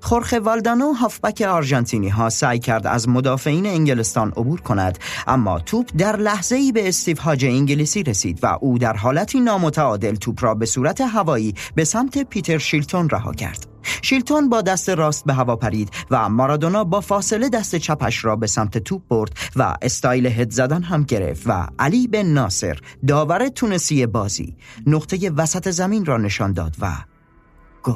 [0.00, 6.16] خورخ والدانو هافبک آرژانتینی ها سعی کرد از مدافعین انگلستان عبور کند اما توپ در
[6.16, 10.66] لحظه ای به استیو هاج انگلیسی رسید و او در حالتی نامتعادل توپ را به
[10.66, 13.66] صورت هوایی به سمت پیتر شیلتون رها کرد
[14.02, 18.46] شیلتون با دست راست به هوا پرید و مارادونا با فاصله دست چپش را به
[18.46, 24.06] سمت توپ برد و استایل هد زدن هم گرفت و علی بن ناصر داور تونسی
[24.06, 24.56] بازی
[24.86, 26.92] نقطه وسط زمین را نشان داد و
[27.82, 27.94] گل.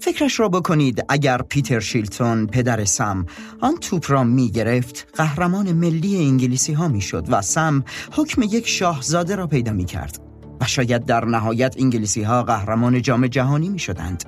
[0.00, 3.26] فکرش را بکنید اگر پیتر شیلتون پدر سم
[3.60, 8.68] آن توپ را می گرفت قهرمان ملی انگلیسی ها می شد و سم حکم یک
[8.68, 10.25] شاهزاده را پیدا می کرد.
[10.60, 14.24] و شاید در نهایت انگلیسی ها قهرمان جام جهانی می شدند.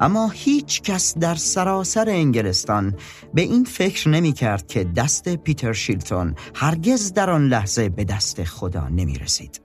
[0.00, 2.94] اما هیچ کس در سراسر انگلستان
[3.34, 8.44] به این فکر نمی کرد که دست پیتر شیلتون هرگز در آن لحظه به دست
[8.44, 9.60] خدا نمی رسید.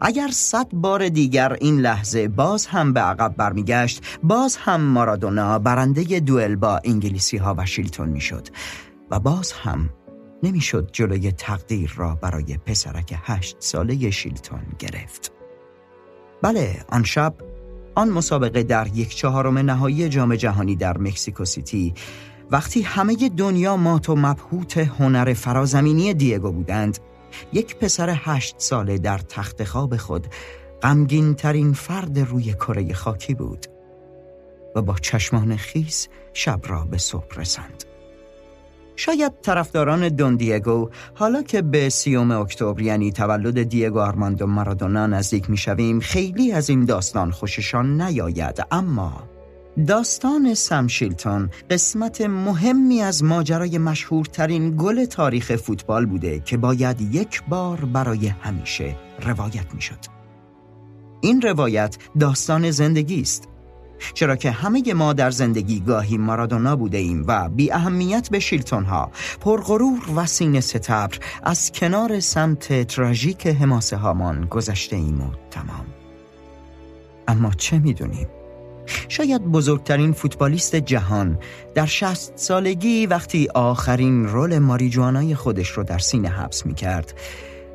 [0.00, 6.20] اگر صد بار دیگر این لحظه باز هم به عقب برمیگشت باز هم مارادونا برنده
[6.20, 8.48] دوئل با انگلیسی ها و شیلتون می‌شد
[9.10, 9.90] و باز هم
[10.42, 15.32] نمی‌شد جلوی تقدیر را برای پسرک هشت ساله شیلتون گرفت
[16.42, 17.34] بله آن شب
[17.94, 21.94] آن مسابقه در یک چهارم نهایی جام جهانی در مکسیکو سیتی
[22.50, 26.98] وقتی همه دنیا مات و مبهوت هنر فرازمینی دیگو بودند
[27.52, 30.26] یک پسر هشت ساله در تخت خواب خود
[30.82, 33.66] غمگین ترین فرد روی کره خاکی بود
[34.76, 37.84] و با چشمان خیس شب را به صبح رسند.
[39.04, 45.50] شاید طرفداران دون دیگو حالا که به سیوم اکتبر یعنی تولد دیگو آرماندو مارادونا نزدیک
[45.50, 49.22] می‌شویم خیلی از این داستان خوششان نیاید اما
[49.86, 57.84] داستان سمشیلتون قسمت مهمی از ماجرای مشهورترین گل تاریخ فوتبال بوده که باید یک بار
[57.84, 58.96] برای همیشه
[59.26, 59.98] روایت می شد.
[61.20, 63.48] این روایت داستان زندگی است
[64.14, 68.84] چرا که همه ما در زندگی گاهی مارادونا بوده ایم و بی اهمیت به شیلتون
[68.84, 69.10] ها
[69.40, 75.86] پرغرور و سینه ستبر از کنار سمت تراژیک حماسه هامان گذشته ایم و تمام
[77.28, 78.28] اما چه می‌دونیم؟
[79.08, 81.38] شاید بزرگترین فوتبالیست جهان
[81.74, 87.14] در شست سالگی وقتی آخرین رول ماریجوانای خودش رو در سینه حبس می کرد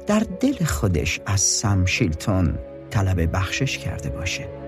[0.08, 2.58] در دل خودش از سم شیلتون
[2.90, 4.67] طلب بخشش کرده باشه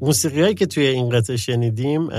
[0.00, 2.10] موسیقی هایی که توی این قطعه شنیدیم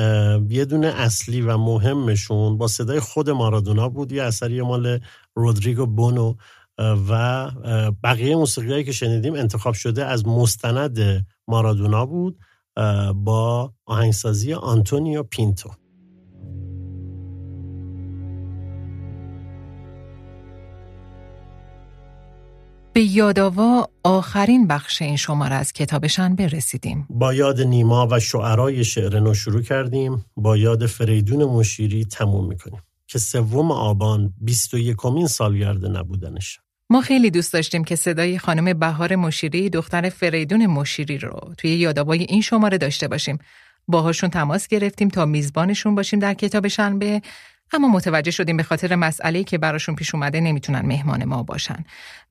[0.50, 5.00] یه دونه اصلی و مهمشون با صدای خود مارادونا بود یه اثری مال
[5.36, 6.36] رودریگو بونو.
[7.10, 7.52] و
[8.04, 12.40] بقیه موسیقی هایی که شنیدیم انتخاب شده از مستند مارادونا بود
[13.16, 15.70] با آهنگسازی آنتونیو پینتو.
[22.94, 27.06] به یاداوا آخرین بخش این شماره از کتابشان برسیدیم.
[27.10, 32.82] با یاد نیما و شعرای شعر نو شروع کردیم با یاد فریدون مشیری تموم می‌کنیم
[33.08, 36.60] که سوم آبان 21 کمین سالگرد نبودنش
[36.90, 42.20] ما خیلی دوست داشتیم که صدای خانم بهار مشیری دختر فریدون مشیری رو توی یادآوای
[42.20, 43.40] این شماره داشته باشیم.
[43.88, 47.22] باهاشون تماس گرفتیم تا میزبانشون باشیم در کتاب شنبه
[47.74, 51.84] اما متوجه شدیم به خاطر مسئله که براشون پیش اومده نمی‌تونن مهمان ما باشن.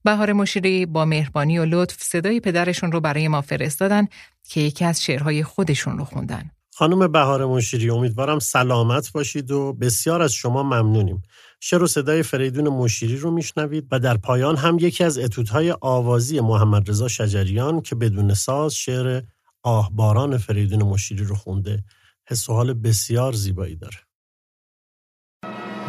[0.05, 4.07] بهار مشیری با مهربانی و لطف صدای پدرشون رو برای ما فرستادن
[4.49, 6.51] که یکی از شعرهای خودشون رو خوندن.
[6.75, 11.23] خانم بهار مشیری امیدوارم سلامت باشید و بسیار از شما ممنونیم.
[11.61, 16.41] شعر و صدای فریدون مشیری رو میشنوید و در پایان هم یکی از اتودهای آوازی
[16.41, 19.23] محمد رضا شجریان که بدون ساز شعر
[19.63, 21.85] آهباران فریدون مشیری رو خونده
[22.29, 24.08] حس و حال بسیار زیبایی داره.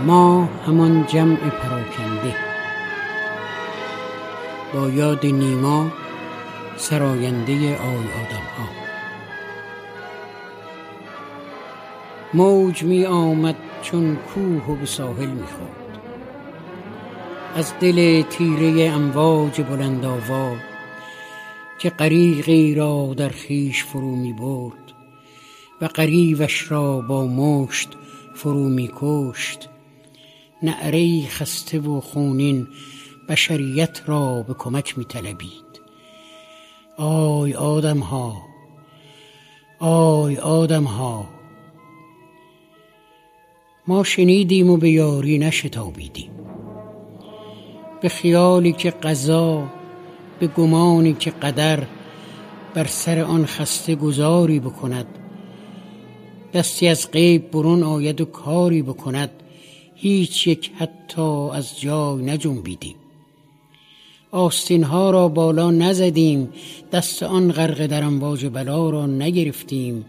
[0.06, 2.36] ما همان جمع پراکنده.
[4.74, 5.92] با یاد نیما
[6.78, 8.70] سراینده آی آدم ها.
[12.34, 16.00] موج می آمد چون کوه و به ساحل می خورد.
[17.56, 20.56] از دل تیره امواج بلند آوا
[21.80, 24.94] که غریقی را در خیش فرو می برد
[25.82, 27.90] و غریوش را با مشت
[28.36, 29.70] فرو می کشت.
[30.64, 32.68] نعره خسته و خونین
[33.30, 35.80] بشریت را به کمک می طلبید
[36.98, 38.42] آی آدم ها
[39.80, 41.40] آی آدم ها
[43.90, 46.32] ما شنیدیم و به یاری نشتابیدیم.
[48.02, 49.68] به خیالی که قضا
[50.40, 51.84] به گمانی که قدر
[52.74, 55.06] بر سر آن خسته گذاری بکند.
[56.54, 59.30] دستی از غیب برون آید و کاری بکند.
[60.02, 62.96] هیچ یک حتی از جای نجنبیدیم.
[64.32, 66.54] آستین ها را بالا نزدیم
[66.92, 70.06] دست آن غرق در امواج بلا را نگرفتیم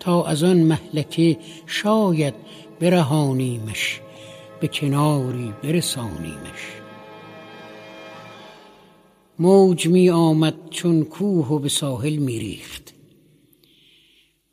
[0.00, 2.34] تا از آن محلکه شاید
[2.80, 4.00] برهانیمش
[4.60, 6.80] به کناری برسانیمش.
[9.38, 12.94] موج می آمد چون کوه و به ساحل می ریخت.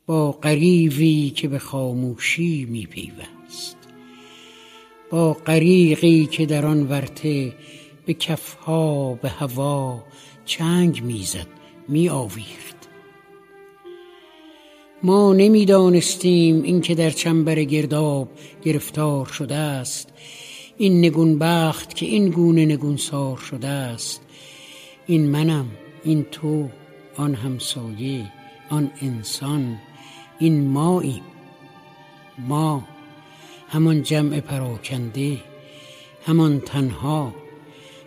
[0.06, 3.37] با قریوی که به خاموشی می پیوست.
[5.10, 7.52] با غریقی که در آن ورته
[8.06, 10.04] به کفها به هوا
[10.44, 11.46] چنگ می‌زد
[11.88, 12.76] می آویخت
[15.02, 18.28] ما نمی‌دانستیم اینکه در چنبر گرداب
[18.62, 20.08] گرفتار شده است
[20.76, 24.22] این نگون بخت که این گونه نگونسار شده است.
[25.06, 25.66] این منم
[26.04, 26.68] این تو
[27.16, 28.32] آن همسایه
[28.70, 29.78] آن انسان
[30.38, 31.22] این ماییم
[32.38, 32.84] ما
[33.68, 35.38] همان جمع پراکنده
[36.26, 37.34] همان تنها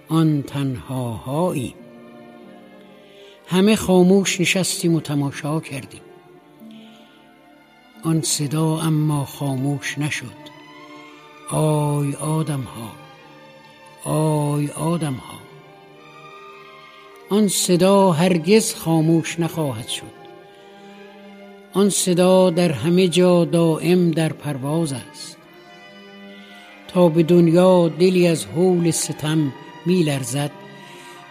[0.10, 1.76] آن تنهاهایی.
[3.48, 6.02] همه خاموش نشستیم و تماشا کردیم.
[8.04, 10.42] آن صدا اما خاموش نشد.
[11.50, 12.92] آی آدم ها
[14.12, 15.40] آی آدم ها
[17.30, 20.22] آن صدا هرگز خاموش نخواهد شد.
[21.74, 25.38] آن صدا در همه جا دائم در پرواز است.
[26.94, 29.54] تا به دنیا دلی از حول ستم
[29.86, 30.52] می لرزد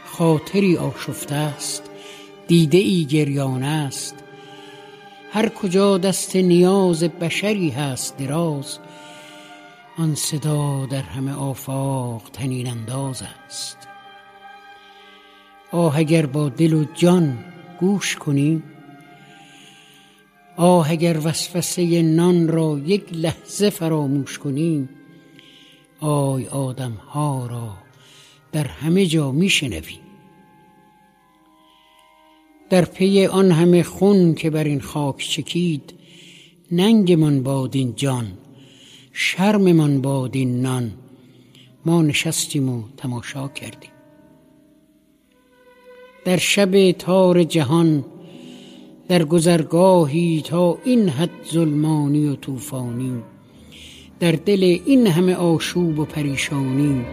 [0.04, 1.90] خاطری آشفته است
[2.46, 4.14] دیده ای گریان است.
[5.32, 8.78] هر کجا دست نیاز بشری هست دراز
[9.98, 13.78] آن صدا در همه آفاق تنین انداز است.
[15.72, 17.38] آه اگر با دل و جان
[17.80, 18.62] گوش کنیم
[20.56, 24.88] آه اگر وسوسه نان را یک لحظه فراموش کنیم
[26.00, 27.72] آی آدم ها را
[28.52, 30.00] در همه جا میشنویم
[32.70, 35.94] در پی آن همه خون که بر این خاک چکید
[36.72, 38.26] ننگمان باد این جان
[39.12, 40.92] شرممان باد این نان
[41.86, 43.90] ما نشستیم و تماشا کردیم.
[46.24, 48.04] در شب تار جهان
[49.08, 53.22] در گذرگاهی تا این حد ظلمانی و طوفانی
[54.20, 57.04] در دل این همه آشوب و پریشانی.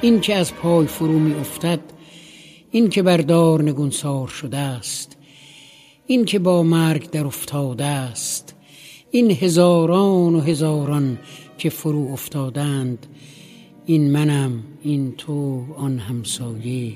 [0.00, 1.80] این که از پای فرو می افتد
[2.70, 5.16] این که بردار نگونسار شده است
[6.06, 8.54] این که با مرگ در افتاده است
[9.10, 11.18] این هزاران و هزاران
[11.58, 13.06] که فرو افتادند.
[13.86, 16.92] این منم این تو آن همسایه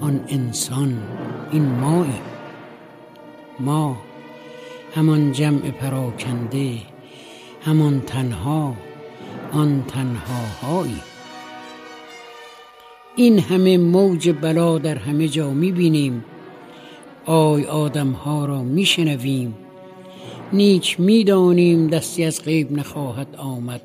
[0.00, 1.02] آن انسان
[1.52, 2.20] این مایی
[3.60, 3.96] ما
[4.94, 6.97] همان جمع پراکنده.
[7.60, 8.76] همان تنها
[9.52, 11.00] آن تنهاهایی.
[13.16, 16.24] این همه موج بلا در همه جا می‌بینیم.
[17.26, 19.54] آی آدم ها را میشنویم.
[20.52, 23.80] نیک می‌دانیم دستی از غیب نخواهد آمد.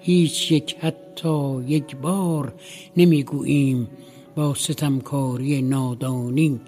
[0.00, 2.54] هیچ یک حتی یک بار
[2.96, 3.88] نمی‌گوییم
[4.36, 6.60] با ستمکاری نادانی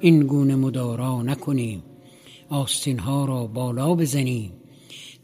[0.00, 1.82] این گونه مدارا نکنیم.
[2.50, 4.52] آستین ها را بالا بزنیم.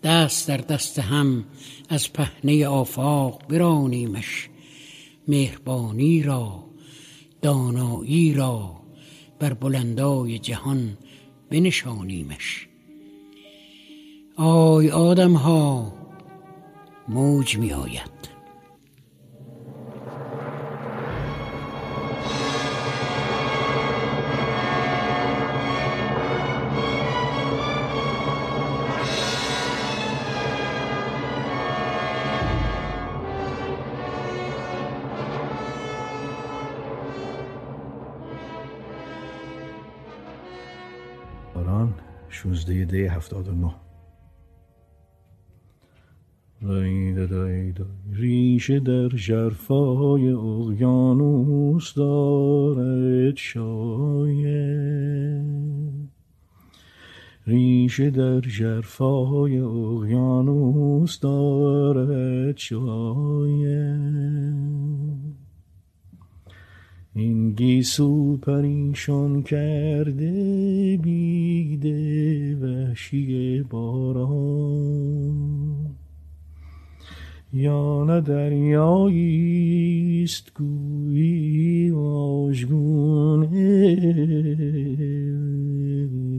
[0.03, 1.45] دست در دست هم
[1.89, 4.49] از پهنه آفاق برانیمش
[5.29, 6.65] مهربانی را
[7.43, 8.83] دانایی را
[9.39, 10.99] بر بلندای جهان
[11.51, 12.69] بنشانیمش.
[14.37, 15.93] آی آدم ها
[17.09, 18.32] موج می آید
[42.33, 43.75] 16 دی 79
[48.13, 54.83] ریشه در جرفای اقیانوس دارد شاید
[57.47, 64.13] ریشه در جرفای اقیانوس دارد شاید
[67.15, 75.13] این گیسو پریشان کرده بیده وحشی باران.
[77.53, 83.97] یا نه دریایی است گویی آژگونه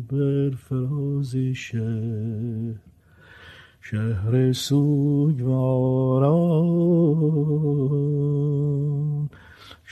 [0.08, 2.74] بر فراز شهر.
[3.82, 5.44] شهر سوگواران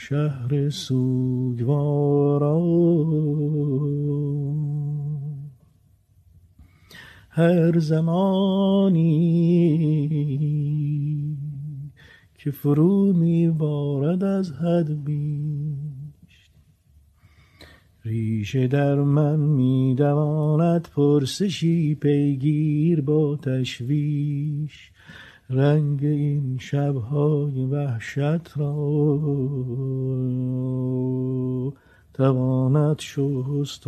[0.08, 1.62] شهر سوگواران
[7.28, 9.08] هر زمانی
[12.34, 16.50] که فرو می بارد از حد بیش
[18.04, 24.91] ریشه در من می دواند پرسشی پیگیر با تشویش.
[25.50, 28.82] رنگ این شبهای وحشت را
[32.14, 33.86] تواند شست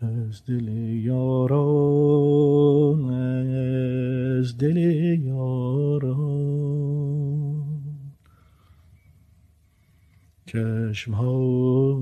[0.00, 0.68] از دل
[1.04, 1.90] یاران
[4.40, 4.76] از دل
[5.24, 6.50] یاران.
[10.46, 12.00] چشم ها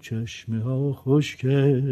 [0.00, 1.82] چشم ها خوش کرد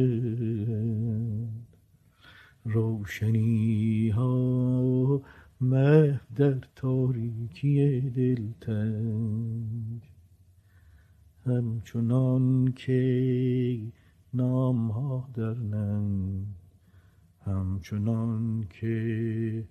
[2.72, 5.22] روشنی ها.
[5.60, 10.02] مه در تاریکی دلتنگ.
[11.46, 13.80] همچنان که
[14.34, 16.46] نام ها در ننگ.
[17.46, 19.64] همچنان که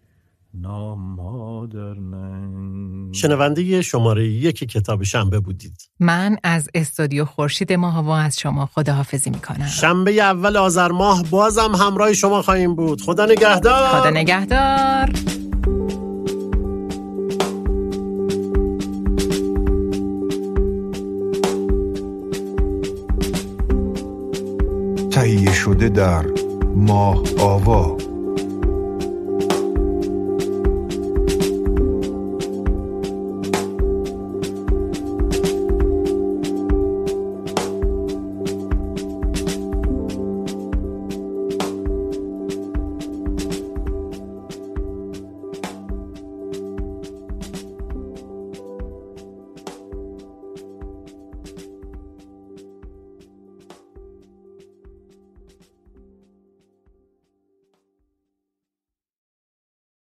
[3.11, 5.91] شنونده شماره یک کتاب شنبه بودید.
[5.99, 9.67] من از استودیو خورشید ماهوا از شما خداحافظی می‌کنم.
[9.67, 13.01] شنبه اول آذر ماه بازم همراه شما خواهیم بود.
[13.01, 14.01] خدا نگهدار.
[14.01, 15.09] خدا نگهدار.
[25.11, 26.25] تهیه شده در
[26.75, 28.08] ماه آوا.